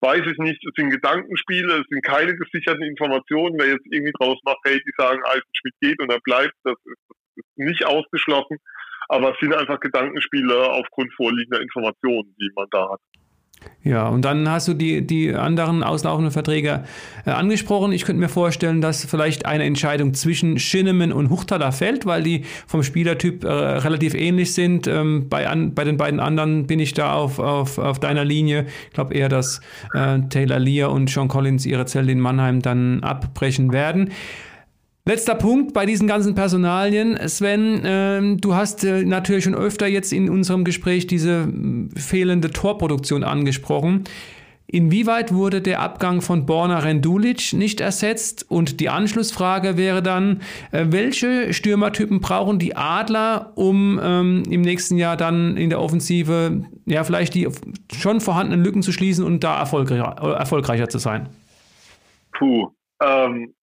Weiß 0.00 0.22
ich 0.26 0.38
nicht. 0.38 0.62
Es 0.64 0.72
sind 0.76 0.90
Gedankenspiele, 0.90 1.80
es 1.80 1.86
sind 1.88 2.04
keine 2.04 2.36
gesicherten 2.36 2.82
Informationen. 2.82 3.56
Wer 3.58 3.70
jetzt 3.70 3.86
irgendwie 3.90 4.12
draus 4.18 4.38
macht, 4.44 4.58
hey, 4.64 4.80
die 4.80 4.92
sagen, 4.96 5.22
Eisenschmidt 5.24 5.74
geht 5.80 6.00
und 6.00 6.12
er 6.12 6.20
bleibt, 6.20 6.54
das 6.64 6.76
ist, 6.84 7.00
das 7.08 7.16
ist 7.36 7.58
nicht 7.58 7.86
ausgeschlossen. 7.86 8.58
Aber 9.08 9.32
es 9.32 9.38
sind 9.40 9.54
einfach 9.54 9.80
Gedankenspiele 9.80 10.70
aufgrund 10.70 11.12
vorliegender 11.14 11.60
Informationen, 11.60 12.34
die 12.38 12.50
man 12.54 12.66
da 12.70 12.90
hat. 12.90 13.00
Ja, 13.86 14.08
und 14.08 14.24
dann 14.24 14.50
hast 14.50 14.66
du 14.66 14.74
die, 14.74 15.06
die 15.06 15.32
anderen 15.32 15.84
auslaufenden 15.84 16.32
Verträge 16.32 16.82
äh, 17.24 17.30
angesprochen. 17.30 17.92
Ich 17.92 18.04
könnte 18.04 18.18
mir 18.18 18.28
vorstellen, 18.28 18.80
dass 18.80 19.04
vielleicht 19.04 19.46
eine 19.46 19.62
Entscheidung 19.62 20.12
zwischen 20.12 20.58
Schinnemann 20.58 21.12
und 21.12 21.30
Huchtala 21.30 21.70
fällt, 21.70 22.04
weil 22.04 22.24
die 22.24 22.42
vom 22.66 22.82
Spielertyp 22.82 23.44
äh, 23.44 23.48
relativ 23.48 24.14
ähnlich 24.14 24.54
sind. 24.54 24.88
Ähm, 24.88 25.28
bei, 25.28 25.48
an, 25.48 25.72
bei 25.72 25.84
den 25.84 25.98
beiden 25.98 26.18
anderen 26.18 26.66
bin 26.66 26.80
ich 26.80 26.94
da 26.94 27.12
auf, 27.12 27.38
auf, 27.38 27.78
auf 27.78 28.00
deiner 28.00 28.24
Linie. 28.24 28.66
Ich 28.88 28.94
glaube 28.94 29.14
eher, 29.14 29.28
dass 29.28 29.60
äh, 29.94 30.18
Taylor 30.30 30.58
Lear 30.58 30.90
und 30.90 31.08
Sean 31.08 31.28
Collins 31.28 31.64
ihre 31.64 31.86
Zelte 31.86 32.10
in 32.10 32.18
Mannheim 32.18 32.62
dann 32.62 33.04
abbrechen 33.04 33.72
werden. 33.72 34.10
Letzter 35.08 35.36
Punkt 35.36 35.72
bei 35.72 35.86
diesen 35.86 36.08
ganzen 36.08 36.34
Personalien. 36.34 37.16
Sven, 37.28 37.84
äh, 37.84 38.36
du 38.38 38.56
hast 38.56 38.82
äh, 38.82 39.04
natürlich 39.04 39.44
schon 39.44 39.54
öfter 39.54 39.86
jetzt 39.86 40.12
in 40.12 40.28
unserem 40.28 40.64
Gespräch 40.64 41.06
diese 41.06 41.48
fehlende 41.96 42.50
Torproduktion 42.50 43.22
angesprochen. 43.22 44.02
Inwieweit 44.66 45.32
wurde 45.32 45.62
der 45.62 45.80
Abgang 45.80 46.22
von 46.22 46.44
Borna 46.44 46.80
Rendulic 46.80 47.52
nicht 47.52 47.80
ersetzt? 47.80 48.46
Und 48.48 48.80
die 48.80 48.88
Anschlussfrage 48.88 49.76
wäre 49.76 50.02
dann, 50.02 50.40
äh, 50.72 50.86
welche 50.88 51.54
Stürmertypen 51.54 52.20
brauchen 52.20 52.58
die 52.58 52.74
Adler, 52.74 53.52
um 53.54 54.00
ähm, 54.02 54.42
im 54.50 54.62
nächsten 54.62 54.96
Jahr 54.96 55.16
dann 55.16 55.56
in 55.56 55.70
der 55.70 55.80
Offensive 55.80 56.64
ja 56.84 57.04
vielleicht 57.04 57.34
die 57.34 57.46
schon 57.94 58.20
vorhandenen 58.20 58.64
Lücken 58.64 58.82
zu 58.82 58.90
schließen 58.90 59.24
und 59.24 59.44
da 59.44 59.56
erfolgreicher, 59.56 60.16
erfolgreicher 60.36 60.88
zu 60.88 60.98
sein? 60.98 61.28
Puh, 62.36 62.70
ähm, 63.00 63.54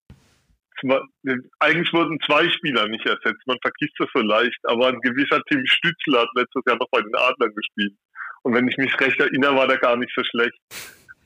eigentlich 1.60 1.92
wurden 1.92 2.18
zwei 2.26 2.48
Spieler 2.50 2.88
nicht 2.88 3.06
ersetzt. 3.06 3.46
Man 3.46 3.58
vergisst 3.62 3.94
das 3.98 4.08
so 4.14 4.20
leicht, 4.20 4.58
aber 4.64 4.88
ein 4.88 5.00
gewisser 5.00 5.40
Tim 5.48 5.64
Stützler 5.66 6.22
hat 6.22 6.28
letztes 6.34 6.62
Jahr 6.66 6.76
noch 6.76 6.88
bei 6.90 7.00
den 7.00 7.14
Adlern 7.14 7.54
gespielt. 7.54 7.94
Und 8.42 8.54
wenn 8.54 8.68
ich 8.68 8.76
mich 8.76 8.98
recht 9.00 9.20
erinnere, 9.20 9.56
war 9.56 9.68
der 9.68 9.78
gar 9.78 9.96
nicht 9.96 10.12
so 10.14 10.22
schlecht. 10.24 10.58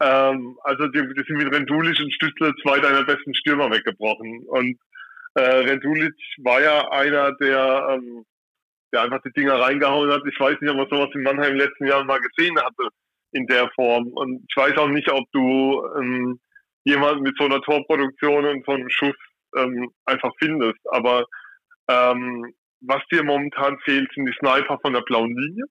Ähm, 0.01 0.59
also 0.63 0.87
die, 0.89 1.01
die 1.01 1.23
sind 1.27 1.39
mit 1.39 1.53
Rendulic 1.53 1.99
und 2.01 2.13
Stützler 2.13 2.53
zwei 2.63 2.79
deiner 2.79 3.05
besten 3.05 3.35
Stürmer 3.35 3.71
weggebrochen. 3.71 4.45
Und 4.49 4.79
äh, 5.35 5.41
Rendulic 5.41 6.15
war 6.39 6.61
ja 6.61 6.91
einer, 6.91 7.33
der, 7.37 7.89
ähm, 7.91 8.25
der 8.93 9.03
einfach 9.03 9.23
die 9.23 9.33
Dinger 9.33 9.55
reingehauen 9.55 10.11
hat. 10.11 10.23
Ich 10.31 10.39
weiß 10.39 10.61
nicht, 10.61 10.71
ob 10.71 10.77
man 10.77 10.89
sowas 10.91 11.11
in 11.15 11.23
Mannheim 11.23 11.57
den 11.57 11.59
letzten 11.59 11.87
Jahren 11.87 12.07
mal 12.07 12.21
gesehen 12.21 12.59
hatte 12.59 12.89
in 13.33 13.47
der 13.47 13.71
Form. 13.75 14.09
Und 14.09 14.45
ich 14.49 14.57
weiß 14.57 14.77
auch 14.77 14.89
nicht, 14.89 15.11
ob 15.11 15.25
du 15.33 15.83
ähm, 15.99 16.39
jemanden 16.85 17.23
mit 17.23 17.37
so 17.39 17.45
einer 17.45 17.61
Torproduktion 17.63 18.45
und 18.45 18.65
so 18.65 18.73
einem 18.73 18.89
Schuss 18.91 19.17
ähm, 19.57 19.91
einfach 20.05 20.33
findest. 20.39 20.81
Aber 20.91 21.25
ähm, 21.89 22.53
was 22.81 23.03
dir 23.11 23.25
momentan 23.25 23.79
fehlt, 23.81 24.11
sind 24.15 24.27
die 24.27 24.37
Sniper 24.39 24.79
von 24.83 24.93
der 24.93 25.03
blauen 25.03 25.37
Linie. 25.37 25.65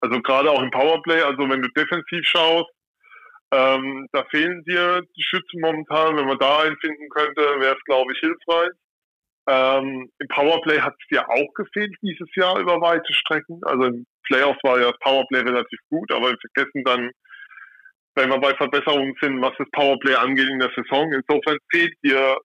Also 0.00 0.20
gerade 0.22 0.50
auch 0.50 0.62
im 0.62 0.70
Powerplay, 0.70 1.22
also 1.22 1.48
wenn 1.48 1.62
du 1.62 1.68
defensiv 1.70 2.26
schaust, 2.26 2.70
Ähm, 3.52 4.06
da 4.12 4.22
fehlen 4.30 4.62
dir 4.62 5.02
die 5.16 5.24
Schützen 5.24 5.60
momentan. 5.60 6.16
Wenn 6.16 6.26
man 6.26 6.38
da 6.38 6.60
einen 6.60 6.76
finden 6.78 7.08
könnte, 7.08 7.42
wäre 7.58 7.74
es, 7.74 7.84
glaube 7.84 8.12
ich, 8.12 8.20
hilfreich. 8.20 8.70
Ähm, 9.48 10.08
Im 10.20 10.28
Powerplay 10.28 10.78
hat 10.78 10.94
es 11.00 11.06
dir 11.08 11.28
auch 11.28 11.52
gefehlt 11.54 11.92
dieses 12.00 12.28
Jahr 12.36 12.60
über 12.60 12.80
weite 12.80 13.12
Strecken. 13.12 13.58
Also 13.64 13.86
im 13.86 14.06
Playoffs 14.28 14.62
war 14.62 14.78
ja 14.78 14.92
das 14.92 15.00
Powerplay 15.00 15.40
relativ 15.40 15.80
gut, 15.88 16.12
aber 16.12 16.30
wir 16.30 16.38
vergessen 16.38 16.84
dann, 16.84 17.10
wenn 18.14 18.30
wir 18.30 18.38
bei 18.38 18.54
Verbesserungen 18.54 19.16
sind, 19.20 19.42
was 19.42 19.54
das 19.58 19.68
Powerplay 19.72 20.14
angeht 20.14 20.48
in 20.48 20.60
der 20.60 20.70
Saison. 20.76 21.10
Insofern 21.12 21.58
fehlt 21.72 21.94
dir, 22.04 22.38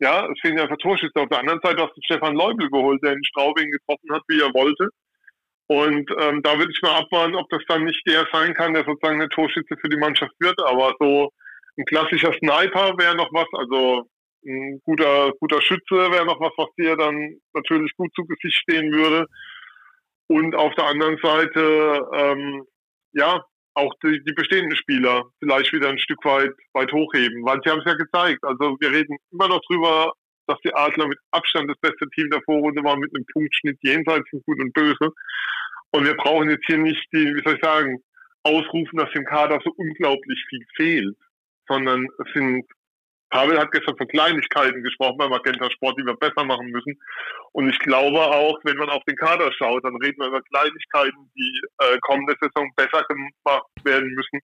ja, 0.00 0.26
es 0.26 0.40
fehlen 0.40 0.58
einfach 0.58 0.78
Torschüsse. 0.78 1.12
Auf 1.14 1.28
der 1.28 1.40
anderen 1.40 1.60
Seite 1.62 1.82
hast 1.82 1.96
du 1.96 2.00
Stefan 2.02 2.34
Leubel 2.34 2.68
geholt, 2.70 3.02
der 3.02 3.12
in 3.12 3.24
Straubing 3.24 3.70
getroffen 3.70 4.12
hat, 4.12 4.22
wie 4.28 4.40
er 4.40 4.52
wollte. 4.54 4.88
Und 5.68 6.10
ähm, 6.18 6.42
da 6.42 6.58
würde 6.58 6.72
ich 6.72 6.82
mal 6.82 6.98
abwarten, 6.98 7.36
ob 7.36 7.48
das 7.50 7.62
dann 7.68 7.84
nicht 7.84 8.04
der 8.06 8.26
sein 8.32 8.54
kann, 8.54 8.74
der 8.74 8.84
sozusagen 8.84 9.20
eine 9.20 9.28
Torschütze 9.28 9.76
für 9.80 9.88
die 9.88 9.98
Mannschaft 9.98 10.32
wird. 10.40 10.58
Aber 10.64 10.94
so 10.98 11.30
ein 11.76 11.84
klassischer 11.84 12.32
Sniper 12.32 12.98
wäre 12.98 13.14
noch 13.14 13.30
was. 13.32 13.46
Also 13.52 14.08
ein 14.44 14.80
guter, 14.84 15.32
guter 15.38 15.60
Schütze 15.60 16.10
wäre 16.10 16.24
noch 16.24 16.40
was, 16.40 16.52
was 16.56 16.68
dir 16.78 16.96
dann 16.96 17.36
natürlich 17.52 17.94
gut 17.96 18.10
zu 18.14 18.24
Gesicht 18.24 18.56
stehen 18.56 18.90
würde. 18.90 19.26
Und 20.28 20.54
auf 20.54 20.74
der 20.74 20.86
anderen 20.86 21.18
Seite, 21.22 22.08
ähm, 22.14 22.64
ja, 23.12 23.44
auch 23.74 23.92
die, 24.02 24.22
die 24.24 24.32
bestehenden 24.32 24.76
Spieler 24.76 25.24
vielleicht 25.38 25.72
wieder 25.72 25.88
ein 25.88 25.98
Stück 25.98 26.24
weit, 26.24 26.52
weit 26.72 26.92
hochheben, 26.92 27.44
weil 27.44 27.60
sie 27.62 27.70
haben 27.70 27.80
es 27.80 27.90
ja 27.90 27.94
gezeigt. 27.94 28.42
Also 28.42 28.76
wir 28.80 28.90
reden 28.90 29.16
immer 29.32 29.48
noch 29.48 29.60
drüber, 29.68 30.12
dass 30.46 30.58
die 30.64 30.74
Adler 30.74 31.06
mit 31.06 31.18
Abstand 31.30 31.70
das 31.70 31.78
beste 31.78 32.08
Team 32.10 32.30
der 32.30 32.42
Vorrunde 32.42 32.82
waren, 32.82 33.00
mit 33.00 33.14
einem 33.14 33.24
Punktschnitt 33.32 33.78
jenseits 33.82 34.28
von 34.30 34.42
Gut 34.46 34.60
und 34.60 34.72
Böse. 34.72 35.12
Und 35.92 36.04
wir 36.04 36.16
brauchen 36.16 36.50
jetzt 36.50 36.66
hier 36.66 36.78
nicht 36.78 37.04
die, 37.12 37.34
wie 37.34 37.42
soll 37.44 37.54
ich 37.54 37.62
sagen, 37.62 37.98
ausrufen, 38.42 38.98
dass 38.98 39.10
dem 39.12 39.24
Kader 39.24 39.60
so 39.64 39.72
unglaublich 39.76 40.44
viel 40.48 40.64
fehlt, 40.76 41.16
sondern 41.68 42.06
es 42.24 42.32
sind 42.32 42.64
Pavel 43.30 43.58
hat 43.58 43.72
gestern 43.72 43.96
von 43.96 44.08
Kleinigkeiten 44.08 44.82
gesprochen 44.82 45.16
beim 45.18 45.30
Magenta 45.30 45.70
Sport, 45.70 45.98
die 45.98 46.04
wir 46.04 46.16
besser 46.16 46.44
machen 46.44 46.66
müssen. 46.70 46.98
Und 47.52 47.68
ich 47.68 47.78
glaube 47.78 48.20
auch, 48.20 48.58
wenn 48.64 48.76
man 48.76 48.90
auf 48.90 49.02
den 49.04 49.16
Kader 49.16 49.50
schaut, 49.52 49.84
dann 49.84 49.96
reden 49.96 50.18
wir 50.18 50.28
über 50.28 50.42
Kleinigkeiten, 50.42 51.30
die 51.36 51.60
äh, 51.78 51.98
kommende 52.02 52.34
Saison 52.40 52.70
besser 52.76 53.04
gemacht 53.08 53.66
werden 53.84 54.10
müssen, 54.14 54.40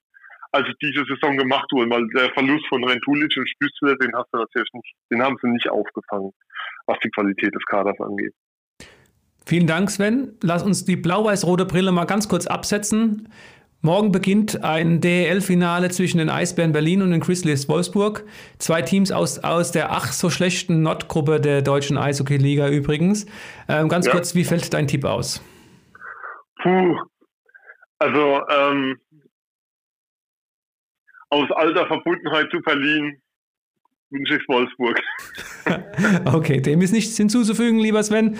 als 0.52 0.68
diese 0.80 1.04
Saison 1.04 1.36
gemacht 1.36 1.70
wurden. 1.72 1.90
Weil 1.90 2.06
der 2.08 2.32
Verlust 2.32 2.66
von 2.68 2.84
Rentulic 2.84 3.36
und 3.36 3.48
Stützle, 3.48 3.96
den 3.98 4.14
hast 4.14 4.28
du 4.32 4.38
natürlich 4.38 4.70
nicht, 4.72 4.94
den 5.10 5.22
haben 5.22 5.36
sie 5.42 5.48
nicht 5.48 5.68
aufgefangen, 5.68 6.32
was 6.86 6.98
die 7.04 7.10
Qualität 7.10 7.54
des 7.54 7.64
Kaders 7.66 7.98
angeht. 8.00 8.32
Vielen 9.44 9.66
Dank, 9.66 9.90
Sven. 9.90 10.36
Lass 10.42 10.64
uns 10.64 10.84
die 10.84 10.96
blau-weiß-rote 10.96 11.66
Brille 11.66 11.92
mal 11.92 12.04
ganz 12.04 12.28
kurz 12.28 12.48
absetzen. 12.48 13.28
Morgen 13.82 14.10
beginnt 14.10 14.64
ein 14.64 15.00
DEL-Finale 15.00 15.90
zwischen 15.90 16.18
den 16.18 16.28
Eisbären 16.28 16.72
Berlin 16.72 17.02
und 17.02 17.10
den 17.10 17.20
Grizzlies 17.20 17.68
Wolfsburg. 17.68 18.24
Zwei 18.58 18.82
Teams 18.82 19.12
aus, 19.12 19.38
aus 19.44 19.70
der 19.70 19.92
ach 19.92 20.12
so 20.12 20.30
schlechten 20.30 20.82
Nordgruppe 20.82 21.40
der 21.40 21.62
deutschen 21.62 21.96
Eishockey-Liga 21.98 22.68
übrigens. 22.68 23.26
Ähm, 23.68 23.88
ganz 23.88 24.06
ja. 24.06 24.12
kurz, 24.12 24.34
wie 24.34 24.44
fällt 24.44 24.72
dein 24.72 24.88
Tipp 24.88 25.04
aus? 25.04 25.42
Puh, 26.62 26.96
also 27.98 28.42
ähm, 28.48 28.96
aus 31.30 31.50
alter 31.52 31.86
Verbundenheit 31.86 32.50
zu 32.50 32.60
Berlin 32.60 33.20
wünsche 34.10 34.36
ich 34.36 34.48
Wolfsburg. 34.48 35.00
okay, 36.34 36.60
dem 36.60 36.80
ist 36.80 36.92
nichts 36.92 37.16
hinzuzufügen, 37.16 37.80
lieber 37.80 38.02
Sven. 38.02 38.36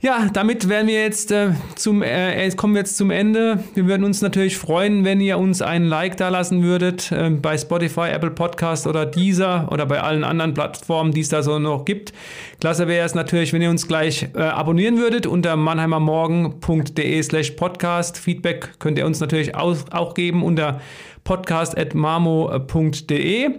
Ja, 0.00 0.28
damit 0.30 0.68
werden 0.68 0.86
wir 0.86 1.00
jetzt 1.00 1.32
äh, 1.32 1.52
zum, 1.76 2.02
äh, 2.02 2.50
kommen 2.50 2.74
wir 2.74 2.80
jetzt 2.80 2.98
zum 2.98 3.10
Ende. 3.10 3.64
Wir 3.74 3.86
würden 3.86 4.04
uns 4.04 4.20
natürlich 4.20 4.58
freuen, 4.58 5.04
wenn 5.04 5.18
ihr 5.18 5.38
uns 5.38 5.62
ein 5.62 5.84
Like 5.84 6.18
da 6.18 6.28
lassen 6.28 6.62
würdet 6.62 7.10
äh, 7.10 7.30
bei 7.30 7.56
Spotify, 7.56 8.10
Apple 8.10 8.32
Podcast 8.32 8.86
oder 8.86 9.06
Deezer 9.06 9.68
oder 9.72 9.86
bei 9.86 10.02
allen 10.02 10.24
anderen 10.24 10.52
Plattformen, 10.52 11.12
die 11.12 11.20
es 11.20 11.30
da 11.30 11.42
so 11.42 11.58
noch 11.58 11.86
gibt. 11.86 12.12
Klasse 12.60 12.86
wäre 12.86 13.06
es 13.06 13.14
natürlich, 13.14 13.54
wenn 13.54 13.62
ihr 13.62 13.70
uns 13.70 13.88
gleich 13.88 14.28
äh, 14.34 14.42
abonnieren 14.42 14.98
würdet 14.98 15.26
unter 15.26 15.56
mannheimermorgen.de 15.56 17.22
slash 17.22 17.52
podcast. 17.52 18.18
Feedback 18.18 18.78
könnt 18.80 18.98
ihr 18.98 19.06
uns 19.06 19.20
natürlich 19.20 19.54
auch, 19.54 19.74
auch 19.90 20.12
geben 20.12 20.42
unter 20.42 20.82
podcast.marmo.de. 21.24 23.50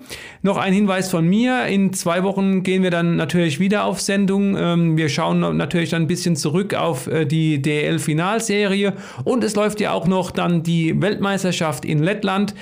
Noch 0.43 0.57
ein 0.57 0.71
Hinweis 0.71 1.09
von 1.09 1.27
mir. 1.27 1.65
In 1.65 1.91
zwei 1.93 2.23
Wochen 2.23 2.63
gehen 2.63 2.83
wir 2.83 2.91
dann 2.91 3.15
natürlich 3.15 3.59
wieder 3.59 3.85
auf 3.85 3.99
Sendung. 3.99 4.55
Ähm, 4.55 4.97
wir 4.97 5.09
schauen 5.09 5.57
natürlich 5.57 5.89
dann 5.89 6.03
ein 6.03 6.07
bisschen 6.07 6.35
zurück 6.35 6.75
auf 6.75 7.07
äh, 7.07 7.25
die 7.25 7.59
DL-Finalserie 7.61 8.93
und 9.23 9.43
es 9.43 9.55
läuft 9.55 9.79
ja 9.79 9.91
auch 9.91 10.05
noch 10.07 10.31
dann 10.31 10.63
die 10.63 11.01
Weltmeisterschaft 11.01 11.85
in 11.85 12.03
Lettland. 12.03 12.53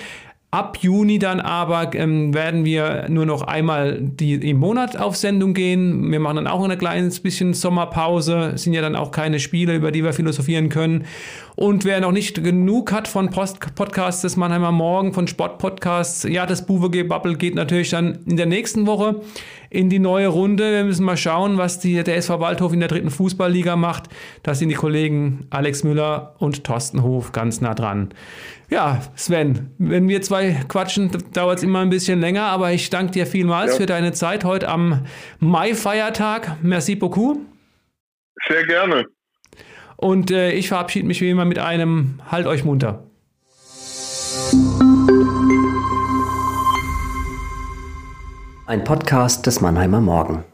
Ab 0.53 0.77
Juni 0.81 1.17
dann 1.17 1.39
aber 1.39 1.95
ähm, 1.95 2.31
werden 2.35 2.63
wir 2.63 3.07
nur 3.09 3.25
noch 3.25 3.41
einmal 3.41 3.97
die, 3.99 4.35
im 4.35 4.59
Monat 4.59 4.95
auf 4.95 5.15
Sendung 5.15 5.55
gehen. 5.55 6.11
Wir 6.11 6.19
machen 6.19 6.35
dann 6.35 6.45
auch 6.45 6.63
ein 6.63 6.77
kleines 6.77 7.21
bisschen 7.21 7.55
Sommerpause. 7.55 8.51
Es 8.53 8.61
sind 8.61 8.73
ja 8.73 8.83
dann 8.83 8.95
auch 8.95 9.09
keine 9.09 9.39
Spiele, 9.39 9.73
über 9.75 9.91
die 9.91 10.03
wir 10.03 10.13
philosophieren 10.13 10.69
können. 10.69 11.05
Und 11.55 11.85
wer 11.85 12.01
noch 12.01 12.11
nicht 12.11 12.43
genug 12.43 12.91
hat 12.91 13.07
von 13.07 13.31
Post 13.31 13.73
Podcasts 13.73 14.21
des 14.21 14.37
Mannheimer 14.37 14.71
Morgen, 14.71 15.11
von 15.13 15.27
Sportpodcasts, 15.27 16.23
ja, 16.29 16.45
das 16.45 16.67
Buwe 16.67 17.03
Bubble 17.03 17.35
geht 17.35 17.55
natürlich 17.55 17.89
dann 17.89 18.19
in 18.27 18.37
der 18.37 18.45
nächsten 18.45 18.85
Woche 18.85 19.21
in 19.71 19.89
die 19.89 19.97
neue 19.97 20.27
Runde. 20.27 20.71
Wir 20.71 20.83
müssen 20.83 21.03
mal 21.03 21.17
schauen, 21.17 21.57
was 21.57 21.79
die, 21.79 22.03
der 22.03 22.15
SV 22.17 22.39
Waldhof 22.39 22.73
in 22.73 22.79
der 22.79 22.89
dritten 22.89 23.09
Fußballliga 23.09 23.75
macht. 23.75 24.03
Da 24.43 24.53
sind 24.53 24.69
die 24.69 24.75
Kollegen 24.75 25.47
Alex 25.49 25.83
Müller 25.83 26.35
und 26.37 26.63
Thorsten 26.63 27.01
Hof 27.01 27.31
ganz 27.31 27.59
nah 27.59 27.73
dran. 27.73 28.09
Ja, 28.73 29.01
Sven, 29.15 29.69
wenn 29.77 30.07
wir 30.07 30.23
zwei 30.23 30.65
quatschen, 30.67 31.11
dauert 31.31 31.59
es 31.59 31.63
immer 31.63 31.81
ein 31.81 31.91
bisschen 31.91 32.19
länger, 32.19 32.45
aber 32.45 32.71
ich 32.71 32.89
danke 32.89 33.11
dir 33.11 33.27
vielmals 33.27 33.73
ja. 33.73 33.77
für 33.77 33.85
deine 33.85 34.13
Zeit 34.13 34.43
heute 34.45 34.67
am 34.67 35.05
Mai-Feiertag. 35.37 36.57
Merci 36.63 36.95
beaucoup. 36.95 37.37
Sehr 38.47 38.65
gerne. 38.65 39.05
Und 39.95 40.31
äh, 40.31 40.53
ich 40.53 40.69
verabschiede 40.69 41.05
mich 41.05 41.21
wie 41.21 41.29
immer 41.29 41.45
mit 41.45 41.59
einem 41.59 42.19
Halt 42.31 42.47
euch 42.47 42.63
munter. 42.63 43.03
Ein 48.65 48.83
Podcast 48.83 49.45
des 49.45 49.61
Mannheimer 49.61 50.01
Morgen. 50.01 50.45